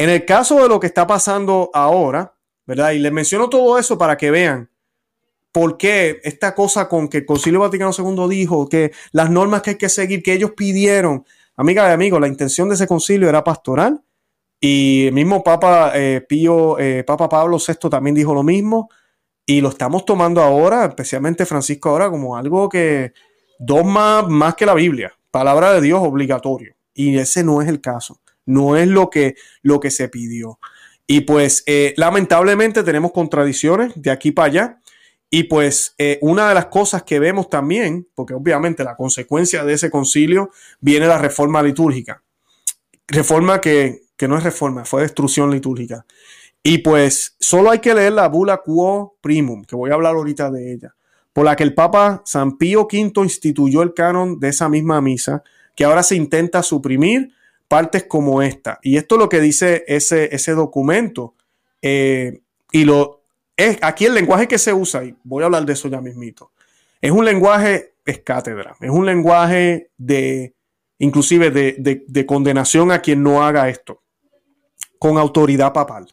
En 0.00 0.08
el 0.08 0.24
caso 0.24 0.62
de 0.62 0.68
lo 0.70 0.80
que 0.80 0.86
está 0.86 1.06
pasando 1.06 1.70
ahora, 1.74 2.32
¿verdad? 2.66 2.92
Y 2.92 3.00
les 3.00 3.12
menciono 3.12 3.50
todo 3.50 3.78
eso 3.78 3.98
para 3.98 4.16
que 4.16 4.30
vean 4.30 4.70
por 5.52 5.76
qué 5.76 6.22
esta 6.24 6.54
cosa 6.54 6.88
con 6.88 7.06
que 7.06 7.18
el 7.18 7.26
Concilio 7.26 7.60
Vaticano 7.60 7.90
II 7.92 8.26
dijo 8.30 8.66
que 8.66 8.92
las 9.12 9.28
normas 9.28 9.60
que 9.60 9.70
hay 9.70 9.76
que 9.76 9.90
seguir, 9.90 10.22
que 10.22 10.32
ellos 10.32 10.52
pidieron, 10.56 11.26
amiga 11.54 11.86
y 11.86 11.92
amigos, 11.92 12.18
la 12.18 12.28
intención 12.28 12.70
de 12.70 12.76
ese 12.76 12.86
concilio 12.86 13.28
era 13.28 13.44
pastoral 13.44 14.00
y 14.58 15.08
el 15.08 15.12
mismo 15.12 15.44
Papa 15.44 15.92
eh, 15.94 16.24
Pío, 16.26 16.78
eh, 16.78 17.04
Papa 17.04 17.28
Pablo 17.28 17.58
VI 17.58 17.90
también 17.90 18.14
dijo 18.14 18.32
lo 18.32 18.42
mismo. 18.42 18.88
Y 19.44 19.60
lo 19.60 19.68
estamos 19.68 20.06
tomando 20.06 20.40
ahora, 20.40 20.86
especialmente 20.86 21.44
Francisco 21.44 21.90
ahora, 21.90 22.08
como 22.08 22.38
algo 22.38 22.70
que 22.70 23.12
dogma 23.58 24.22
más 24.22 24.54
que 24.54 24.64
la 24.64 24.72
Biblia, 24.72 25.12
palabra 25.30 25.74
de 25.74 25.82
Dios 25.82 26.00
obligatorio. 26.02 26.74
Y 26.94 27.18
ese 27.18 27.44
no 27.44 27.60
es 27.60 27.68
el 27.68 27.82
caso. 27.82 28.19
No 28.46 28.76
es 28.76 28.88
lo 28.88 29.10
que, 29.10 29.34
lo 29.62 29.80
que 29.80 29.90
se 29.90 30.08
pidió. 30.08 30.58
Y 31.06 31.22
pues 31.22 31.64
eh, 31.66 31.94
lamentablemente 31.96 32.82
tenemos 32.82 33.12
contradicciones 33.12 33.92
de 33.96 34.10
aquí 34.10 34.32
para 34.32 34.46
allá. 34.46 34.80
Y 35.32 35.44
pues 35.44 35.94
una 36.22 36.48
de 36.48 36.54
las 36.56 36.66
cosas 36.66 37.04
que 37.04 37.20
vemos 37.20 37.48
también, 37.48 38.08
porque 38.16 38.34
obviamente 38.34 38.82
la 38.82 38.96
consecuencia 38.96 39.64
de 39.64 39.74
ese 39.74 39.88
concilio 39.88 40.50
viene 40.80 41.06
la 41.06 41.18
reforma 41.18 41.62
litúrgica. 41.62 42.24
Reforma 43.06 43.60
que 43.60 44.02
que 44.20 44.28
no 44.28 44.36
es 44.36 44.44
reforma, 44.44 44.84
fue 44.84 45.00
destrucción 45.00 45.50
litúrgica. 45.50 46.04
Y 46.62 46.78
pues 46.78 47.36
solo 47.40 47.70
hay 47.70 47.78
que 47.78 47.94
leer 47.94 48.12
la 48.12 48.28
bula 48.28 48.58
quo 48.58 49.16
primum, 49.22 49.64
que 49.64 49.74
voy 49.74 49.90
a 49.90 49.94
hablar 49.94 50.14
ahorita 50.14 50.50
de 50.50 50.74
ella, 50.74 50.94
por 51.32 51.46
la 51.46 51.56
que 51.56 51.62
el 51.62 51.72
Papa 51.72 52.20
San 52.26 52.58
Pío 52.58 52.82
V 52.82 53.12
instituyó 53.22 53.80
el 53.80 53.94
canon 53.94 54.38
de 54.38 54.48
esa 54.50 54.68
misma 54.68 55.00
misa, 55.00 55.42
que 55.74 55.84
ahora 55.84 56.02
se 56.02 56.16
intenta 56.16 56.62
suprimir 56.62 57.32
partes 57.70 58.02
como 58.02 58.42
esta. 58.42 58.80
Y 58.82 58.96
esto 58.96 59.14
es 59.14 59.20
lo 59.20 59.28
que 59.28 59.40
dice 59.40 59.84
ese, 59.86 60.34
ese 60.34 60.54
documento. 60.54 61.36
Eh, 61.80 62.40
y 62.72 62.84
lo 62.84 63.22
es 63.56 63.78
aquí 63.80 64.06
el 64.06 64.14
lenguaje 64.14 64.48
que 64.48 64.58
se 64.58 64.72
usa, 64.72 65.04
y 65.04 65.14
voy 65.22 65.42
a 65.42 65.46
hablar 65.46 65.64
de 65.64 65.74
eso 65.74 65.86
ya 65.86 66.00
mismito, 66.00 66.50
es 67.00 67.12
un 67.12 67.24
lenguaje 67.24 67.94
es 68.04 68.18
cátedra, 68.20 68.74
es 68.80 68.90
un 68.90 69.06
lenguaje 69.06 69.90
de 69.96 70.54
inclusive 70.98 71.50
de, 71.50 72.04
de 72.06 72.26
condenación 72.26 72.90
a 72.90 73.00
quien 73.00 73.22
no 73.22 73.44
haga 73.44 73.68
esto 73.68 74.02
con 74.98 75.16
autoridad 75.16 75.72
papal. 75.72 76.06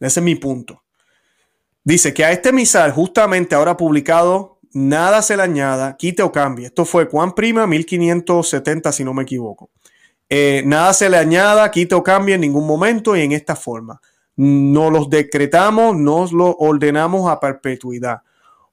Ese 0.00 0.20
es 0.20 0.24
mi 0.24 0.34
punto. 0.34 0.82
Dice 1.84 2.14
que 2.14 2.24
a 2.24 2.32
este 2.32 2.52
misal, 2.52 2.92
justamente 2.92 3.54
ahora 3.54 3.76
publicado, 3.76 4.58
nada 4.72 5.22
se 5.22 5.36
le 5.36 5.42
añada, 5.42 5.96
quite 5.96 6.22
o 6.22 6.32
cambie. 6.32 6.66
Esto 6.66 6.84
fue 6.84 7.06
Juan 7.06 7.34
Prima, 7.34 7.66
1570, 7.66 8.92
si 8.92 9.04
no 9.04 9.12
me 9.12 9.24
equivoco. 9.24 9.70
Eh, 10.28 10.62
nada 10.66 10.92
se 10.92 11.08
le 11.08 11.16
añada, 11.16 11.70
quite 11.70 11.94
o 11.94 12.02
cambie 12.02 12.34
en 12.34 12.40
ningún 12.40 12.66
momento 12.66 13.16
y 13.16 13.22
en 13.22 13.32
esta 13.32 13.54
forma. 13.54 14.00
No 14.36 14.90
los 14.90 15.08
decretamos, 15.08 15.96
nos 15.96 16.32
lo 16.32 16.56
ordenamos 16.56 17.30
a 17.30 17.40
perpetuidad. 17.40 18.22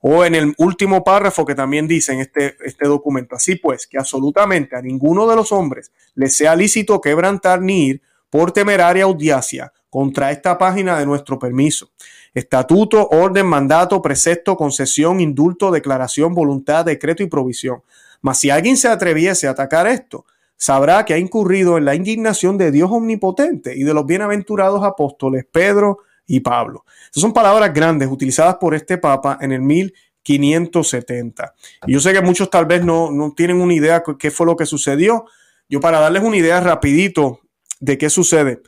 O 0.02 0.26
en 0.26 0.36
el 0.36 0.54
último 0.58 1.04
párrafo 1.04 1.46
que 1.46 1.56
también 1.56 1.88
dice 1.88 2.12
en 2.12 2.20
este, 2.20 2.58
este 2.66 2.88
documento, 2.88 3.36
así 3.36 3.56
pues, 3.56 3.88
que 3.88 3.98
absolutamente 3.98 4.76
a 4.76 4.82
ninguno 4.82 5.28
de 5.28 5.36
los 5.36 5.54
hombres 5.54 5.94
le 6.16 6.28
sea 6.28 6.56
lícito 6.56 7.00
quebrantar 7.00 7.62
ni 7.62 7.88
ir 7.88 8.02
por 8.30 8.52
temeraria 8.52 9.06
audiacia 9.06 9.72
contra 9.90 10.32
esta 10.32 10.58
página 10.58 11.00
de 11.00 11.06
nuestro 11.06 11.40
permiso. 11.40 11.92
Estatuto, 12.34 13.08
orden, 13.10 13.46
mandato, 13.46 14.02
precepto, 14.02 14.58
concesión, 14.58 15.20
indulto, 15.20 15.70
declaración, 15.70 16.34
voluntad, 16.34 16.84
decreto 16.84 17.22
y 17.22 17.28
provisión. 17.28 17.84
Mas 18.20 18.40
si 18.40 18.50
alguien 18.50 18.76
se 18.76 18.88
atreviese 18.88 19.48
a 19.48 19.52
atacar 19.52 19.86
esto, 19.86 20.26
sabrá 20.64 21.04
que 21.04 21.14
ha 21.14 21.18
incurrido 21.18 21.78
en 21.78 21.84
la 21.84 21.94
indignación 21.94 22.58
de 22.58 22.72
Dios 22.72 22.90
omnipotente 22.90 23.76
y 23.76 23.84
de 23.84 23.94
los 23.94 24.06
bienaventurados 24.06 24.82
apóstoles 24.82 25.46
Pedro 25.52 25.98
y 26.26 26.40
Pablo. 26.40 26.86
Esas 27.12 27.20
son 27.20 27.34
palabras 27.34 27.74
grandes 27.74 28.08
utilizadas 28.10 28.56
por 28.62 28.74
este 28.74 28.98
Papa 28.98 29.38
en 29.42 29.52
el 29.52 29.60
1570. 29.62 31.54
Y 31.86 31.92
yo 31.92 32.00
sé 32.00 32.14
que 32.14 32.22
muchos 32.22 32.50
tal 32.50 32.66
vez 32.66 32.82
no, 32.82 33.12
no 33.12 33.34
tienen 33.34 33.60
una 33.60 33.74
idea 33.74 34.04
de 34.08 34.16
qué 34.18 34.32
fue 34.32 34.46
lo 34.46 34.56
que 34.56 34.66
sucedió. 34.66 35.26
Yo 35.68 35.82
para 35.82 36.00
darles 36.00 36.24
una 36.24 36.38
idea 36.38 36.62
rapidito 36.62 37.42
de 37.82 37.98
qué 37.98 38.10
sucede. 38.10 38.62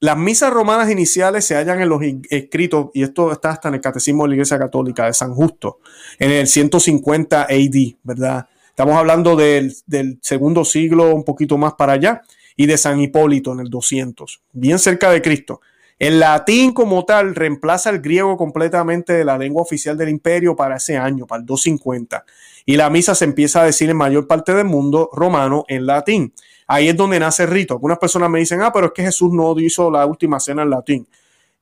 Las 0.00 0.18
misas 0.18 0.52
romanas 0.52 0.90
iniciales 0.90 1.44
se 1.44 1.54
hallan 1.54 1.80
en 1.80 1.88
los 1.88 2.02
escritos, 2.28 2.88
y 2.92 3.04
esto 3.04 3.30
está 3.30 3.50
hasta 3.50 3.68
en 3.68 3.74
el 3.74 3.80
Catecismo 3.80 4.24
de 4.24 4.30
la 4.30 4.34
Iglesia 4.34 4.58
Católica 4.58 5.06
de 5.06 5.14
San 5.14 5.32
Justo, 5.32 5.78
en 6.18 6.32
el 6.32 6.48
150 6.48 7.42
AD, 7.42 7.98
¿verdad? 8.02 8.48
Estamos 8.76 8.96
hablando 8.96 9.36
del, 9.36 9.74
segundo 10.20 10.62
siglo, 10.62 11.14
un 11.14 11.24
poquito 11.24 11.56
más 11.56 11.72
para 11.78 11.94
allá, 11.94 12.20
y 12.56 12.66
de 12.66 12.76
San 12.76 13.00
Hipólito 13.00 13.54
en 13.54 13.60
el 13.60 13.70
200, 13.70 14.42
bien 14.52 14.78
cerca 14.78 15.10
de 15.10 15.22
Cristo. 15.22 15.62
El 15.98 16.20
latín 16.20 16.74
como 16.74 17.06
tal 17.06 17.34
reemplaza 17.34 17.88
el 17.88 18.02
griego 18.02 18.36
completamente 18.36 19.14
de 19.14 19.24
la 19.24 19.38
lengua 19.38 19.62
oficial 19.62 19.96
del 19.96 20.10
imperio 20.10 20.54
para 20.54 20.76
ese 20.76 20.98
año, 20.98 21.26
para 21.26 21.40
el 21.40 21.46
250. 21.46 22.26
Y 22.66 22.76
la 22.76 22.90
misa 22.90 23.14
se 23.14 23.24
empieza 23.24 23.62
a 23.62 23.64
decir 23.64 23.88
en 23.88 23.96
mayor 23.96 24.26
parte 24.26 24.52
del 24.52 24.66
mundo 24.66 25.08
romano 25.10 25.64
en 25.68 25.86
latín. 25.86 26.34
Ahí 26.66 26.90
es 26.90 26.96
donde 26.98 27.18
nace 27.18 27.44
el 27.44 27.48
rito. 27.48 27.72
Algunas 27.72 27.96
personas 27.96 28.28
me 28.28 28.40
dicen, 28.40 28.60
ah, 28.60 28.74
pero 28.74 28.88
es 28.88 28.92
que 28.92 29.04
Jesús 29.04 29.32
no 29.32 29.58
hizo 29.58 29.90
la 29.90 30.04
última 30.04 30.38
cena 30.38 30.64
en 30.64 30.68
latín. 30.68 31.08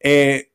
Eh, 0.01 0.49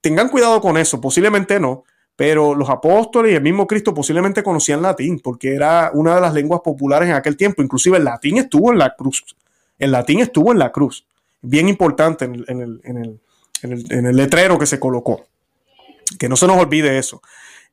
tengan 0.00 0.30
cuidado 0.30 0.62
con 0.62 0.78
eso, 0.78 0.98
posiblemente 0.98 1.60
no, 1.60 1.84
pero 2.16 2.54
los 2.54 2.70
apóstoles 2.70 3.32
y 3.32 3.34
el 3.34 3.42
mismo 3.42 3.66
Cristo 3.66 3.92
posiblemente 3.92 4.42
conocían 4.42 4.82
latín, 4.82 5.20
porque 5.20 5.54
era 5.54 5.90
una 5.92 6.14
de 6.14 6.20
las 6.22 6.32
lenguas 6.32 6.62
populares 6.64 7.08
en 7.08 7.14
aquel 7.14 7.36
tiempo. 7.36 7.62
Inclusive 7.62 7.98
el 7.98 8.04
latín 8.04 8.38
estuvo 8.38 8.72
en 8.72 8.78
la 8.78 8.94
cruz. 8.96 9.36
El 9.78 9.92
latín 9.92 10.20
estuvo 10.20 10.50
en 10.50 10.58
la 10.58 10.72
cruz. 10.72 11.06
Bien 11.42 11.68
importante 11.68 12.24
en 12.24 12.44
el, 12.48 13.20
en 13.62 14.16
letrero 14.16 14.58
que 14.58 14.66
se 14.66 14.80
colocó. 14.80 15.26
Que 16.18 16.28
no 16.28 16.36
se 16.36 16.46
nos 16.46 16.56
olvide 16.56 16.98
eso. 16.98 17.20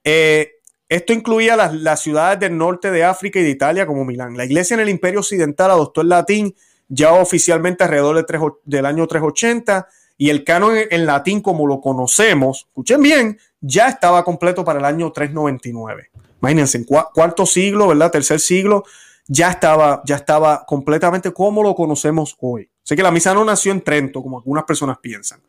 Eh, 0.03 0.55
esto 0.89 1.13
incluía 1.13 1.55
las, 1.55 2.01
ciudades 2.01 2.39
del 2.39 2.57
norte 2.57 2.91
de 2.91 3.03
África 3.03 3.39
y 3.39 3.43
de 3.43 3.49
Italia 3.49 3.87
como 3.87 4.05
Milán. 4.05 4.37
La 4.37 4.45
iglesia 4.45 4.75
en 4.75 4.81
el 4.81 4.89
Imperio 4.89 5.21
Occidental 5.21 5.71
adoptó 5.71 6.01
el 6.01 6.09
latín 6.09 6.53
ya 6.87 7.13
oficialmente 7.13 7.83
alrededor 7.83 8.59
del 8.65 8.85
año 8.85 9.07
380 9.07 9.87
y 10.17 10.29
el 10.29 10.43
canon 10.43 10.75
en 10.89 11.05
latín 11.05 11.41
como 11.41 11.65
lo 11.65 11.81
conocemos, 11.81 12.67
escuchen 12.67 13.01
bien, 13.01 13.39
ya 13.63 13.87
estaba 13.87 14.23
completo 14.23 14.63
para 14.63 14.79
el 14.79 14.85
año 14.85 15.11
399. 15.11 16.11
Imagínense, 16.41 16.77
en 16.77 16.83
cuarto 16.83 17.45
siglo, 17.45 17.87
¿verdad? 17.87 18.11
Tercer 18.11 18.39
siglo, 18.39 18.83
ya 19.27 19.49
estaba, 19.49 20.01
ya 20.05 20.17
estaba 20.17 20.65
completamente 20.65 21.31
como 21.31 21.63
lo 21.63 21.73
conocemos 21.73 22.35
hoy. 22.41 22.69
Sé 22.83 22.97
que 22.97 23.03
la 23.03 23.11
misa 23.11 23.33
no 23.33 23.45
nació 23.45 23.71
en 23.71 23.81
Trento, 23.81 24.21
como 24.21 24.37
algunas 24.37 24.65
personas 24.65 24.97
piensan. 24.99 25.41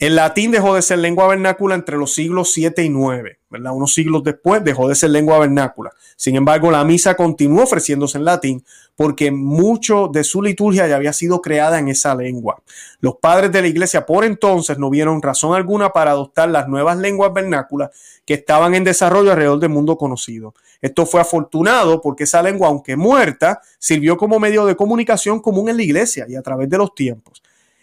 El 0.00 0.16
latín 0.16 0.50
dejó 0.50 0.74
de 0.74 0.80
ser 0.80 0.98
lengua 0.98 1.28
vernácula 1.28 1.74
entre 1.74 1.98
los 1.98 2.14
siglos 2.14 2.54
7 2.54 2.82
y 2.82 2.88
9, 2.88 3.38
¿verdad? 3.50 3.74
Unos 3.74 3.92
siglos 3.92 4.24
después 4.24 4.64
dejó 4.64 4.88
de 4.88 4.94
ser 4.94 5.10
lengua 5.10 5.38
vernácula. 5.38 5.92
Sin 6.16 6.36
embargo, 6.36 6.70
la 6.70 6.82
misa 6.84 7.16
continuó 7.16 7.64
ofreciéndose 7.64 8.16
en 8.16 8.24
latín 8.24 8.64
porque 8.96 9.30
mucho 9.30 10.08
de 10.10 10.24
su 10.24 10.40
liturgia 10.40 10.88
ya 10.88 10.96
había 10.96 11.12
sido 11.12 11.42
creada 11.42 11.78
en 11.78 11.88
esa 11.88 12.14
lengua. 12.14 12.62
Los 13.00 13.16
padres 13.16 13.52
de 13.52 13.60
la 13.60 13.68
iglesia 13.68 14.06
por 14.06 14.24
entonces 14.24 14.78
no 14.78 14.88
vieron 14.88 15.20
razón 15.20 15.54
alguna 15.54 15.90
para 15.90 16.12
adoptar 16.12 16.48
las 16.48 16.66
nuevas 16.66 16.96
lenguas 16.96 17.34
vernáculas 17.34 17.90
que 18.24 18.32
estaban 18.32 18.74
en 18.74 18.84
desarrollo 18.84 19.32
alrededor 19.32 19.58
del 19.58 19.68
mundo 19.68 19.98
conocido. 19.98 20.54
Esto 20.80 21.04
fue 21.04 21.20
afortunado 21.20 22.00
porque 22.00 22.24
esa 22.24 22.42
lengua, 22.42 22.68
aunque 22.68 22.96
muerta, 22.96 23.60
sirvió 23.78 24.16
como 24.16 24.40
medio 24.40 24.64
de 24.64 24.76
comunicación 24.76 25.40
común 25.40 25.68
en 25.68 25.76
la 25.76 25.82
iglesia 25.82 26.24
y 26.26 26.36
a 26.36 26.42
través 26.42 26.70
de 26.70 26.78
los 26.78 26.94
tiempos 26.94 27.42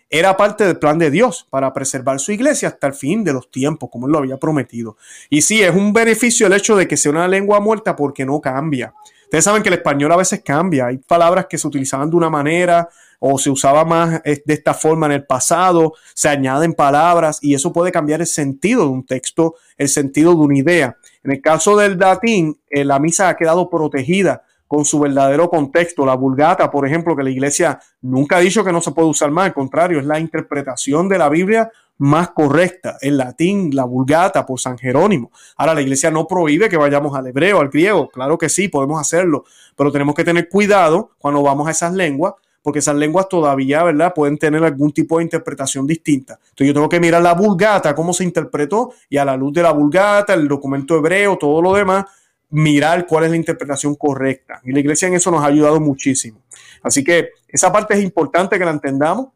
era 0.09 0.37
parte 0.37 0.65
del 0.65 0.77
plan 0.77 0.97
de 0.97 1.11
Dios 1.11 1.47
para 1.49 1.73
preservar 1.73 2.19
su 2.19 2.31
iglesia 2.31 2.69
hasta 2.69 2.87
el 2.87 2.93
fin 2.93 3.23
de 3.23 3.33
los 3.33 3.51
tiempos, 3.51 3.89
como 3.91 4.07
él 4.07 4.13
lo 4.13 4.19
había 4.19 4.37
prometido. 4.37 4.97
Y 5.29 5.41
sí, 5.41 5.61
es 5.61 5.75
un 5.75 5.91
beneficio 5.93 6.47
el 6.47 6.53
hecho 6.53 6.75
de 6.75 6.87
que 6.87 6.97
sea 6.97 7.11
una 7.11 7.27
lengua 7.27 7.59
muerta 7.59 7.95
porque 7.95 8.25
no 8.25 8.39
cambia. 8.39 8.93
Ustedes 9.23 9.43
saben 9.43 9.61
que 9.61 9.67
el 9.67 9.75
español 9.75 10.11
a 10.13 10.17
veces 10.17 10.41
cambia. 10.43 10.85
Hay 10.85 10.99
palabras 10.99 11.47
que 11.49 11.57
se 11.57 11.67
utilizaban 11.67 12.09
de 12.09 12.15
una 12.15 12.29
manera 12.29 12.87
o 13.19 13.37
se 13.37 13.49
usaba 13.49 13.83
más 13.83 14.21
de 14.23 14.41
esta 14.45 14.73
forma 14.73 15.07
en 15.07 15.11
el 15.13 15.25
pasado, 15.25 15.93
se 16.13 16.29
añaden 16.29 16.73
palabras 16.73 17.39
y 17.41 17.53
eso 17.53 17.73
puede 17.73 17.91
cambiar 17.91 18.21
el 18.21 18.27
sentido 18.27 18.83
de 18.83 18.89
un 18.89 19.05
texto, 19.05 19.55
el 19.77 19.89
sentido 19.89 20.31
de 20.31 20.37
una 20.37 20.57
idea. 20.57 20.97
En 21.23 21.31
el 21.31 21.41
caso 21.41 21.75
del 21.75 21.97
latín, 21.97 22.57
eh, 22.69 22.85
la 22.85 22.99
misa 22.99 23.27
ha 23.27 23.35
quedado 23.35 23.69
protegida 23.69 24.43
con 24.67 24.85
su 24.85 24.99
verdadero 24.99 25.49
contexto. 25.49 26.05
La 26.05 26.15
vulgata, 26.15 26.69
por 26.69 26.85
ejemplo, 26.85 27.15
que 27.15 27.23
la 27.23 27.29
iglesia 27.29 27.79
nunca 28.01 28.37
ha 28.37 28.39
dicho 28.39 28.63
que 28.63 28.71
no 28.71 28.81
se 28.81 28.91
puede 28.91 29.07
usar 29.07 29.31
más, 29.31 29.45
al 29.45 29.53
contrario, 29.53 29.99
es 29.99 30.05
la 30.05 30.19
interpretación 30.19 31.07
de 31.09 31.17
la 31.17 31.29
Biblia 31.29 31.71
más 31.99 32.29
correcta. 32.29 32.97
El 33.01 33.17
latín, 33.17 33.75
la 33.75 33.85
vulgata 33.85 34.45
por 34.45 34.59
San 34.59 34.77
Jerónimo. 34.77 35.31
Ahora, 35.55 35.73
la 35.73 35.81
iglesia 35.81 36.11
no 36.11 36.27
prohíbe 36.27 36.69
que 36.69 36.77
vayamos 36.77 37.15
al 37.15 37.27
hebreo, 37.27 37.59
al 37.59 37.69
griego. 37.69 38.09
Claro 38.09 38.37
que 38.37 38.49
sí, 38.49 38.67
podemos 38.67 38.99
hacerlo, 38.99 39.45
pero 39.75 39.91
tenemos 39.91 40.13
que 40.13 40.23
tener 40.23 40.49
cuidado 40.49 41.11
cuando 41.17 41.41
vamos 41.41 41.67
a 41.67 41.71
esas 41.71 41.93
lenguas 41.93 42.33
porque 42.67 42.79
esas 42.79 42.97
lenguas 42.97 43.29
todavía, 43.29 43.81
¿verdad? 43.81 44.13
Pueden 44.13 44.37
tener 44.37 44.61
algún 44.61 44.91
tipo 44.91 45.19
de 45.19 45.23
interpretación 45.23 45.87
distinta. 45.87 46.33
Entonces 46.33 46.67
yo 46.67 46.73
tengo 46.73 46.89
que 46.89 46.99
mirar 46.99 47.21
la 47.21 47.33
vulgata, 47.33 47.95
cómo 47.95 48.11
se 48.11 48.25
interpretó, 48.25 48.91
y 49.09 49.15
a 49.15 49.23
la 49.23 49.37
luz 49.37 49.53
de 49.53 49.61
la 49.61 49.71
vulgata, 49.71 50.33
el 50.33 50.49
documento 50.49 50.97
hebreo, 50.97 51.37
todo 51.37 51.61
lo 51.61 51.73
demás, 51.73 52.03
mirar 52.49 53.05
cuál 53.05 53.25
es 53.25 53.31
la 53.31 53.35
interpretación 53.35 53.95
correcta. 53.95 54.61
Y 54.63 54.71
la 54.71 54.79
iglesia 54.79 55.07
en 55.07 55.15
eso 55.15 55.31
nos 55.31 55.43
ha 55.43 55.47
ayudado 55.47 55.79
muchísimo. 55.79 56.41
Así 56.81 57.03
que 57.03 57.29
esa 57.47 57.71
parte 57.71 57.95
es 57.95 58.03
importante 58.03 58.57
que 58.57 58.65
la 58.65 58.71
entendamos. 58.71 59.29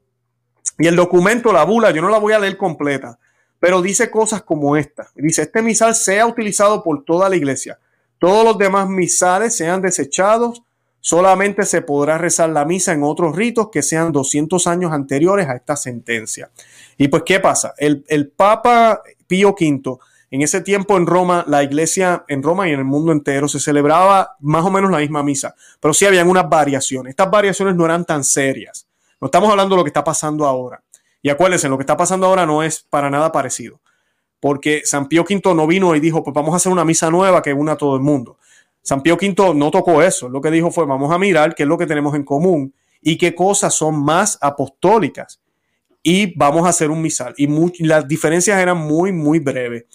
Y 0.77 0.87
el 0.87 0.95
documento, 0.95 1.51
la 1.51 1.63
bula, 1.63 1.91
yo 1.91 2.01
no 2.01 2.09
la 2.09 2.17
voy 2.17 2.33
a 2.33 2.39
leer 2.39 2.57
completa, 2.57 3.19
pero 3.59 3.81
dice 3.81 4.09
cosas 4.09 4.41
como 4.41 4.75
esta. 4.77 5.09
Dice, 5.15 5.43
este 5.43 5.61
misal 5.61 5.93
sea 5.95 6.25
utilizado 6.25 6.83
por 6.83 7.03
toda 7.03 7.29
la 7.29 7.35
iglesia. 7.35 7.77
Todos 8.17 8.43
los 8.45 8.57
demás 8.57 8.87
misales 8.87 9.55
sean 9.55 9.81
desechados. 9.81 10.63
Solamente 10.99 11.65
se 11.65 11.81
podrá 11.81 12.17
rezar 12.17 12.49
la 12.49 12.65
misa 12.65 12.93
en 12.93 13.03
otros 13.03 13.35
ritos 13.35 13.69
que 13.71 13.81
sean 13.81 14.11
200 14.11 14.65
años 14.67 14.91
anteriores 14.91 15.47
a 15.47 15.55
esta 15.55 15.75
sentencia. 15.75 16.49
Y 16.97 17.07
pues, 17.07 17.23
¿qué 17.25 17.39
pasa? 17.39 17.73
El, 17.77 18.03
el 18.07 18.29
Papa 18.29 19.01
Pío 19.27 19.49
V 19.59 19.99
en 20.31 20.41
ese 20.41 20.61
tiempo 20.61 20.95
en 20.95 21.05
Roma, 21.05 21.43
la 21.45 21.61
iglesia 21.61 22.23
en 22.29 22.41
Roma 22.41 22.69
y 22.69 22.71
en 22.71 22.79
el 22.79 22.85
mundo 22.85 23.11
entero 23.11 23.49
se 23.49 23.59
celebraba 23.59 24.37
más 24.39 24.63
o 24.63 24.71
menos 24.71 24.89
la 24.89 24.99
misma 24.99 25.21
misa, 25.23 25.53
pero 25.81 25.93
sí 25.93 26.05
habían 26.05 26.29
unas 26.29 26.47
variaciones. 26.49 27.11
Estas 27.11 27.29
variaciones 27.29 27.75
no 27.75 27.83
eran 27.83 28.05
tan 28.05 28.23
serias. 28.23 28.87
No 29.19 29.25
estamos 29.25 29.49
hablando 29.51 29.75
de 29.75 29.79
lo 29.79 29.83
que 29.83 29.89
está 29.89 30.05
pasando 30.05 30.45
ahora. 30.45 30.81
Y 31.21 31.29
acuérdense, 31.29 31.67
lo 31.67 31.77
que 31.77 31.83
está 31.83 31.97
pasando 31.97 32.27
ahora 32.27 32.45
no 32.45 32.63
es 32.63 32.79
para 32.89 33.09
nada 33.09 33.29
parecido. 33.33 33.81
Porque 34.39 34.83
San 34.85 35.09
Pío 35.09 35.23
V 35.23 35.53
no 35.53 35.67
vino 35.67 35.93
y 35.95 35.99
dijo, 35.99 36.23
pues 36.23 36.33
vamos 36.33 36.53
a 36.53 36.57
hacer 36.57 36.71
una 36.71 36.85
misa 36.85 37.11
nueva 37.11 37.41
que 37.41 37.53
una 37.53 37.73
a 37.73 37.77
todo 37.77 37.97
el 37.97 38.01
mundo. 38.01 38.37
San 38.81 39.03
Pío 39.03 39.15
V 39.15 39.53
no 39.53 39.69
tocó 39.69 40.01
eso. 40.01 40.29
Lo 40.29 40.39
que 40.39 40.49
dijo 40.49 40.71
fue, 40.71 40.85
vamos 40.85 41.11
a 41.11 41.19
mirar 41.19 41.55
qué 41.55 41.63
es 41.63 41.69
lo 41.69 41.77
que 41.77 41.85
tenemos 41.85 42.15
en 42.15 42.23
común 42.23 42.73
y 43.01 43.17
qué 43.17 43.35
cosas 43.35 43.75
son 43.75 44.01
más 44.01 44.37
apostólicas. 44.39 45.41
Y 46.01 46.33
vamos 46.37 46.65
a 46.65 46.69
hacer 46.69 46.89
un 46.89 47.01
misal. 47.01 47.33
Y 47.35 47.47
las 47.85 48.07
diferencias 48.07 48.57
eran 48.59 48.77
muy, 48.77 49.11
muy 49.11 49.39
breves 49.39 49.85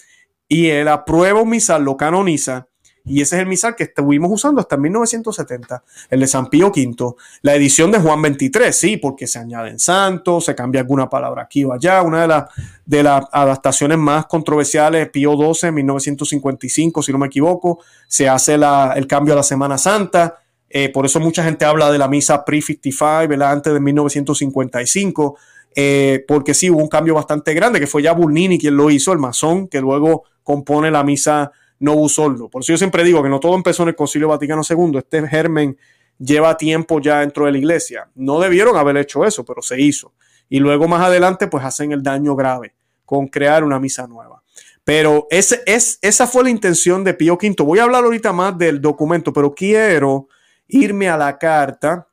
y 0.49 0.68
él 0.68 0.88
aprueba 0.88 1.42
un 1.42 1.51
misal, 1.51 1.84
lo 1.84 1.97
canoniza, 1.97 2.68
y 3.09 3.20
ese 3.20 3.36
es 3.36 3.42
el 3.42 3.47
misal 3.47 3.76
que 3.76 3.84
estuvimos 3.84 4.30
usando 4.32 4.61
hasta 4.61 4.76
1970, 4.76 5.84
el 6.11 6.20
de 6.20 6.26
San 6.26 6.49
Pío 6.49 6.72
V, 6.74 7.14
la 7.42 7.55
edición 7.55 7.92
de 7.92 8.01
Juan 8.01 8.20
23, 8.20 8.74
sí, 8.74 8.97
porque 8.97 9.28
se 9.28 9.38
añaden 9.38 9.78
santos, 9.78 10.44
se 10.44 10.57
cambia 10.57 10.80
alguna 10.80 11.09
palabra 11.09 11.42
aquí 11.42 11.64
o 11.64 11.72
allá, 11.72 12.03
una 12.03 12.22
de, 12.22 12.26
las 12.26 12.44
de 12.84 13.03
las 13.05 13.24
adaptaciones 13.30 13.97
más 13.97 14.26
controversiales, 14.26 15.09
Pío 15.11 15.36
XII, 15.36 15.70
1955, 15.70 17.03
si 17.03 17.12
no 17.12 17.18
me 17.18 17.28
equivoco, 17.28 17.78
se 18.09 18.28
hace 18.28 18.55
el 18.55 19.07
cambio 19.07 19.34
a 19.34 19.36
la 19.36 19.42
Semana 19.44 19.78
Santa, 19.78 20.40
eh, 20.68 20.88
por 20.88 21.07
eso 21.07 21.20
mucha 21.20 21.44
gente 21.44 21.64
habla 21.64 21.92
de 21.92 21.99
la 21.99 22.09
misa 22.09 22.44
pre-55, 22.44 23.40
antes 23.44 23.72
de 23.72 23.78
1955, 23.78 25.38
eh, 25.79 26.24
porque 26.27 26.55
sí 26.55 26.70
hubo 26.70 26.81
un 26.81 26.89
cambio 26.89 27.14
bastante 27.14 27.53
grande, 27.53 27.79
que 27.79 27.87
fue 27.87 28.03
ya 28.03 28.12
Burnini 28.12 28.59
quien 28.59 28.77
lo 28.79 28.91
hizo, 28.91 29.12
el 29.12 29.18
masón, 29.18 29.68
que 29.68 29.83
luego 29.83 30.24
compone 30.43 30.91
la 30.91 31.05
misa 31.05 31.53
no 31.79 32.09
Sordo. 32.09 32.49
Por 32.49 32.62
eso 32.62 32.72
yo 32.72 32.79
siempre 32.79 33.05
digo 33.05 33.22
que 33.22 33.29
no 33.29 33.39
todo 33.39 33.55
empezó 33.55 33.83
en 33.83 33.91
el 33.91 33.95
Concilio 33.95 34.29
Vaticano 34.29 34.62
II, 34.66 34.97
este 34.97 35.29
germen 35.29 35.77
lleva 36.18 36.57
tiempo 36.57 36.99
ya 36.99 37.20
dentro 37.20 37.45
de 37.45 37.53
la 37.53 37.59
iglesia. 37.59 38.09
No 38.14 38.41
debieron 38.41 38.74
haber 38.77 38.97
hecho 38.97 39.27
eso, 39.27 39.45
pero 39.45 39.61
se 39.61 39.79
hizo. 39.79 40.14
Y 40.49 40.61
luego 40.61 40.89
más 40.89 41.03
adelante 41.03 41.47
pues 41.47 41.62
hacen 41.62 41.93
el 41.93 42.03
daño 42.03 42.35
grave 42.35 42.74
con 43.05 43.29
crear 43.29 43.62
una 43.62 43.79
misa 43.79 44.07
nueva. 44.07 44.43
Pero 44.83 45.27
ese, 45.31 45.62
es, 45.66 45.99
esa 46.01 46.27
fue 46.27 46.45
la 46.45 46.51
intención 46.51 47.05
de 47.05 47.12
Pío 47.12 47.35
V. 47.35 47.55
Voy 47.64 47.81
a 47.81 47.85
hablar 47.85 48.05
ahorita 48.05 48.33
más 48.33 48.57
del 48.57 48.81
documento, 48.81 49.31
pero 49.31 49.55
quiero 49.55 50.29
irme 50.68 51.11
a 51.11 51.18
la 51.18 51.37
carta 51.37 52.09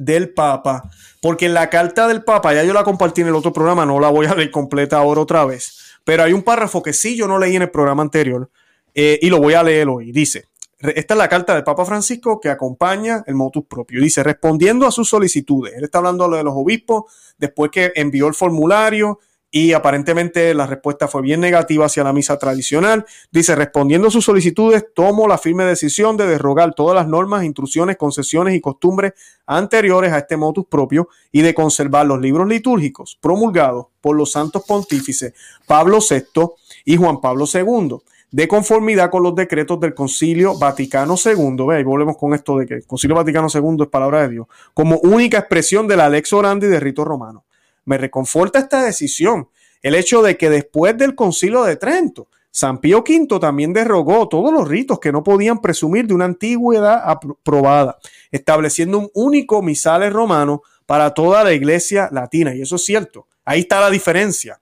del 0.00 0.32
Papa, 0.32 0.90
porque 1.20 1.44
en 1.44 1.52
la 1.52 1.68
carta 1.68 2.08
del 2.08 2.24
Papa, 2.24 2.54
ya 2.54 2.64
yo 2.64 2.72
la 2.72 2.84
compartí 2.84 3.20
en 3.20 3.28
el 3.28 3.34
otro 3.34 3.52
programa, 3.52 3.84
no 3.84 4.00
la 4.00 4.08
voy 4.08 4.26
a 4.26 4.34
leer 4.34 4.50
completa 4.50 4.96
ahora 4.96 5.20
otra 5.20 5.44
vez, 5.44 5.98
pero 6.04 6.22
hay 6.22 6.32
un 6.32 6.42
párrafo 6.42 6.82
que 6.82 6.94
sí 6.94 7.16
yo 7.16 7.28
no 7.28 7.38
leí 7.38 7.54
en 7.54 7.62
el 7.62 7.70
programa 7.70 8.02
anterior 8.02 8.50
eh, 8.94 9.18
y 9.20 9.28
lo 9.28 9.38
voy 9.40 9.52
a 9.52 9.62
leer 9.62 9.88
hoy. 9.88 10.10
Dice, 10.10 10.46
esta 10.78 11.14
es 11.14 11.18
la 11.18 11.28
carta 11.28 11.54
del 11.54 11.64
Papa 11.64 11.84
Francisco 11.84 12.40
que 12.40 12.48
acompaña 12.48 13.22
el 13.26 13.34
motus 13.34 13.66
propio. 13.66 14.00
Dice, 14.00 14.22
respondiendo 14.22 14.86
a 14.86 14.90
sus 14.90 15.10
solicitudes, 15.10 15.74
él 15.76 15.84
está 15.84 15.98
hablando 15.98 16.26
de 16.30 16.42
los 16.42 16.54
obispos, 16.56 17.04
después 17.36 17.70
que 17.70 17.92
envió 17.94 18.26
el 18.26 18.34
formulario 18.34 19.20
y 19.50 19.72
aparentemente 19.72 20.54
la 20.54 20.66
respuesta 20.66 21.08
fue 21.08 21.22
bien 21.22 21.40
negativa 21.40 21.86
hacia 21.86 22.04
la 22.04 22.12
misa 22.12 22.38
tradicional. 22.38 23.04
Dice, 23.32 23.56
respondiendo 23.56 24.08
a 24.08 24.10
sus 24.10 24.24
solicitudes, 24.24 24.86
tomo 24.94 25.26
la 25.26 25.38
firme 25.38 25.64
decisión 25.64 26.16
de 26.16 26.26
derrogar 26.26 26.74
todas 26.74 26.94
las 26.94 27.08
normas, 27.08 27.44
instrucciones, 27.44 27.96
concesiones 27.96 28.54
y 28.54 28.60
costumbres 28.60 29.14
anteriores 29.46 30.12
a 30.12 30.18
este 30.18 30.36
motus 30.36 30.66
propio 30.66 31.08
y 31.32 31.42
de 31.42 31.54
conservar 31.54 32.06
los 32.06 32.20
libros 32.20 32.46
litúrgicos 32.46 33.18
promulgados 33.20 33.86
por 34.00 34.16
los 34.16 34.30
santos 34.30 34.62
pontífices 34.66 35.32
Pablo 35.66 35.98
VI 35.98 36.50
y 36.84 36.96
Juan 36.96 37.20
Pablo 37.20 37.46
II, 37.52 37.96
de 38.30 38.46
conformidad 38.46 39.10
con 39.10 39.24
los 39.24 39.34
decretos 39.34 39.80
del 39.80 39.94
Concilio 39.94 40.56
Vaticano 40.56 41.16
II. 41.22 41.66
Ve, 41.66 41.80
y 41.80 41.84
volvemos 41.84 42.16
con 42.16 42.34
esto 42.34 42.56
de 42.56 42.66
que 42.66 42.74
el 42.74 42.86
Concilio 42.86 43.16
Vaticano 43.16 43.48
II 43.52 43.82
es 43.82 43.88
palabra 43.88 44.22
de 44.22 44.28
Dios, 44.28 44.46
como 44.72 44.98
única 44.98 45.38
expresión 45.38 45.88
de 45.88 45.96
la 45.96 46.08
lex 46.08 46.32
orandi 46.32 46.68
de 46.68 46.78
rito 46.78 47.04
romano 47.04 47.44
me 47.84 47.98
reconforta 47.98 48.58
esta 48.58 48.82
decisión. 48.82 49.48
El 49.82 49.94
hecho 49.94 50.22
de 50.22 50.36
que 50.36 50.50
después 50.50 50.96
del 50.96 51.14
concilio 51.14 51.64
de 51.64 51.76
Trento, 51.76 52.28
San 52.50 52.78
Pío 52.78 52.98
V 52.98 53.38
también 53.40 53.72
derogó 53.72 54.28
todos 54.28 54.52
los 54.52 54.66
ritos 54.68 54.98
que 54.98 55.12
no 55.12 55.22
podían 55.22 55.60
presumir 55.60 56.06
de 56.06 56.14
una 56.14 56.24
antigüedad 56.24 57.02
aprobada, 57.04 57.98
estableciendo 58.30 58.98
un 58.98 59.10
único 59.14 59.62
misal 59.62 60.10
romano 60.12 60.62
para 60.86 61.14
toda 61.14 61.44
la 61.44 61.52
iglesia 61.52 62.08
latina. 62.10 62.54
Y 62.54 62.62
eso 62.62 62.76
es 62.76 62.84
cierto. 62.84 63.28
Ahí 63.44 63.60
está 63.60 63.80
la 63.80 63.90
diferencia. 63.90 64.60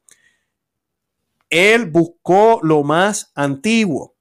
Él 1.48 1.86
buscó 1.86 2.60
lo 2.62 2.82
más 2.82 3.32
antiguo. 3.34 4.14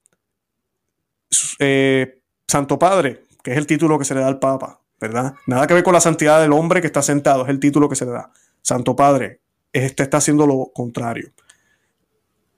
Eh, 1.59 2.21
Santo 2.47 2.79
Padre, 2.79 3.25
que 3.43 3.51
es 3.51 3.57
el 3.57 3.67
título 3.67 3.99
que 3.99 4.05
se 4.05 4.13
le 4.13 4.21
da 4.21 4.27
al 4.27 4.39
Papa, 4.39 4.79
¿verdad? 5.01 5.35
Nada 5.45 5.67
que 5.67 5.73
ver 5.73 5.83
con 5.83 5.93
la 5.93 5.99
santidad 5.99 6.39
del 6.41 6.53
hombre 6.53 6.79
que 6.79 6.87
está 6.87 7.01
sentado, 7.01 7.43
es 7.43 7.49
el 7.49 7.59
título 7.59 7.89
que 7.89 7.95
se 7.95 8.05
le 8.05 8.11
da. 8.11 8.31
Santo 8.67 8.97
Padre, 8.97 9.39
este 9.71 10.03
está 10.03 10.17
haciendo 10.17 10.45
lo 10.45 10.71
contrario. 10.73 11.31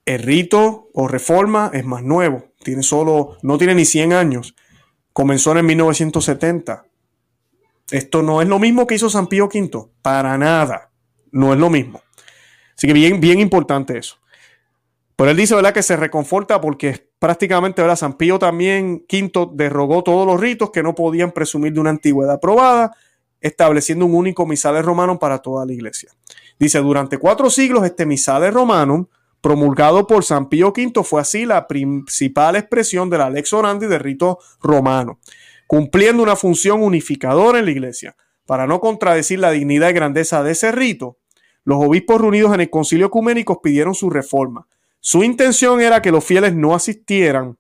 El 0.06 0.24
rito 0.24 0.90
o 0.92 1.08
reforma 1.08 1.70
es 1.72 1.86
más 1.86 2.02
nuevo, 2.02 2.46
tiene 2.64 2.82
solo, 2.82 3.38
no 3.44 3.60
tiene 3.60 3.76
ni 3.76 3.86
100 3.86 4.14
años, 4.14 4.56
comenzó 5.14 5.56
en 5.56 5.68
1970. 5.68 6.84
Esto 7.92 8.24
no 8.24 8.42
es 8.42 8.48
lo 8.48 8.58
mismo 8.58 8.88
que 8.88 8.96
hizo 8.96 9.08
San 9.08 9.28
Pío 9.28 9.52
V, 9.54 9.92
para 10.02 10.36
nada, 10.40 10.90
no 11.32 11.54
es 11.54 11.60
lo 11.60 11.70
mismo. 11.70 12.02
Así 12.76 12.88
que 12.88 12.94
bien, 12.94 13.22
bien 13.22 13.40
importante 13.40 13.96
eso. 14.00 14.18
Pero 15.16 15.30
él 15.30 15.38
dice, 15.38 15.54
¿verdad? 15.54 15.76
Que 15.76 15.84
se 15.84 15.96
reconforta 15.96 16.60
porque 16.60 17.08
prácticamente, 17.20 17.84
¿verdad? 17.84 17.98
San 17.98 18.14
Pío 18.14 18.40
también 18.40 19.06
V 19.08 19.50
derogó 19.54 20.02
todos 20.02 20.26
los 20.26 20.42
ritos 20.42 20.72
que 20.72 20.82
no 20.82 20.96
podían 20.96 21.34
presumir 21.34 21.74
de 21.74 21.82
una 21.82 21.92
antigüedad 21.92 22.40
probada, 22.40 22.96
estableciendo 23.42 24.06
un 24.06 24.16
único 24.16 24.46
misal 24.46 24.82
romano 24.84 25.20
para 25.20 25.40
toda 25.40 25.66
la 25.66 25.74
iglesia. 25.74 26.12
Dice, 26.60 26.80
durante 26.80 27.18
cuatro 27.18 27.50
siglos 27.50 27.86
este 27.86 28.06
misal 28.06 28.52
romano, 28.54 29.10
promulgado 29.42 30.06
por 30.08 30.24
San 30.24 30.50
Pío 30.50 30.74
V, 30.76 31.04
fue 31.04 31.22
así 31.22 31.46
la 31.46 31.68
principal 31.68 32.56
expresión 32.56 33.10
de 33.10 33.18
la 33.18 33.30
lex 33.30 33.54
orandi 33.54 33.88
del 33.88 34.00
rito 34.00 34.40
romano, 34.62 35.20
cumpliendo 35.68 36.22
una 36.22 36.36
función 36.36 36.84
unificadora 36.84 37.60
en 37.60 37.66
la 37.66 37.72
iglesia. 37.72 38.16
Para 38.46 38.68
no 38.68 38.80
contradecir 38.80 39.40
la 39.40 39.52
dignidad 39.52 39.90
y 39.90 39.94
grandeza 39.94 40.44
de 40.44 40.52
ese 40.52 40.72
rito, 40.72 41.18
los 41.64 41.78
obispos 41.84 42.20
reunidos 42.20 42.54
en 42.54 42.62
el 42.62 42.70
concilio 42.70 43.08
ecuménico 43.08 43.62
pidieron 43.62 43.94
su 43.94 44.10
reforma 44.10 44.68
su 45.02 45.24
intención 45.24 45.80
era 45.80 46.02
que 46.02 46.12
los 46.12 46.26
fieles 46.26 46.54
no 46.54 46.76
asistieran 46.76 47.58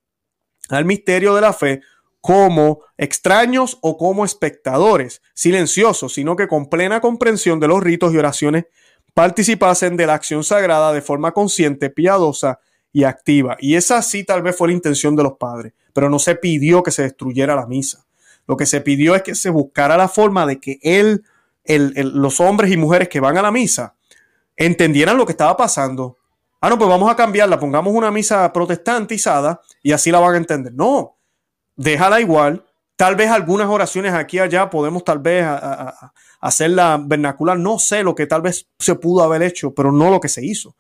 al 0.70 0.86
misterio 0.86 1.36
de 1.36 1.42
la 1.42 1.54
fe 1.54 1.82
como 2.22 2.82
extraños 2.98 3.78
o 3.82 3.98
como 3.98 4.26
espectadores 4.26 5.22
silenciosos, 5.34 6.14
sino 6.14 6.36
que 6.36 6.48
con 6.48 6.68
plena 6.68 7.02
comprensión 7.02 7.60
de 7.60 7.68
los 7.68 7.82
ritos 7.82 8.14
y 8.14 8.18
oraciones 8.18 8.66
participasen 9.14 9.98
de 9.98 10.08
la 10.08 10.16
acción 10.16 10.44
sagrada 10.44 10.94
de 10.94 11.02
forma 11.02 11.32
consciente, 11.32 11.90
piadosa 11.90 12.60
y 12.92 13.04
activa. 13.04 13.58
Y 13.60 13.76
esa 13.76 14.02
sí 14.02 14.24
tal 14.24 14.42
vez 14.42 14.56
fue 14.56 14.70
la 14.70 14.74
intención 14.74 15.16
de 15.16 15.24
los 15.24 15.34
padres, 15.34 15.74
pero 15.94 16.10
no 16.10 16.20
se 16.20 16.36
pidió 16.36 16.84
que 16.84 16.92
se 16.92 17.04
destruyera 17.04 17.56
la 17.56 17.68
misa. 17.68 18.06
Lo 18.48 18.58
que 18.58 18.66
se 18.66 18.82
pidió 18.82 19.16
es 19.16 19.22
que 19.22 19.36
se 19.36 19.50
buscara 19.50 19.96
la 19.98 20.08
forma 20.08 20.46
de 20.46 20.60
que 20.60 20.80
él, 20.82 21.24
los 21.66 22.40
hombres 22.40 22.72
y 22.72 22.78
mujeres 22.78 23.10
que 23.10 23.20
van 23.20 23.38
a 23.38 23.42
la 23.42 23.52
misa 23.52 23.96
entendieran 24.58 25.18
lo 25.18 25.26
que 25.26 25.34
estaba 25.34 25.56
pasando, 25.56 26.20
Ah, 26.62 26.70
no, 26.70 26.78
pues 26.78 26.90
vamos 26.90 27.10
a 27.10 27.16
cambiarla, 27.16 27.58
pongamos 27.58 27.94
una 27.94 28.12
misa 28.12 28.52
protestantizada 28.52 29.62
y 29.82 29.94
así 29.94 30.12
la 30.12 30.20
van 30.20 30.34
a 30.34 30.38
entender. 30.38 30.74
No, 30.74 31.18
déjala 31.80 32.20
igual. 32.20 32.66
Tal 32.96 33.16
vez 33.16 33.30
algunas 33.30 33.70
oraciones 33.70 34.14
aquí 34.14 34.38
y 34.38 34.40
allá 34.42 34.70
podemos 34.70 35.04
tal 35.06 35.20
vez 35.20 35.46
hacerla 36.42 37.02
vernacular. 37.02 37.58
No 37.58 37.80
sé 37.80 38.04
lo 38.04 38.14
que 38.14 38.28
tal 38.28 38.42
vez 38.42 38.68
se 38.78 38.96
pudo 38.96 39.24
haber 39.24 39.42
hecho, 39.42 39.74
pero 39.74 39.92
no 39.92 40.10
lo 40.10 40.20
que 40.20 40.28
se 40.28 40.46
hizo. 40.46 40.76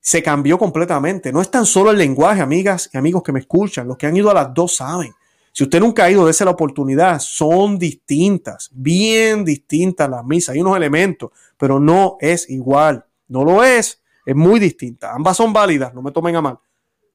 Se 0.00 0.22
cambió 0.22 0.58
completamente. 0.58 1.32
No 1.32 1.42
es 1.42 1.50
tan 1.50 1.66
solo 1.66 1.90
el 1.90 1.98
lenguaje, 1.98 2.40
amigas 2.40 2.88
y 2.92 2.96
amigos 2.96 3.22
que 3.22 3.32
me 3.32 3.40
escuchan. 3.40 3.86
Los 3.86 3.98
que 3.98 4.06
han 4.06 4.16
ido 4.16 4.30
a 4.30 4.34
las 4.34 4.54
dos 4.54 4.76
saben. 4.76 5.12
Si 5.52 5.64
usted 5.64 5.80
nunca 5.80 6.04
ha 6.04 6.10
ido, 6.10 6.24
dése 6.26 6.44
la 6.46 6.52
oportunidad. 6.52 7.18
Son 7.18 7.78
distintas, 7.78 8.70
bien 8.72 9.44
distintas 9.44 10.08
las 10.08 10.24
misas. 10.24 10.54
Hay 10.54 10.62
unos 10.62 10.76
elementos, 10.76 11.30
pero 11.58 11.78
no 11.78 12.16
es 12.20 12.48
igual. 12.48 13.04
No 13.28 13.44
lo 13.44 13.62
es 13.62 14.00
es 14.24 14.36
muy 14.36 14.60
distinta. 14.60 15.12
Ambas 15.12 15.36
son 15.36 15.52
válidas, 15.52 15.92
no 15.94 16.02
me 16.02 16.12
tomen 16.12 16.36
a 16.36 16.40
mal, 16.40 16.58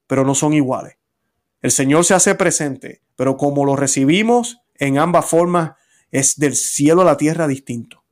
pero 0.06 0.26
no 0.26 0.36
son 0.36 0.54
iguales. 0.54 0.98
El 1.62 1.72
Señor 1.72 2.04
se 2.04 2.14
hace 2.14 2.36
presente, 2.36 3.02
pero 3.16 3.38
como 3.38 3.66
lo 3.66 3.76
recibimos 3.76 4.60
en 4.78 4.98
ambas 4.98 5.26
formas, 5.26 5.74
es 6.12 6.38
del 6.38 6.56
cielo 6.56 7.02
a 7.02 7.06
la 7.06 7.18
tierra 7.18 7.48
distinto. 7.48 8.04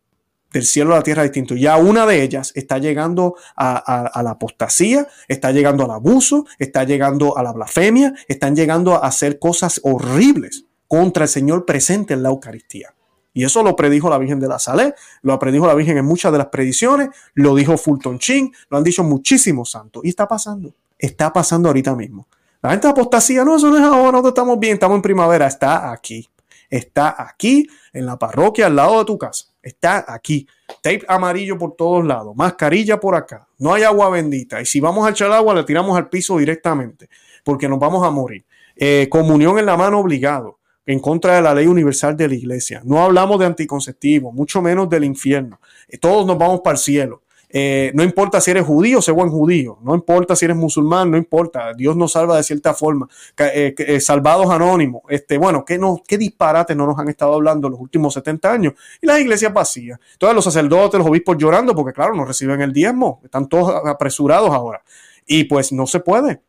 Del 0.51 0.65
cielo 0.65 0.93
a 0.93 0.97
la 0.97 1.03
tierra 1.03 1.23
distinto. 1.23 1.55
Ya 1.55 1.77
una 1.77 2.05
de 2.05 2.21
ellas 2.21 2.51
está 2.55 2.77
llegando 2.77 3.35
a, 3.55 4.21
la 4.23 4.31
apostasía, 4.31 5.07
está 5.27 5.51
llegando 5.51 5.85
al 5.85 5.91
abuso, 5.91 6.45
está 6.59 6.83
llegando 6.83 7.37
a 7.37 7.43
la 7.43 7.53
blasfemia, 7.53 8.13
están 8.27 8.55
llegando 8.55 8.93
a 8.93 9.07
hacer 9.07 9.39
cosas 9.39 9.79
horribles 9.83 10.65
contra 10.87 11.23
el 11.23 11.29
Señor 11.29 11.65
presente 11.65 12.13
en 12.13 12.21
la 12.21 12.29
Eucaristía. 12.29 12.93
Y 13.33 13.43
eso 13.43 13.63
lo 13.63 13.75
predijo 13.75 14.11
la 14.11 14.19
Virgen 14.19 14.39
de 14.39 14.47
la 14.47 14.59
Salé, 14.59 14.93
lo 15.23 15.39
predijo 15.39 15.65
la 15.65 15.73
Virgen 15.73 15.97
en 15.97 16.05
muchas 16.05 16.31
de 16.31 16.37
las 16.37 16.47
predicciones, 16.47 17.09
lo 17.33 17.55
dijo 17.55 17.77
Fulton 17.77 18.19
Chin, 18.19 18.53
lo 18.69 18.77
han 18.77 18.83
dicho 18.83 19.03
muchísimos 19.03 19.71
santos. 19.71 20.05
Y 20.05 20.09
está 20.09 20.27
pasando, 20.27 20.75
está 20.99 21.33
pasando 21.33 21.69
ahorita 21.69 21.95
mismo. 21.95 22.27
La 22.63 22.71
gente 22.71 22.87
apostasía, 22.87 23.43
no, 23.43 23.57
eso 23.57 23.69
no 23.69 23.77
es 23.77 23.83
ahora, 23.83 24.13
nosotros 24.13 24.31
estamos 24.31 24.57
bien, 24.57 24.75
estamos 24.75 24.95
en 24.95 25.01
primavera, 25.01 25.47
está 25.47 25.91
aquí. 25.91 26.29
Está 26.69 27.21
aquí, 27.21 27.67
en 27.91 28.05
la 28.05 28.17
parroquia, 28.17 28.67
al 28.67 28.75
lado 28.77 28.99
de 28.99 29.05
tu 29.05 29.17
casa. 29.17 29.47
Está 29.61 30.05
aquí. 30.07 30.47
Tape 30.81 31.03
amarillo 31.09 31.57
por 31.57 31.75
todos 31.75 32.05
lados, 32.05 32.33
mascarilla 32.37 33.01
por 33.01 33.15
acá. 33.15 33.45
No 33.59 33.73
hay 33.73 33.83
agua 33.83 34.09
bendita. 34.09 34.61
Y 34.61 34.65
si 34.65 34.79
vamos 34.79 35.05
a 35.05 35.09
echar 35.09 35.29
agua, 35.33 35.53
le 35.53 35.65
tiramos 35.65 35.97
al 35.97 36.07
piso 36.07 36.37
directamente, 36.37 37.09
porque 37.43 37.67
nos 37.67 37.79
vamos 37.79 38.07
a 38.07 38.09
morir. 38.09 38.45
Eh, 38.77 39.07
comunión 39.11 39.59
en 39.59 39.65
la 39.65 39.75
mano 39.75 39.99
obligado 39.99 40.59
en 40.85 40.99
contra 40.99 41.35
de 41.35 41.41
la 41.41 41.53
ley 41.53 41.67
universal 41.67 42.15
de 42.15 42.29
la 42.29 42.35
iglesia. 42.35 42.81
No 42.85 43.03
hablamos 43.03 43.39
de 43.39 43.45
anticonceptivo, 43.45 44.31
mucho 44.31 44.61
menos 44.61 44.89
del 44.89 45.03
infierno. 45.03 45.59
Eh, 45.89 45.97
todos 45.97 46.25
nos 46.25 46.37
vamos 46.37 46.61
para 46.61 46.75
el 46.75 46.79
cielo. 46.79 47.22
Eh, 47.55 47.91
no 47.93 48.01
importa 48.01 48.41
si 48.41 48.49
eres 48.49 48.65
judío, 48.65 48.99
sé 48.99 49.11
buen 49.11 49.29
judío. 49.29 49.77
No 49.83 49.93
importa 49.93 50.35
si 50.35 50.45
eres 50.45 50.57
musulmán, 50.57 51.11
no 51.11 51.17
importa. 51.17 51.71
Dios 51.75 51.95
nos 51.95 52.13
salva 52.13 52.35
de 52.35 52.41
cierta 52.41 52.73
forma. 52.73 53.07
Eh, 53.37 53.99
salvados 54.01 54.49
anónimos. 54.49 55.03
Este, 55.07 55.37
bueno, 55.37 55.63
¿qué, 55.63 55.77
no, 55.77 56.01
qué 56.07 56.17
disparates 56.17 56.75
no 56.75 56.87
nos 56.87 56.97
han 56.97 57.09
estado 57.09 57.35
hablando 57.35 57.69
los 57.69 57.79
últimos 57.79 58.15
70 58.15 58.51
años? 58.51 58.73
Y 58.99 59.05
las 59.05 59.19
iglesias 59.19 59.53
vacías. 59.53 59.99
Todos 60.17 60.33
los 60.33 60.43
sacerdotes, 60.43 60.97
los 60.97 61.07
obispos 61.07 61.37
llorando 61.37 61.75
porque, 61.75 61.93
claro, 61.93 62.15
no 62.15 62.25
reciben 62.25 62.59
el 62.61 62.73
diezmo. 62.73 63.21
Están 63.23 63.47
todos 63.47 63.85
apresurados 63.85 64.49
ahora. 64.49 64.81
Y 65.27 65.43
pues 65.43 65.71
no 65.71 65.85
se 65.85 65.99
puede. 65.99 66.41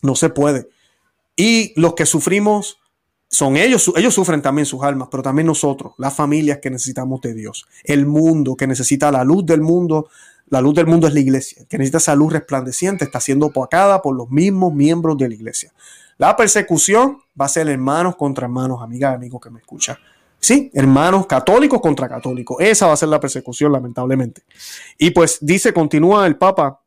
No 0.00 0.14
se 0.14 0.30
puede. 0.30 0.68
Y 1.36 1.78
los 1.78 1.94
que 1.94 2.06
sufrimos 2.06 2.80
son 3.28 3.56
ellos, 3.56 3.92
ellos 3.94 4.12
sufren 4.12 4.42
también 4.42 4.66
sus 4.66 4.82
almas, 4.82 5.08
pero 5.08 5.22
también 5.22 5.46
nosotros, 5.46 5.92
las 5.98 6.14
familias 6.14 6.58
que 6.58 6.68
necesitamos 6.68 7.20
de 7.20 7.32
Dios, 7.32 7.66
el 7.84 8.04
mundo 8.04 8.56
que 8.56 8.66
necesita 8.66 9.12
la 9.12 9.22
luz 9.22 9.46
del 9.46 9.60
mundo, 9.60 10.08
la 10.50 10.60
luz 10.60 10.74
del 10.74 10.86
mundo 10.86 11.06
es 11.06 11.14
la 11.14 11.20
iglesia, 11.20 11.64
que 11.68 11.78
necesita 11.78 11.98
esa 11.98 12.14
luz 12.14 12.32
resplandeciente, 12.32 13.04
está 13.04 13.20
siendo 13.20 13.46
opacada 13.46 14.02
por 14.02 14.16
los 14.16 14.28
mismos 14.30 14.74
miembros 14.74 15.16
de 15.16 15.28
la 15.28 15.34
iglesia. 15.34 15.72
La 16.18 16.36
persecución 16.36 17.18
va 17.40 17.46
a 17.46 17.48
ser 17.48 17.68
hermanos 17.68 18.16
contra 18.16 18.44
hermanos, 18.44 18.82
amigas, 18.82 19.14
amigos 19.14 19.40
que 19.40 19.50
me 19.50 19.60
escuchan. 19.60 19.96
Sí, 20.38 20.70
hermanos 20.74 21.26
católicos 21.26 21.80
contra 21.80 22.08
católicos. 22.08 22.56
Esa 22.60 22.86
va 22.86 22.94
a 22.94 22.96
ser 22.96 23.08
la 23.08 23.20
persecución, 23.20 23.72
lamentablemente. 23.72 24.42
Y 24.98 25.10
pues 25.10 25.38
dice, 25.40 25.72
continúa 25.72 26.26
el 26.26 26.36
Papa 26.36 26.80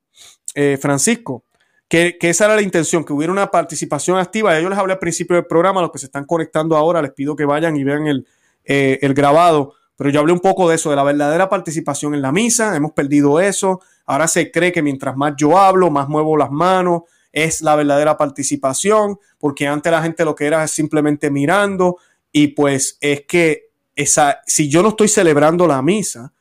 eh, 0.55 0.77
Francisco, 0.79 1.45
que, 1.87 2.17
esa 2.19 2.45
era 2.45 2.55
la 2.55 2.61
intención, 2.61 3.05
que 3.05 3.13
hubiera 3.13 3.31
una 3.31 3.49
participación 3.49 4.17
activa. 4.17 4.59
Yo 4.59 4.69
les 4.69 4.77
hablé 4.77 4.93
al 4.93 4.99
principio 4.99 5.35
del 5.35 5.45
programa, 5.45 5.81
los 5.81 5.91
que 5.91 5.99
se 5.99 6.07
están 6.07 6.25
conectando 6.25 6.75
ahora, 6.75 7.01
les 7.01 7.11
pido 7.11 7.35
que 7.35 7.45
vayan 7.45 7.77
y 7.77 7.83
vean 7.83 8.07
el, 8.07 8.27
eh, 8.65 8.99
el 9.01 9.13
grabado. 9.13 9.75
Pero 9.95 10.09
yo 10.09 10.19
hablé 10.19 10.33
un 10.33 10.39
poco 10.39 10.69
de 10.69 10.75
eso, 10.75 10.89
de 10.89 10.95
la 10.95 11.03
verdadera 11.03 11.49
participación 11.49 12.13
en 12.15 12.21
la 12.21 12.31
misa. 12.31 12.75
Hemos 12.75 12.93
perdido 12.93 13.39
eso. 13.39 13.81
Ahora 14.05 14.27
se 14.27 14.51
cree 14.51 14.71
que 14.71 14.81
mientras 14.81 15.15
más 15.15 15.33
yo 15.37 15.57
hablo, 15.57 15.89
más 15.89 16.09
muevo 16.09 16.35
las 16.35 16.51
manos, 16.51 17.03
es 17.31 17.61
la 17.61 17.75
verdadera 17.75 18.17
participación, 18.17 19.19
porque 19.39 19.67
antes 19.67 19.91
la 19.91 20.03
gente 20.03 20.25
lo 20.25 20.35
que 20.35 20.45
era 20.45 20.63
es 20.63 20.71
simplemente 20.71 21.31
mirando. 21.31 21.97
Y 22.31 22.47
pues 22.47 22.97
es 23.01 23.21
que 23.27 23.69
esa, 23.95 24.41
si 24.45 24.69
yo 24.69 24.81
no 24.81 24.89
estoy 24.89 25.07
celebrando 25.07 25.67
la 25.67 25.81
misa, 25.81 26.33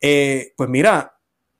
eh, 0.00 0.52
pues 0.56 0.68
mira, 0.68 1.18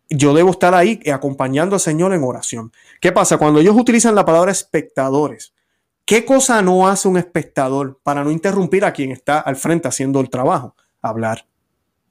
yo 0.09 0.35
debo 0.35 0.51
estar 0.51 0.75
ahí 0.75 1.01
acompañando 1.13 1.77
al 1.77 1.81
Señor 1.81 2.13
en 2.13 2.23
oración. 2.23 2.73
¿Qué 3.01 3.13
pasa? 3.13 3.39
Cuando 3.39 3.61
ellos 3.61 3.77
utilizan 3.77 4.15
la 4.15 4.25
palabra 4.25 4.53
espectadores, 4.53 5.55
¿qué 6.05 6.25
cosa 6.25 6.63
no 6.63 6.89
hace 6.89 7.09
un 7.09 7.17
espectador 7.17 8.01
para 8.03 8.25
no 8.25 8.31
interrumpir 8.31 8.85
a 8.85 8.93
quien 8.93 9.13
está 9.13 9.41
al 9.41 9.57
frente 9.57 9.89
haciendo 9.89 10.21
el 10.21 10.31
trabajo? 10.31 10.77
Hablar. 11.05 11.47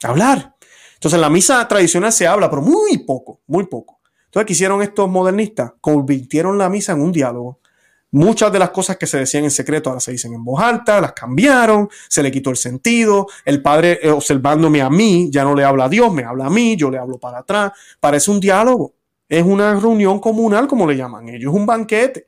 Hablar. 0.03 0.55
Entonces, 0.93 1.15
en 1.15 1.21
la 1.21 1.29
misa 1.29 1.67
tradicional 1.67 2.13
se 2.13 2.27
habla, 2.27 2.47
pero 2.47 2.61
muy 2.61 2.99
poco, 2.99 3.41
muy 3.47 3.65
poco. 3.65 3.99
Entonces, 4.25 4.45
¿qué 4.45 4.53
hicieron 4.53 4.83
estos 4.83 5.09
modernistas? 5.09 5.73
Convirtieron 5.81 6.59
la 6.59 6.69
misa 6.69 6.93
en 6.93 7.01
un 7.01 7.11
diálogo. 7.11 7.59
Muchas 8.11 8.51
de 8.51 8.59
las 8.59 8.69
cosas 8.69 8.97
que 8.97 9.07
se 9.07 9.17
decían 9.17 9.45
en 9.45 9.49
secreto 9.49 9.89
ahora 9.89 9.99
se 9.99 10.11
dicen 10.11 10.35
en 10.35 10.43
voz 10.43 10.61
alta, 10.61 11.01
las 11.01 11.13
cambiaron, 11.13 11.89
se 12.07 12.21
le 12.21 12.31
quitó 12.31 12.51
el 12.51 12.55
sentido. 12.55 13.25
El 13.43 13.63
padre 13.63 13.99
eh, 14.03 14.11
observándome 14.11 14.83
a 14.83 14.89
mí 14.91 15.29
ya 15.31 15.43
no 15.43 15.55
le 15.55 15.63
habla 15.63 15.85
a 15.85 15.89
Dios, 15.89 16.13
me 16.13 16.23
habla 16.23 16.45
a 16.45 16.49
mí, 16.51 16.75
yo 16.75 16.91
le 16.91 16.99
hablo 16.99 17.17
para 17.17 17.39
atrás. 17.39 17.71
Parece 17.99 18.29
un 18.29 18.39
diálogo. 18.39 18.93
Es 19.27 19.43
una 19.43 19.73
reunión 19.79 20.19
comunal, 20.19 20.67
como 20.67 20.85
le 20.85 20.95
llaman 20.95 21.27
ellos, 21.29 21.51
es 21.51 21.59
un 21.59 21.65
banquete. 21.65 22.27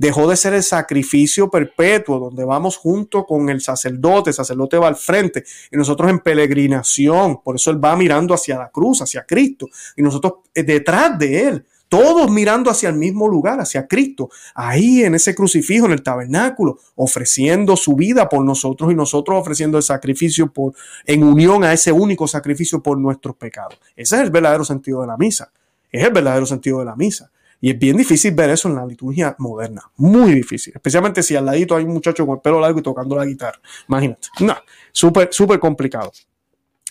Dejó 0.00 0.26
de 0.26 0.34
ser 0.34 0.54
el 0.54 0.62
sacrificio 0.62 1.50
perpetuo, 1.50 2.18
donde 2.18 2.42
vamos 2.42 2.78
junto 2.78 3.26
con 3.26 3.50
el 3.50 3.60
sacerdote, 3.60 4.30
el 4.30 4.34
sacerdote 4.34 4.78
va 4.78 4.88
al 4.88 4.96
frente 4.96 5.44
y 5.70 5.76
nosotros 5.76 6.08
en 6.08 6.20
peregrinación. 6.20 7.42
Por 7.42 7.56
eso 7.56 7.70
él 7.70 7.84
va 7.84 7.94
mirando 7.96 8.32
hacia 8.32 8.56
la 8.56 8.70
cruz, 8.70 9.02
hacia 9.02 9.26
Cristo, 9.26 9.66
y 9.98 10.02
nosotros 10.02 10.36
eh, 10.54 10.62
detrás 10.62 11.18
de 11.18 11.48
él 11.48 11.66
todos 11.90 12.30
mirando 12.30 12.70
hacia 12.70 12.88
el 12.88 12.94
mismo 12.94 13.28
lugar, 13.28 13.60
hacia 13.60 13.86
Cristo, 13.86 14.30
ahí 14.54 15.02
en 15.02 15.16
ese 15.16 15.34
crucifijo, 15.34 15.84
en 15.84 15.92
el 15.92 16.02
tabernáculo, 16.02 16.78
ofreciendo 16.94 17.76
su 17.76 17.94
vida 17.94 18.26
por 18.26 18.42
nosotros 18.42 18.90
y 18.90 18.94
nosotros 18.94 19.38
ofreciendo 19.38 19.76
el 19.76 19.82
sacrificio 19.82 20.50
por, 20.50 20.72
en 21.04 21.22
unión 21.24 21.62
a 21.62 21.74
ese 21.74 21.92
único 21.92 22.26
sacrificio 22.26 22.82
por 22.82 22.96
nuestros 22.96 23.36
pecados. 23.36 23.78
Ese 23.96 24.16
es 24.16 24.22
el 24.22 24.30
verdadero 24.30 24.64
sentido 24.64 25.02
de 25.02 25.08
la 25.08 25.18
misa. 25.18 25.52
Es 25.92 26.02
el 26.02 26.10
verdadero 26.10 26.46
sentido 26.46 26.78
de 26.78 26.86
la 26.86 26.96
misa. 26.96 27.30
Y 27.60 27.70
es 27.70 27.78
bien 27.78 27.96
difícil 27.96 28.32
ver 28.34 28.50
eso 28.50 28.68
en 28.68 28.76
la 28.76 28.86
liturgia 28.86 29.36
moderna. 29.38 29.82
Muy 29.96 30.32
difícil. 30.32 30.72
Especialmente 30.74 31.22
si 31.22 31.36
al 31.36 31.44
ladito 31.44 31.76
hay 31.76 31.84
un 31.84 31.92
muchacho 31.92 32.26
con 32.26 32.36
el 32.36 32.40
pelo 32.40 32.60
largo 32.60 32.78
y 32.78 32.82
tocando 32.82 33.16
la 33.16 33.26
guitarra. 33.26 33.60
Imagínate. 33.88 34.28
No, 34.40 34.56
súper, 34.92 35.28
súper 35.30 35.60
complicado. 35.60 36.10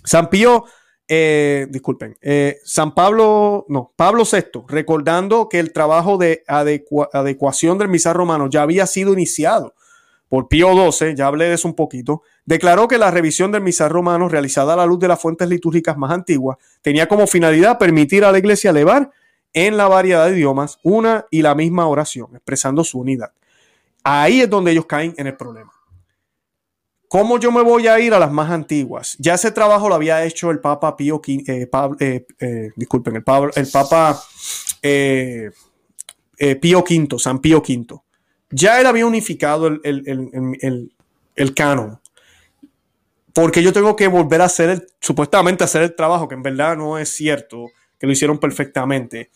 San 0.03 0.29
Pío, 0.29 0.65
eh, 1.07 1.65
disculpen, 1.69 2.17
eh, 2.21 2.59
San 2.63 2.93
Pablo, 2.93 3.65
no, 3.67 3.93
Pablo 3.95 4.23
VI, 4.31 4.65
recordando 4.67 5.49
que 5.49 5.59
el 5.59 5.73
trabajo 5.73 6.17
de 6.17 6.43
adecuación 6.47 7.77
del 7.79 7.89
misal 7.89 8.13
romano 8.13 8.47
ya 8.49 8.61
había 8.61 8.85
sido 8.85 9.13
iniciado 9.13 9.73
por 10.29 10.47
Pío 10.47 10.91
XII, 10.91 11.15
ya 11.15 11.25
hablé 11.25 11.45
de 11.45 11.55
eso 11.55 11.67
un 11.67 11.73
poquito, 11.73 12.21
declaró 12.45 12.87
que 12.87 12.99
la 12.99 13.09
revisión 13.09 13.51
del 13.51 13.63
misal 13.63 13.89
romano 13.89 14.29
realizada 14.29 14.73
a 14.73 14.77
la 14.77 14.85
luz 14.85 14.99
de 14.99 15.07
las 15.07 15.19
fuentes 15.19 15.49
litúrgicas 15.49 15.97
más 15.97 16.11
antiguas 16.11 16.57
tenía 16.83 17.07
como 17.07 17.25
finalidad 17.25 17.79
permitir 17.79 18.23
a 18.23 18.31
la 18.31 18.37
iglesia 18.37 18.69
elevar 18.69 19.09
en 19.53 19.77
la 19.77 19.87
variedad 19.87 20.27
de 20.27 20.37
idiomas 20.37 20.79
una 20.83 21.25
y 21.31 21.41
la 21.41 21.55
misma 21.55 21.87
oración, 21.87 22.35
expresando 22.35 22.83
su 22.83 22.99
unidad. 22.99 23.31
Ahí 24.03 24.41
es 24.41 24.49
donde 24.49 24.71
ellos 24.71 24.85
caen 24.85 25.13
en 25.17 25.27
el 25.27 25.35
problema. 25.35 25.71
¿Cómo 27.09 27.39
yo 27.39 27.51
me 27.51 27.63
voy 27.63 27.87
a 27.87 27.99
ir 27.99 28.13
a 28.13 28.19
las 28.19 28.31
más 28.31 28.51
antiguas? 28.51 29.15
Ya 29.17 29.33
ese 29.33 29.51
trabajo 29.51 29.89
lo 29.89 29.95
había 29.95 30.23
hecho 30.25 30.51
el 30.51 30.59
Papa 30.59 30.95
Pío 30.95 31.15
V, 31.15 31.43
eh, 31.47 31.67
eh, 31.99 32.25
eh, 32.39 32.71
disculpen, 32.75 33.15
el, 33.15 33.23
el 33.55 33.67
Papa 33.71 34.21
Pío 34.79 36.79
V, 36.79 37.07
San 37.17 37.39
Pío 37.39 37.63
V. 37.67 37.99
Ya 38.51 38.79
él 38.79 38.85
había 38.85 39.07
unificado 39.07 39.67
el, 39.67 39.81
el, 39.83 40.91
el, 41.35 41.53
canon. 41.55 41.99
Porque 43.33 43.63
yo 43.63 43.73
tengo 43.73 43.95
que 43.95 44.07
volver 44.07 44.41
a 44.41 44.45
hacer, 44.45 44.85
supuestamente 44.99 45.63
hacer 45.63 45.81
el 45.81 45.95
trabajo, 45.95 46.27
que 46.27 46.35
en 46.35 46.43
verdad 46.43 46.77
no 46.77 46.99
es 46.99 47.09
cierto, 47.09 47.65
que 47.99 48.05
lo 48.05 48.13
hicieron 48.13 48.37
perfectamente. 48.37 49.31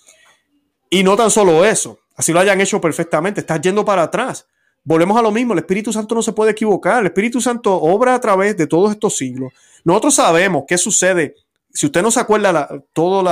Y 0.94 1.04
no 1.04 1.16
tan 1.16 1.32
solo 1.32 1.66
eso, 1.66 2.00
así 2.16 2.32
lo 2.32 2.40
hayan 2.40 2.62
hecho 2.62 2.80
perfectamente, 2.80 3.42
estás 3.42 3.62
yendo 3.62 3.84
para 3.84 4.04
atrás 4.04 4.48
volvemos 4.84 5.18
a 5.18 5.22
lo 5.22 5.32
mismo, 5.32 5.54
el 5.54 5.60
Espíritu 5.60 5.94
Santo 5.94 6.16
no 6.16 6.22
se 6.22 6.34
puede 6.34 6.52
equivocar, 6.52 7.02
el 7.02 7.08
Espíritu 7.08 7.40
Santo 7.42 7.74
obra 7.74 8.16
a 8.16 8.20
través 8.20 8.58
de 8.58 8.68
todos 8.68 8.92
estos 8.92 9.16
siglos. 9.16 9.54
Nosotros 9.84 10.16
sabemos 10.16 10.64
qué 10.68 10.78
sucede, 10.78 11.36
si 11.72 11.86
usted 11.86 12.02
no 12.02 12.12
se 12.12 12.20
acuerda 12.20 12.70
todo 12.92 13.24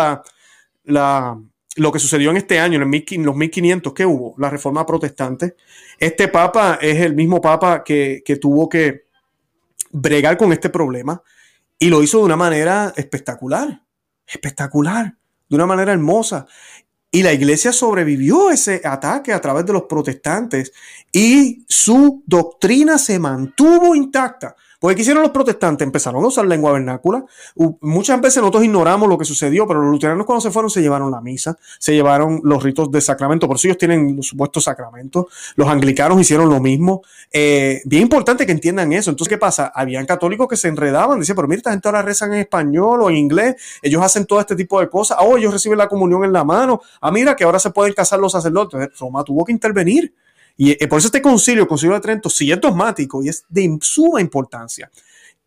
lo 0.85 1.91
que 1.91 1.99
sucedió 1.99 2.31
en 2.31 2.37
este 2.37 2.59
año, 2.59 2.75
en, 2.81 3.25
los 3.25 3.35
1500 3.35 3.93
que 3.93 4.05
hubo, 4.05 4.35
la 4.37 4.49
reforma 4.49 4.85
protestante, 4.85 5.55
este 5.99 6.27
papa 6.27 6.79
es 6.81 6.99
el 7.01 7.15
mismo 7.15 7.41
papa 7.41 7.83
que 7.83 8.39
tuvo 8.41 8.69
que 8.69 9.03
bregar 9.91 10.37
con 10.37 10.53
este 10.53 10.69
problema 10.69 11.21
y 11.77 11.89
lo 11.89 12.01
hizo 12.01 12.19
de 12.19 12.25
una 12.25 12.37
manera 12.37 12.93
espectacular, 12.95 13.81
espectacular, 14.25 15.15
de 15.49 15.55
una 15.55 15.65
manera 15.65 15.91
hermosa. 15.91 16.47
Y 17.11 17.23
la 17.23 17.33
iglesia 17.33 17.73
sobrevivió 17.73 18.49
ese 18.51 18.81
ataque 18.85 19.33
a 19.33 19.41
través 19.41 19.65
de 19.65 19.73
los 19.73 19.83
protestantes 19.83 20.71
y 21.11 21.65
su 21.67 22.23
doctrina 22.25 22.97
se 22.97 23.19
mantuvo 23.19 23.93
intacta. 23.93 24.55
Porque 24.81 24.95
¿qué 24.95 25.01
hicieron 25.03 25.21
los 25.21 25.31
protestantes? 25.31 25.85
Empezaron 25.85 26.23
a 26.23 26.27
usar 26.27 26.43
lengua 26.47 26.71
vernácula. 26.71 27.23
Muchas 27.81 28.19
veces 28.19 28.37
nosotros 28.37 28.63
ignoramos 28.63 29.07
lo 29.07 29.15
que 29.15 29.25
sucedió, 29.25 29.67
pero 29.67 29.79
los 29.79 29.91
luteranos 29.91 30.25
cuando 30.25 30.41
se 30.41 30.49
fueron 30.49 30.71
se 30.71 30.81
llevaron 30.81 31.11
la 31.11 31.21
misa, 31.21 31.55
se 31.77 31.93
llevaron 31.93 32.41
los 32.43 32.63
ritos 32.63 32.89
de 32.89 32.99
sacramento, 32.99 33.47
por 33.47 33.57
eso 33.57 33.67
ellos 33.67 33.77
tienen 33.77 34.15
los 34.15 34.25
supuestos 34.25 34.63
sacramentos. 34.63 35.27
Los 35.55 35.67
anglicanos 35.67 36.19
hicieron 36.19 36.49
lo 36.49 36.59
mismo. 36.59 37.03
Eh, 37.31 37.83
bien 37.85 38.01
importante 38.01 38.43
que 38.47 38.53
entiendan 38.53 38.91
eso. 38.91 39.11
Entonces, 39.11 39.29
¿qué 39.29 39.37
pasa? 39.37 39.71
Habían 39.75 40.07
católicos 40.07 40.47
que 40.47 40.57
se 40.57 40.69
enredaban, 40.69 41.19
decían, 41.19 41.35
pero 41.35 41.47
mira, 41.47 41.57
esta 41.57 41.69
gente 41.69 41.87
ahora 41.87 42.01
rezan 42.01 42.33
en 42.33 42.39
español 42.39 43.03
o 43.03 43.11
en 43.11 43.17
inglés, 43.17 43.57
ellos 43.83 44.01
hacen 44.01 44.25
todo 44.25 44.39
este 44.39 44.55
tipo 44.55 44.79
de 44.79 44.89
cosas. 44.89 45.19
Oh, 45.21 45.37
ellos 45.37 45.53
reciben 45.53 45.77
la 45.77 45.87
comunión 45.87 46.23
en 46.23 46.33
la 46.33 46.43
mano. 46.43 46.81
Ah, 47.01 47.11
mira, 47.11 47.35
que 47.35 47.43
ahora 47.43 47.59
se 47.59 47.69
pueden 47.69 47.93
casar 47.93 48.19
los 48.19 48.31
sacerdotes. 48.31 48.89
Roma 48.99 49.23
tuvo 49.23 49.45
que 49.45 49.51
intervenir. 49.51 50.11
Y 50.63 50.73
eh, 50.73 50.87
por 50.87 50.99
eso 50.99 51.07
este 51.07 51.23
concilio, 51.23 51.63
el 51.63 51.67
concilio 51.67 51.95
de 51.95 52.01
Trento, 52.01 52.29
sí 52.29 52.51
es 52.51 52.61
dogmático 52.61 53.23
y 53.23 53.29
es 53.29 53.43
de 53.49 53.79
suma 53.81 54.21
importancia. 54.21 54.91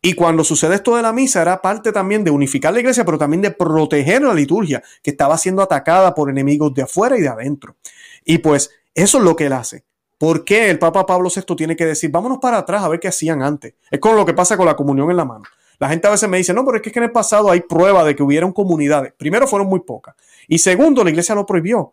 Y 0.02 0.14
cuando 0.14 0.42
sucede 0.42 0.74
esto 0.74 0.96
de 0.96 1.02
la 1.02 1.12
misa, 1.12 1.40
era 1.40 1.62
parte 1.62 1.92
también 1.92 2.24
de 2.24 2.32
unificar 2.32 2.72
la 2.72 2.80
iglesia, 2.80 3.04
pero 3.04 3.16
también 3.16 3.40
de 3.40 3.52
proteger 3.52 4.22
la 4.22 4.34
liturgia, 4.34 4.82
que 5.04 5.12
estaba 5.12 5.38
siendo 5.38 5.62
atacada 5.62 6.16
por 6.16 6.30
enemigos 6.30 6.74
de 6.74 6.82
afuera 6.82 7.16
y 7.16 7.20
de 7.20 7.28
adentro. 7.28 7.76
Y 8.24 8.38
pues 8.38 8.72
eso 8.92 9.18
es 9.18 9.24
lo 9.24 9.36
que 9.36 9.46
él 9.46 9.52
hace. 9.52 9.84
¿Por 10.18 10.44
qué 10.44 10.68
el 10.68 10.80
Papa 10.80 11.06
Pablo 11.06 11.30
VI 11.32 11.54
tiene 11.54 11.76
que 11.76 11.86
decir, 11.86 12.10
vámonos 12.10 12.38
para 12.38 12.58
atrás 12.58 12.82
a 12.82 12.88
ver 12.88 12.98
qué 12.98 13.06
hacían 13.06 13.40
antes? 13.40 13.74
Es 13.92 14.00
como 14.00 14.16
lo 14.16 14.26
que 14.26 14.34
pasa 14.34 14.56
con 14.56 14.66
la 14.66 14.74
comunión 14.74 15.12
en 15.12 15.16
la 15.16 15.24
mano. 15.24 15.44
La 15.78 15.88
gente 15.90 16.08
a 16.08 16.10
veces 16.10 16.28
me 16.28 16.38
dice, 16.38 16.52
no, 16.52 16.64
pero 16.64 16.78
es 16.78 16.82
que 16.82 16.90
en 16.92 17.04
el 17.04 17.12
pasado 17.12 17.52
hay 17.52 17.60
prueba 17.60 18.02
de 18.02 18.16
que 18.16 18.24
hubieron 18.24 18.52
comunidades. 18.52 19.12
Primero, 19.16 19.46
fueron 19.46 19.68
muy 19.68 19.78
pocas. 19.78 20.16
Y 20.48 20.58
segundo, 20.58 21.04
la 21.04 21.10
iglesia 21.10 21.36
lo 21.36 21.46
prohibió. 21.46 21.92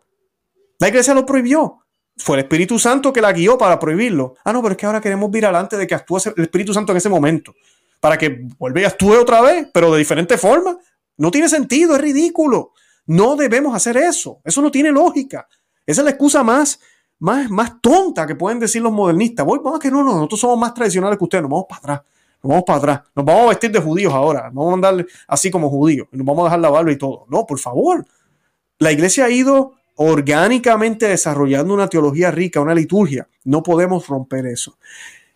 La 0.80 0.88
iglesia 0.88 1.14
lo 1.14 1.24
prohibió 1.24 1.81
fue 2.22 2.36
el 2.36 2.44
Espíritu 2.44 2.78
Santo 2.78 3.12
que 3.12 3.20
la 3.20 3.32
guió 3.32 3.58
para 3.58 3.78
prohibirlo. 3.78 4.34
Ah, 4.44 4.52
no, 4.52 4.62
pero 4.62 4.72
es 4.72 4.78
que 4.78 4.86
ahora 4.86 5.00
queremos 5.00 5.30
vir 5.30 5.44
adelante 5.44 5.76
de 5.76 5.86
que 5.86 5.94
actúe 5.94 6.18
el 6.36 6.44
Espíritu 6.44 6.72
Santo 6.72 6.92
en 6.92 6.98
ese 6.98 7.08
momento. 7.08 7.54
Para 8.00 8.16
que 8.16 8.46
vuelva 8.58 8.80
y 8.80 8.84
actúe 8.84 9.14
otra 9.20 9.40
vez, 9.40 9.68
pero 9.72 9.92
de 9.92 9.98
diferente 9.98 10.38
forma. 10.38 10.76
No 11.16 11.30
tiene 11.30 11.48
sentido, 11.48 11.94
es 11.94 12.00
ridículo. 12.00 12.72
No 13.06 13.36
debemos 13.36 13.74
hacer 13.74 13.96
eso. 13.96 14.40
Eso 14.44 14.62
no 14.62 14.70
tiene 14.70 14.90
lógica. 14.90 15.46
Esa 15.86 16.00
es 16.00 16.04
la 16.04 16.10
excusa 16.10 16.42
más, 16.42 16.80
más, 17.18 17.50
más 17.50 17.80
tonta 17.80 18.26
que 18.26 18.34
pueden 18.34 18.58
decir 18.58 18.82
los 18.82 18.92
modernistas. 18.92 19.44
Voy, 19.44 19.60
vamos 19.62 19.80
que 19.80 19.90
no, 19.90 20.02
no, 20.02 20.14
nosotros 20.14 20.40
somos 20.40 20.58
más 20.58 20.74
tradicionales 20.74 21.18
que 21.18 21.24
ustedes. 21.24 21.42
Nos 21.42 21.50
vamos 21.50 21.66
para 21.68 21.78
atrás. 21.78 22.00
Nos 22.42 22.50
vamos 22.50 22.64
para 22.64 22.78
atrás. 22.78 23.00
Nos 23.14 23.24
vamos 23.24 23.42
a 23.42 23.48
vestir 23.50 23.70
de 23.70 23.80
judíos 23.80 24.12
ahora. 24.12 24.44
Nos 24.44 24.54
vamos 24.54 24.70
a 24.72 24.74
andar 24.74 25.06
así 25.28 25.50
como 25.50 25.70
judíos. 25.70 26.08
Nos 26.12 26.26
vamos 26.26 26.42
a 26.42 26.44
dejar 26.44 26.60
la 26.60 26.70
barba 26.70 26.92
y 26.92 26.98
todo. 26.98 27.26
No, 27.28 27.46
por 27.46 27.58
favor. 27.58 28.04
La 28.78 28.90
iglesia 28.90 29.26
ha 29.26 29.30
ido 29.30 29.74
orgánicamente 29.96 31.08
desarrollando 31.08 31.74
una 31.74 31.88
teología 31.88 32.30
rica, 32.30 32.60
una 32.60 32.74
liturgia. 32.74 33.28
No 33.44 33.62
podemos 33.62 34.06
romper 34.06 34.46
eso. 34.46 34.78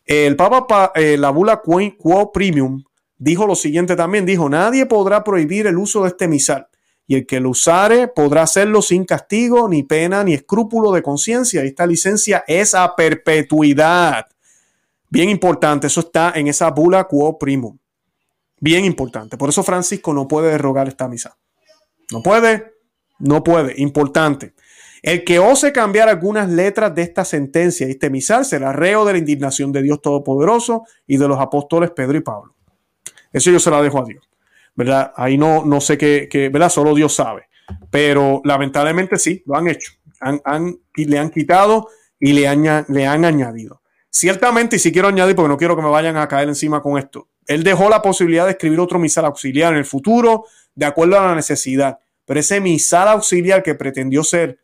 El 0.05 0.37
Papa, 0.37 0.93
eh, 0.95 1.17
la 1.19 1.31
bula 1.31 1.61
Quo 1.61 2.33
Premium, 2.33 2.85
dijo 3.19 3.47
lo 3.47 3.55
siguiente 3.55 3.97
también, 3.97 4.25
dijo, 4.25 4.49
nadie 4.49 4.87
podrá 4.87 5.25
prohibir 5.25 5.67
el 5.67 5.79
uso 5.79 6.03
de 6.03 6.09
este 6.09 6.29
misal, 6.29 6.69
y 7.09 7.17
el 7.17 7.27
que 7.27 7.41
lo 7.41 7.51
usare 7.51 8.09
podrá 8.09 8.43
hacerlo 8.43 8.83
sin 8.83 9.05
castigo, 9.05 9.69
ni 9.69 9.83
pena, 9.83 10.25
ni 10.25 10.35
escrúpulo 10.35 10.93
de 10.93 11.03
conciencia. 11.03 11.63
Esta 11.63 11.87
licencia 11.87 12.45
es 12.47 12.75
a 12.75 12.95
perpetuidad. 12.97 14.27
Bien 15.09 15.29
importante, 15.29 15.87
eso 15.87 16.01
está 16.01 16.33
en 16.35 16.49
esa 16.49 16.71
bula 16.71 17.05
Quo 17.05 17.39
Primum. 17.39 17.79
Bien 18.59 18.85
importante. 18.85 19.37
Por 19.37 19.49
eso 19.49 19.63
Francisco 19.63 20.13
no 20.13 20.27
puede 20.27 20.51
derrogar 20.51 20.89
esta 20.89 21.09
misa. 21.09 21.37
No 22.11 22.23
puede, 22.23 22.76
no 23.19 23.43
puede. 23.43 23.75
Importante. 23.81 24.55
El 25.03 25.25
que 25.25 25.39
ose 25.39 25.73
cambiar 25.73 26.09
algunas 26.09 26.49
letras 26.51 26.95
de 26.95 27.03
esta 27.03 27.25
sentencia 27.25 27.87
y 27.89 28.11
misal 28.11 28.45
será 28.45 28.73
reo 28.73 29.05
de 29.05 29.13
la 29.13 29.19
indignación 29.19 29.71
de 29.71 29.83
Dios 29.83 30.03
Todopoderoso 30.03 30.85
y 31.07 31.17
de 31.17 31.29
los 31.29 31.39
apóstoles 31.39 31.93
Pedro 31.93 32.17
y 32.17 32.23
Pablo. 32.23 32.55
Eso 33.33 33.51
yo 33.51 33.61
se 33.61 33.71
lo 33.71 33.83
dejo 33.83 34.01
a 34.01 34.05
Dios. 34.05 34.29
¿Verdad? 34.75 35.13
Ahí 35.17 35.39
no, 35.39 35.65
no 35.65 35.81
sé 35.81 35.97
qué, 35.97 36.51
¿verdad? 36.53 36.69
Solo 36.69 36.95
Dios 36.95 37.15
sabe. 37.15 37.49
Pero 37.91 38.41
lamentablemente 38.45 39.17
sí, 39.17 39.43
lo 39.47 39.57
han 39.57 39.69
hecho. 39.69 39.93
Han, 40.21 40.79
y 40.97 41.05
le 41.05 41.19
han 41.19 41.31
quitado 41.31 41.89
y 42.19 42.33
le 42.33 42.49
han, 42.49 42.85
le 42.89 43.07
han 43.07 43.25
añadido. 43.25 43.83
Ciertamente, 44.11 44.77
y 44.77 44.79
si 44.79 44.93
quiero 44.93 45.09
añadir, 45.09 45.37
porque 45.37 45.49
no 45.49 45.59
quiero 45.59 45.77
que 45.77 45.83
me 45.83 45.91
vayan 45.91 46.17
a 46.17 46.27
caer 46.27 46.49
encima 46.49 46.83
con 46.83 46.99
esto, 46.99 47.29
él 47.47 47.63
dejó 47.63 47.89
la 47.89 48.03
posibilidad 48.03 48.47
de 48.47 48.53
escribir 48.53 48.81
otro 48.81 48.99
misal 48.99 49.27
auxiliar 49.27 49.73
en 49.73 49.79
el 49.79 49.85
futuro, 49.85 50.47
de 50.75 50.87
acuerdo 50.87 51.21
a 51.21 51.27
la 51.27 51.35
necesidad. 51.35 51.99
Pero 52.27 52.41
ese 52.41 52.61
misal 52.61 53.09
auxiliar 53.09 53.63
que 53.63 53.75
pretendió 53.75 54.23
ser 54.23 54.59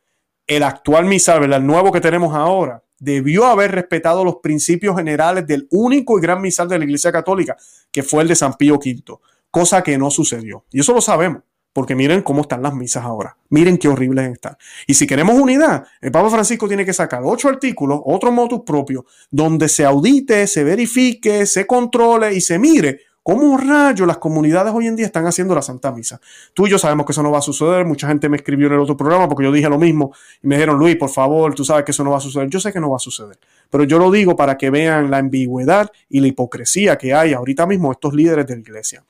el 0.46 0.62
actual 0.62 1.06
misal, 1.06 1.50
el 1.50 1.66
nuevo 1.66 1.92
que 1.92 2.00
tenemos 2.00 2.34
ahora, 2.34 2.82
debió 2.98 3.46
haber 3.46 3.72
respetado 3.72 4.24
los 4.24 4.36
principios 4.36 4.96
generales 4.96 5.46
del 5.46 5.66
único 5.70 6.18
y 6.18 6.22
gran 6.22 6.40
misal 6.40 6.68
de 6.68 6.78
la 6.78 6.84
Iglesia 6.84 7.10
Católica, 7.10 7.56
que 7.90 8.02
fue 8.02 8.22
el 8.22 8.28
de 8.28 8.36
San 8.36 8.54
Pío 8.54 8.74
V, 8.74 9.18
cosa 9.50 9.82
que 9.82 9.96
no 9.96 10.10
sucedió. 10.10 10.64
Y 10.70 10.80
eso 10.80 10.92
lo 10.92 11.00
sabemos, 11.00 11.42
porque 11.72 11.94
miren 11.94 12.22
cómo 12.22 12.42
están 12.42 12.62
las 12.62 12.74
misas 12.74 13.04
ahora. 13.04 13.36
Miren 13.48 13.78
qué 13.78 13.88
horribles 13.88 14.32
están. 14.32 14.56
Y 14.86 14.94
si 14.94 15.06
queremos 15.06 15.36
unidad, 15.36 15.84
el 16.00 16.12
Papa 16.12 16.30
Francisco 16.30 16.68
tiene 16.68 16.84
que 16.84 16.92
sacar 16.92 17.22
ocho 17.24 17.48
artículos, 17.48 18.00
otro 18.04 18.30
motus 18.30 18.60
propio, 18.64 19.04
donde 19.30 19.68
se 19.68 19.84
audite, 19.84 20.46
se 20.46 20.62
verifique, 20.62 21.46
se 21.46 21.66
controle 21.66 22.34
y 22.34 22.40
se 22.40 22.58
mire 22.58 23.00
¿Cómo 23.24 23.56
rayo 23.56 24.04
las 24.04 24.18
comunidades 24.18 24.74
hoy 24.74 24.88
en 24.88 24.96
día 24.96 25.06
están 25.06 25.26
haciendo 25.26 25.54
la 25.54 25.62
Santa 25.62 25.92
Misa? 25.92 26.20
Tú 26.52 26.66
y 26.66 26.70
yo 26.70 26.78
sabemos 26.78 27.06
que 27.06 27.12
eso 27.12 27.22
no 27.22 27.30
va 27.30 27.38
a 27.38 27.42
suceder. 27.42 27.84
Mucha 27.84 28.08
gente 28.08 28.28
me 28.28 28.36
escribió 28.36 28.66
en 28.66 28.72
el 28.72 28.80
otro 28.80 28.96
programa 28.96 29.28
porque 29.28 29.44
yo 29.44 29.52
dije 29.52 29.68
lo 29.68 29.78
mismo 29.78 30.12
y 30.42 30.48
me 30.48 30.56
dijeron, 30.56 30.76
Luis, 30.76 30.96
por 30.96 31.08
favor, 31.08 31.54
tú 31.54 31.64
sabes 31.64 31.84
que 31.84 31.92
eso 31.92 32.02
no 32.02 32.10
va 32.10 32.16
a 32.16 32.20
suceder. 32.20 32.48
Yo 32.48 32.58
sé 32.58 32.72
que 32.72 32.80
no 32.80 32.90
va 32.90 32.96
a 32.96 32.98
suceder, 32.98 33.38
pero 33.70 33.84
yo 33.84 34.00
lo 34.00 34.10
digo 34.10 34.34
para 34.34 34.58
que 34.58 34.70
vean 34.70 35.08
la 35.08 35.18
ambigüedad 35.18 35.88
y 36.08 36.18
la 36.18 36.26
hipocresía 36.26 36.98
que 36.98 37.14
hay 37.14 37.32
ahorita 37.32 37.64
mismo 37.64 37.92
estos 37.92 38.12
líderes 38.12 38.44
de 38.44 38.56
la 38.56 38.60
iglesia, 38.60 39.04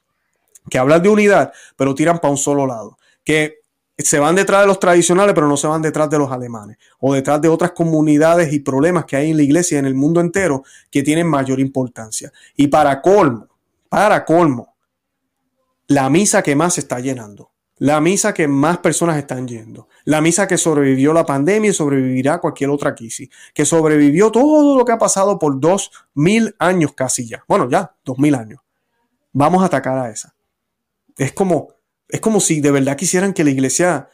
que 0.69 0.79
hablan 0.79 1.03
de 1.03 1.09
unidad, 1.09 1.51
pero 1.75 1.95
tiran 1.95 2.19
para 2.19 2.33
un 2.33 2.39
solo 2.39 2.67
lado. 2.67 2.99
Que 3.25 3.61
se 3.97 4.19
van 4.19 4.35
detrás 4.35 4.61
de 4.61 4.67
los 4.67 4.79
tradicionales, 4.79 5.35
pero 5.35 5.49
no 5.49 5.57
se 5.57 5.69
van 5.69 5.81
detrás 5.81 6.11
de 6.11 6.19
los 6.19 6.31
alemanes 6.31 6.77
o 7.01 7.15
detrás 7.15 7.41
de 7.41 7.49
otras 7.49 7.73
comunidades 7.73 8.53
y 8.53 8.59
problemas 8.61 9.07
que 9.07 9.17
hay 9.17 9.31
en 9.31 9.39
la 9.39 9.43
iglesia 9.43 9.77
y 9.77 9.79
en 9.79 9.87
el 9.87 9.95
mundo 9.95 10.21
entero 10.21 10.65
que 10.91 11.03
tienen 11.03 11.27
mayor 11.27 11.61
importancia. 11.61 12.31
Y 12.57 12.67
para 12.67 13.01
colmo, 13.01 13.52
para 13.93 14.25
colmo, 14.25 14.75
la 15.87 16.09
misa 16.09 16.43
que 16.43 16.57
más 16.57 16.73
se 16.73 16.81
está 16.81 16.99
llenando, 16.99 17.53
la 17.77 18.01
misa 18.01 18.33
que 18.33 18.49
más 18.49 18.79
personas 18.79 19.19
están 19.19 19.47
yendo, 19.47 19.87
la 20.07 20.23
misa 20.23 20.49
que 20.49 20.57
sobrevivió 20.57 21.13
la 21.13 21.27
pandemia 21.27 21.73
y 21.73 21.75
sobrevivirá 21.75 22.41
cualquier 22.41 22.71
otra 22.71 22.95
crisis, 22.95 23.29
que 23.53 23.67
sobrevivió 23.67 24.33
todo 24.33 24.79
lo 24.79 24.87
que 24.87 24.93
ha 24.93 24.99
pasado 24.99 25.39
por 25.39 25.61
dos 25.61 25.91
mil 26.15 26.57
años 26.59 26.95
casi 26.95 27.29
ya. 27.29 27.45
Bueno, 27.47 27.69
ya, 27.69 27.95
dos 28.03 28.19
mil 28.19 28.35
años. 28.35 28.61
Vamos 29.31 29.63
a 29.63 29.67
atacar 29.67 29.99
a 29.99 30.09
esa. 30.09 30.35
Es 31.19 31.35
como, 31.35 31.75
es 32.09 32.21
como 32.23 32.41
si 32.41 32.63
de 32.63 32.71
verdad 32.71 32.97
quisieran 32.97 33.35
que 33.35 33.45
la 33.45 33.51
iglesia 33.51 34.09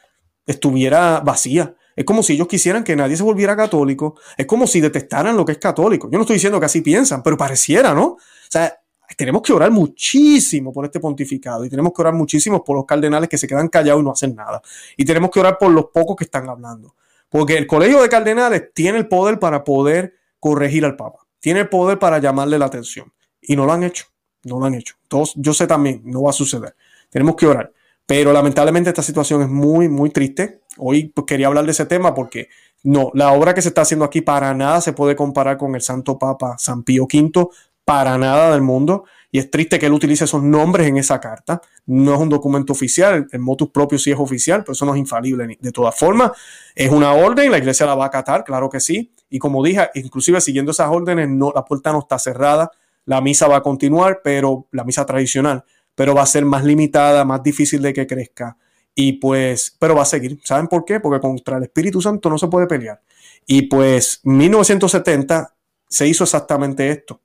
estuviera 0.45 1.21
vacía. 1.21 1.77
Es 1.95 2.05
como 2.05 2.25
si 2.25 2.33
ellos 2.33 2.49
quisieran 2.49 2.83
que 2.83 2.97
nadie 2.97 3.17
se 3.17 3.23
volviera 3.23 3.57
católico. 3.57 4.19
Es 4.37 4.47
como 4.47 4.67
si 4.67 4.81
detestaran 4.81 5.37
lo 5.37 5.45
que 5.45 5.53
es 5.53 5.59
católico. 5.59 6.11
Yo 6.11 6.19
no 6.19 6.23
estoy 6.23 6.35
diciendo 6.35 6.59
que 6.59 6.67
así 6.67 6.81
piensan, 6.81 7.23
pero 7.23 7.37
pareciera, 7.37 7.95
¿no? 7.95 8.07
O 8.07 8.19
sea, 8.51 8.77
tenemos 9.17 9.43
que 9.43 9.53
orar 9.53 9.71
muchísimo 9.71 10.73
por 10.73 10.85
este 10.85 11.01
pontificado 11.01 11.65
y 11.65 11.71
tenemos 11.71 11.93
que 11.93 12.03
orar 12.03 12.15
muchísimo 12.15 12.63
por 12.63 12.77
los 12.77 12.85
cardenales 12.85 13.29
que 13.29 13.39
se 13.39 13.47
quedan 13.47 13.69
callados 13.69 14.03
y 14.03 14.05
no 14.05 14.13
hacen 14.13 14.35
nada. 14.35 14.61
Y 14.97 15.05
tenemos 15.05 15.31
que 15.31 15.41
orar 15.41 15.59
por 15.59 15.71
los 15.71 15.87
pocos 15.87 16.17
que 16.17 16.25
están 16.25 16.49
hablando. 16.49 16.95
Porque 17.29 17.57
el 17.59 17.67
colegio 17.67 18.03
de 18.03 18.09
cardenales 18.09 18.73
tiene 18.75 18.99
el 18.99 19.09
poder 19.09 19.39
para 19.39 19.65
poder 19.65 20.15
corregir 20.41 20.85
al 20.85 20.97
Papa. 20.97 21.27
Tiene 21.41 21.61
el 21.61 21.69
poder 21.69 21.99
para 21.99 22.19
llamarle 22.19 22.59
la 22.59 22.67
atención. 22.67 23.13
Y 23.41 23.57
no 23.57 23.67
lo 23.67 23.73
han 23.73 23.83
hecho. 23.83 24.07
No 24.45 24.59
lo 24.59 24.67
han 24.67 24.75
hecho. 24.75 24.95
Entonces, 25.03 25.35
yo 25.39 25.53
sé 25.53 25.67
también, 25.67 26.03
no 26.05 26.23
va 26.23 26.31
a 26.31 26.33
suceder. 26.33 26.75
Tenemos 27.11 27.37
que 27.37 27.47
orar. 27.47 27.73
Pero 28.07 28.33
lamentablemente 28.33 28.89
esta 28.89 29.03
situación 29.03 29.43
es 29.43 29.49
muy, 29.49 29.89
muy 29.89 30.11
triste. 30.11 30.63
Hoy 30.79 31.09
pues, 31.09 31.27
quería 31.27 31.49
hablar 31.49 31.67
de 31.67 31.73
ese 31.73 31.85
tema 31.85 32.15
porque 32.15 32.49
no, 32.83 33.11
la 33.13 33.33
obra 33.33 33.55
que 33.55 33.61
se 33.61 33.69
está 33.69 33.83
haciendo 33.83 34.05
aquí 34.05 34.23
para 34.23 34.55
nada 34.55 34.81
se 34.81 34.93
puede 34.93 35.17
comparar 35.17 35.59
con 35.59 35.75
el 35.75 35.83
Santo 35.83 36.19
Papa 36.19 36.57
San 36.59 36.85
Pío 36.85 37.05
V, 37.05 37.49
para 37.89 38.19
nada 38.19 38.53
del 38.53 38.61
mundo. 38.61 39.05
Y 39.33 39.39
es 39.39 39.51
triste 39.51 39.79
que 39.79 39.87
él 39.87 39.93
utilice 39.93 40.25
esos 40.25 40.43
nombres 40.43 40.87
en 40.89 40.99
esa 40.99 41.19
carta. 41.21 41.63
No 41.87 42.13
es 42.13 42.21
un 42.21 42.29
documento 42.29 42.75
oficial, 42.75 43.27
el 43.33 43.41
motus 43.41 43.71
propio 43.71 43.99
sí 43.99 44.11
es 44.11 44.19
oficial, 44.19 44.61
pero 44.61 44.75
eso 44.75 44.85
no 44.85 44.93
es 44.93 44.99
infalible. 44.99 45.57
De 45.59 45.73
todas 45.73 45.95
formas, 45.97 46.33
es 46.75 46.91
una 46.91 47.15
orden, 47.15 47.51
la 47.51 47.57
iglesia 47.57 47.87
la 47.87 47.95
va 47.95 48.05
a 48.05 48.09
acatar, 48.09 48.45
claro 48.45 48.69
que 48.69 48.79
sí. 48.79 49.11
Y 49.31 49.39
como 49.39 49.65
dije, 49.65 49.89
inclusive 49.95 50.41
siguiendo 50.43 50.73
esas 50.73 50.91
órdenes, 50.91 51.31
no, 51.31 51.51
la 51.55 51.65
puerta 51.65 51.91
no 51.91 52.01
está 52.01 52.19
cerrada, 52.19 52.71
la 53.07 53.23
misa 53.23 53.49
va 53.49 53.57
a 53.57 53.63
continuar, 53.63 54.21
pero 54.23 54.67
la 54.71 54.85
misa 54.85 55.07
tradicional 55.07 55.65
pero 55.99 56.15
va 56.15 56.23
a 56.23 56.27
ser 56.27 56.45
más 56.45 56.63
limitada, 56.63 57.25
más 57.25 57.43
difícil 57.43 57.83
de 57.83 57.93
que 57.93 58.07
crezca. 58.07 58.57
Y 58.95 59.15
pues, 59.15 59.77
pero 59.81 59.97
va 59.97 60.03
a 60.03 60.05
seguir. 60.05 60.39
¿Saben 60.45 60.69
por 60.69 60.85
qué? 60.85 61.01
Porque 61.01 61.21
contra 61.21 61.57
el 61.57 61.65
Espíritu 61.65 62.01
Santo 62.01 62.31
no 62.31 62.39
se 62.39 62.47
puede 62.47 62.69
pelear. 62.69 63.03
Y 63.49 63.63
pues, 63.63 64.21
1970 64.23 65.57
se 65.89 66.07
hizo 66.07 66.23
exactamente 66.23 66.89
esto. 66.89 67.21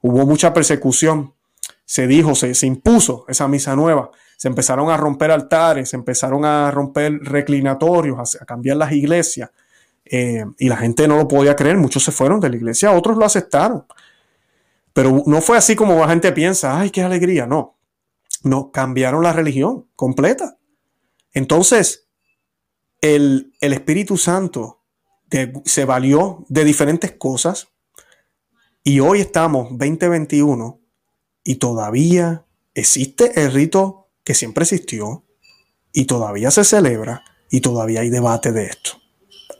Hubo 0.00 0.26
mucha 0.26 0.52
persecución. 0.52 1.34
Se 1.84 2.06
dijo, 2.06 2.34
se, 2.34 2.66
impuso 2.66 3.24
esa 3.28 3.48
misa 3.48 3.74
nueva. 3.74 4.10
Se 4.36 4.48
empezaron 4.48 4.90
a 4.90 4.96
romper 4.96 5.30
altares, 5.30 5.90
se 5.90 5.96
empezaron 5.96 6.44
a 6.44 6.70
romper 6.70 7.18
reclinatorios, 7.22 8.36
a, 8.40 8.44
cambiar 8.44 8.76
las 8.76 8.92
iglesias. 8.92 9.50
Eh, 10.04 10.44
y 10.58 10.68
la 10.68 10.76
gente 10.76 11.08
no 11.08 11.16
lo 11.16 11.28
podía 11.28 11.56
creer. 11.56 11.76
Muchos 11.76 12.04
se 12.04 12.12
fueron 12.12 12.40
de 12.40 12.50
la 12.50 12.56
iglesia, 12.56 12.92
otros 12.92 13.16
lo 13.16 13.24
aceptaron. 13.24 13.84
Pero 14.92 15.22
no 15.26 15.40
fue 15.40 15.56
así 15.56 15.76
como 15.76 15.98
la 15.98 16.08
gente 16.08 16.32
piensa, 16.32 16.78
ay, 16.78 16.90
qué 16.90 17.02
alegría. 17.02 17.46
No, 17.46 17.78
no, 18.42 18.70
cambiaron 18.70 19.22
la 19.22 19.32
religión 19.32 19.86
completa. 19.96 20.58
Entonces, 21.32 22.08
el, 23.00 23.52
Espíritu 23.60 24.16
Santo 24.16 24.82
se 25.64 25.84
valió 25.84 26.44
de 26.48 26.64
diferentes 26.64 27.12
cosas 27.12 27.68
y 28.84 29.00
hoy 29.00 29.20
estamos 29.20 29.68
2021 29.70 30.80
y 31.44 31.56
todavía 31.56 32.44
existe 32.74 33.42
el 33.42 33.52
rito 33.52 34.08
que 34.24 34.34
siempre 34.34 34.62
existió 34.62 35.24
y 35.92 36.04
todavía 36.04 36.50
se 36.50 36.64
celebra 36.64 37.24
y 37.50 37.60
todavía 37.60 38.00
hay 38.00 38.10
debate 38.10 38.52
de 38.52 38.66
esto. 38.66 38.92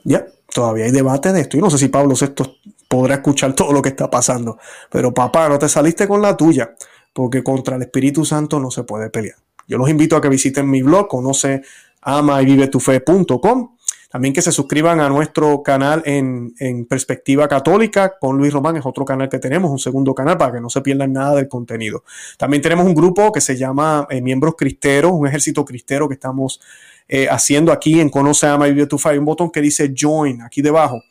Ya, 0.03 0.25
todavía 0.53 0.85
hay 0.85 0.91
debate 0.91 1.33
de 1.33 1.41
esto. 1.41 1.57
Y 1.57 1.61
no 1.61 1.69
sé 1.69 1.77
si 1.77 1.89
Pablo 1.89 2.15
VI 2.19 2.43
podrá 2.87 3.15
escuchar 3.15 3.53
todo 3.53 3.73
lo 3.73 3.81
que 3.81 3.89
está 3.89 4.09
pasando, 4.09 4.57
pero 4.89 5.13
papá, 5.13 5.49
no 5.49 5.59
te 5.59 5.69
saliste 5.69 6.07
con 6.07 6.21
la 6.21 6.37
tuya 6.37 6.75
porque 7.13 7.43
contra 7.43 7.75
el 7.75 7.81
Espíritu 7.83 8.25
Santo 8.25 8.59
no 8.59 8.71
se 8.71 8.83
puede 8.83 9.09
pelear. 9.09 9.37
Yo 9.67 9.77
los 9.77 9.89
invito 9.89 10.15
a 10.15 10.21
que 10.21 10.29
visiten 10.29 10.69
mi 10.69 10.81
blog, 10.81 11.07
conoce 11.07 11.61
ama 12.01 12.41
y 12.41 12.45
vive 12.45 12.67
tu 12.67 12.79
fe.com. 12.79 13.75
También 14.09 14.33
que 14.33 14.41
se 14.41 14.51
suscriban 14.51 14.99
a 14.99 15.07
nuestro 15.07 15.61
canal 15.61 16.01
en, 16.05 16.53
Perspectiva 16.89 17.47
Católica 17.47 18.17
con 18.19 18.37
Luis 18.37 18.51
Román, 18.51 18.75
es 18.75 18.85
otro 18.85 19.05
canal 19.05 19.29
que 19.29 19.37
tenemos, 19.37 19.69
un 19.69 19.77
segundo 19.79 20.15
canal 20.15 20.37
para 20.37 20.53
que 20.53 20.61
no 20.61 20.69
se 20.69 20.81
pierdan 20.81 21.13
nada 21.13 21.35
del 21.35 21.47
contenido. 21.47 22.03
También 22.37 22.61
tenemos 22.61 22.85
un 22.85 22.95
grupo 22.95 23.31
que 23.31 23.39
se 23.39 23.55
llama 23.55 24.07
eh, 24.09 24.21
Miembros 24.21 24.55
Cristeros, 24.57 25.11
un 25.13 25.27
ejército 25.27 25.63
cristero 25.63 26.07
que 26.07 26.15
estamos 26.15 26.59
eh, 27.07 27.27
haciendo 27.29 27.71
aquí 27.71 27.99
en 27.99 28.09
Conoce, 28.09 28.47
Ama 28.47 28.67
y 28.67 28.73
Fe. 28.73 29.09
Hay 29.09 29.17
un 29.19 29.25
botón 29.25 29.51
que 29.51 29.61
dice 29.61 29.93
Join 29.95 30.41
aquí 30.41 30.61
debajo 30.61 31.01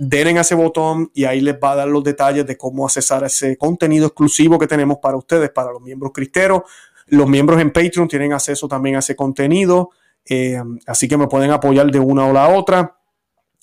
den 0.00 0.38
a 0.38 0.40
ese 0.40 0.54
botón 0.54 1.10
y 1.12 1.24
ahí 1.24 1.42
les 1.42 1.56
va 1.56 1.72
a 1.72 1.76
dar 1.76 1.88
los 1.88 2.02
detalles 2.02 2.46
de 2.46 2.56
cómo 2.56 2.86
accesar 2.86 3.22
ese 3.22 3.58
contenido 3.58 4.06
exclusivo 4.06 4.58
que 4.58 4.66
tenemos 4.66 4.96
para 4.96 5.18
ustedes, 5.18 5.50
para 5.50 5.72
los 5.72 5.82
miembros 5.82 6.12
cristeros. 6.14 6.62
Los 7.08 7.28
miembros 7.28 7.60
en 7.60 7.70
Patreon 7.70 8.08
tienen 8.08 8.32
acceso 8.32 8.66
también 8.66 8.96
a 8.96 9.00
ese 9.00 9.14
contenido, 9.14 9.90
eh, 10.30 10.62
así 10.86 11.08
que 11.08 11.18
me 11.18 11.26
pueden 11.26 11.50
apoyar 11.50 11.90
de 11.90 11.98
una 11.98 12.24
o 12.24 12.32
la 12.32 12.48
otra. 12.48 12.96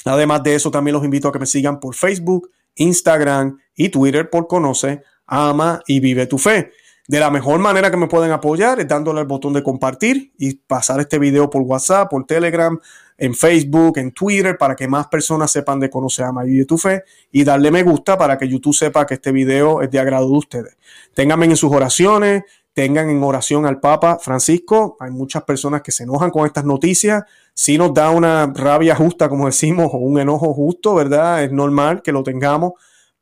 Además 0.03 0.43
de 0.43 0.55
eso, 0.55 0.70
también 0.70 0.93
los 0.93 1.03
invito 1.03 1.30
a 1.30 1.32
que 1.32 1.39
me 1.39 1.45
sigan 1.45 1.80
por 1.80 1.95
Facebook, 1.95 2.51
Instagram 2.76 3.57
y 3.74 3.89
Twitter 3.89 4.30
por 4.30 4.47
Conoce, 4.47 5.01
Ama 5.26 5.82
y 5.88 6.01
Vive 6.01 6.28
tu 6.28 6.38
Fe. 6.38 6.72
De 7.07 7.22
la 7.22 7.32
mejor 7.32 7.59
manera 7.59 7.89
que 7.89 7.95
me 7.95 8.07
pueden 8.07 8.32
apoyar 8.32 8.82
es 8.82 8.88
dándole 8.88 9.22
al 9.22 9.28
botón 9.28 9.53
de 9.53 9.63
compartir 9.63 10.34
y 10.38 10.55
pasar 10.55 10.99
este 10.99 11.18
video 11.18 11.49
por 11.49 11.61
WhatsApp, 11.61 12.09
por 12.09 12.26
Telegram, 12.26 12.78
en 13.18 13.34
Facebook, 13.34 13.97
en 13.97 14.11
Twitter, 14.11 14.57
para 14.57 14.76
que 14.76 14.89
más 14.89 15.07
personas 15.07 15.49
sepan 15.49 15.80
de 15.80 15.89
Conoce 15.89 16.22
Ama 16.22 16.45
y 16.45 16.65
tu 16.65 16.78
Fe 16.78 17.03
y 17.32 17.45
darle 17.45 17.72
me 17.72 17.82
gusta 17.82 18.18
para 18.18 18.38
que 18.38 18.49
YouTube 18.49 18.76
sepa 18.76 19.05
que 19.05 19.13
este 19.13 19.32
video 19.32 19.82
es 19.82 19.89
de 19.89 19.99
agrado 19.99 20.28
de 20.28 20.38
ustedes. 20.38 20.78
Ténganme 21.13 21.45
en 21.45 21.55
sus 21.55 21.72
oraciones, 21.72 22.43
tengan 22.78 23.09
en 23.09 23.23
oración 23.23 23.65
al 23.65 23.80
Papa 23.80 24.19
Francisco. 24.21 24.97
Hay 24.99 25.09
muchas 25.09 25.41
personas 25.45 25.82
que 25.82 25.91
se 25.91 26.03
enojan 26.03 26.30
con 26.30 26.45
estas 26.45 26.63
noticias. 26.63 27.23
Si 27.55 27.75
nos 27.75 27.91
da 27.91 28.11
una 28.11 28.53
rabia 28.53 28.95
justa, 28.95 29.30
como 29.30 29.47
decimos, 29.47 29.89
o 29.91 29.97
un 29.97 30.19
enojo 30.19 30.53
justo, 30.53 30.93
¿verdad? 30.93 31.43
Es 31.43 31.51
normal 31.51 32.03
que 32.03 32.11
lo 32.11 32.21
tengamos 32.21 32.73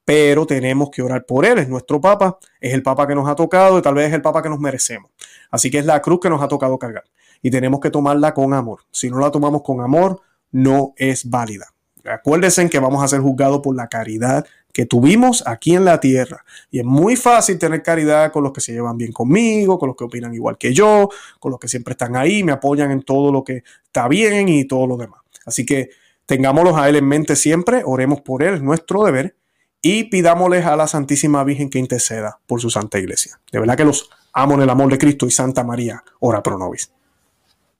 pero 0.03 0.45
tenemos 0.45 0.91
que 0.91 1.01
orar 1.01 1.25
por 1.25 1.45
él. 1.45 1.57
Es 1.57 1.69
nuestro 1.69 1.99
Papa, 1.99 2.37
es 2.59 2.73
el 2.73 2.83
Papa 2.83 3.07
que 3.07 3.15
nos 3.15 3.27
ha 3.29 3.33
tocado 3.33 3.79
y 3.79 3.81
tal 3.81 3.95
vez 3.95 4.09
es 4.09 4.13
el 4.13 4.21
Papa 4.21 4.43
que 4.43 4.49
nos 4.49 4.59
merecemos. 4.59 5.09
Así 5.49 5.71
que 5.71 5.79
es 5.79 5.85
la 5.85 6.01
cruz 6.01 6.19
que 6.19 6.29
nos 6.29 6.43
ha 6.43 6.49
tocado 6.49 6.77
cargar 6.77 7.05
y 7.41 7.49
tenemos 7.49 7.79
que 7.79 7.89
tomarla 7.89 8.33
con 8.33 8.53
amor. 8.53 8.81
Si 8.91 9.09
no 9.09 9.17
la 9.19 9.31
tomamos 9.31 9.63
con 9.63 9.79
amor, 9.79 10.19
no 10.51 10.93
es 10.97 11.27
válida. 11.27 11.67
Acuérdense 12.03 12.69
que 12.69 12.77
vamos 12.77 13.03
a 13.03 13.07
ser 13.07 13.21
juzgados 13.21 13.61
por 13.61 13.73
la 13.73 13.87
caridad 13.87 14.45
que 14.75 14.85
tuvimos 14.85 15.41
aquí 15.47 15.73
en 15.73 15.85
la 15.85 16.01
tierra. 16.01 16.43
Y 16.69 16.79
es 16.79 16.85
muy 16.85 17.15
fácil 17.15 17.57
tener 17.57 17.81
caridad 17.81 18.33
con 18.33 18.43
los 18.43 18.51
que 18.51 18.59
se 18.59 18.73
llevan 18.73 18.97
bien 18.97 19.13
conmigo, 19.13 19.79
con 19.79 19.87
los 19.87 19.95
que 19.95 20.03
opinan 20.03 20.33
igual 20.33 20.57
que 20.57 20.73
yo, 20.73 21.07
con 21.39 21.51
los 21.51 21.61
que 21.61 21.69
siempre 21.69 21.93
están 21.93 22.17
ahí, 22.17 22.43
me 22.43 22.51
apoyan 22.51 22.91
en 22.91 23.01
todo 23.01 23.31
lo 23.31 23.41
que 23.41 23.63
está 23.85 24.09
bien 24.09 24.49
y 24.49 24.65
todo 24.65 24.85
lo 24.85 24.97
demás. 24.97 25.21
Así 25.45 25.65
que 25.65 25.91
tengámoslos 26.25 26.75
a 26.75 26.89
Él 26.89 26.97
en 26.97 27.07
mente 27.07 27.37
siempre, 27.37 27.83
oremos 27.85 28.19
por 28.19 28.43
Él, 28.43 28.55
es 28.55 28.61
nuestro 28.61 29.05
deber 29.05 29.37
y 29.81 30.09
pidámosles 30.09 30.65
a 30.65 30.75
la 30.75 30.87
Santísima 30.87 31.41
Virgen 31.45 31.69
que 31.69 31.79
interceda 31.79 32.41
por 32.45 32.59
su 32.59 32.69
Santa 32.69 32.99
Iglesia. 32.99 33.39
De 33.53 33.59
verdad 33.59 33.77
que 33.77 33.85
los 33.85 34.09
amo 34.33 34.55
en 34.55 34.63
el 34.63 34.69
amor 34.69 34.91
de 34.91 34.97
Cristo 34.97 35.25
y 35.25 35.31
Santa 35.31 35.63
María, 35.63 36.03
ora 36.19 36.43
pro 36.43 36.57
nobis. 36.57 36.91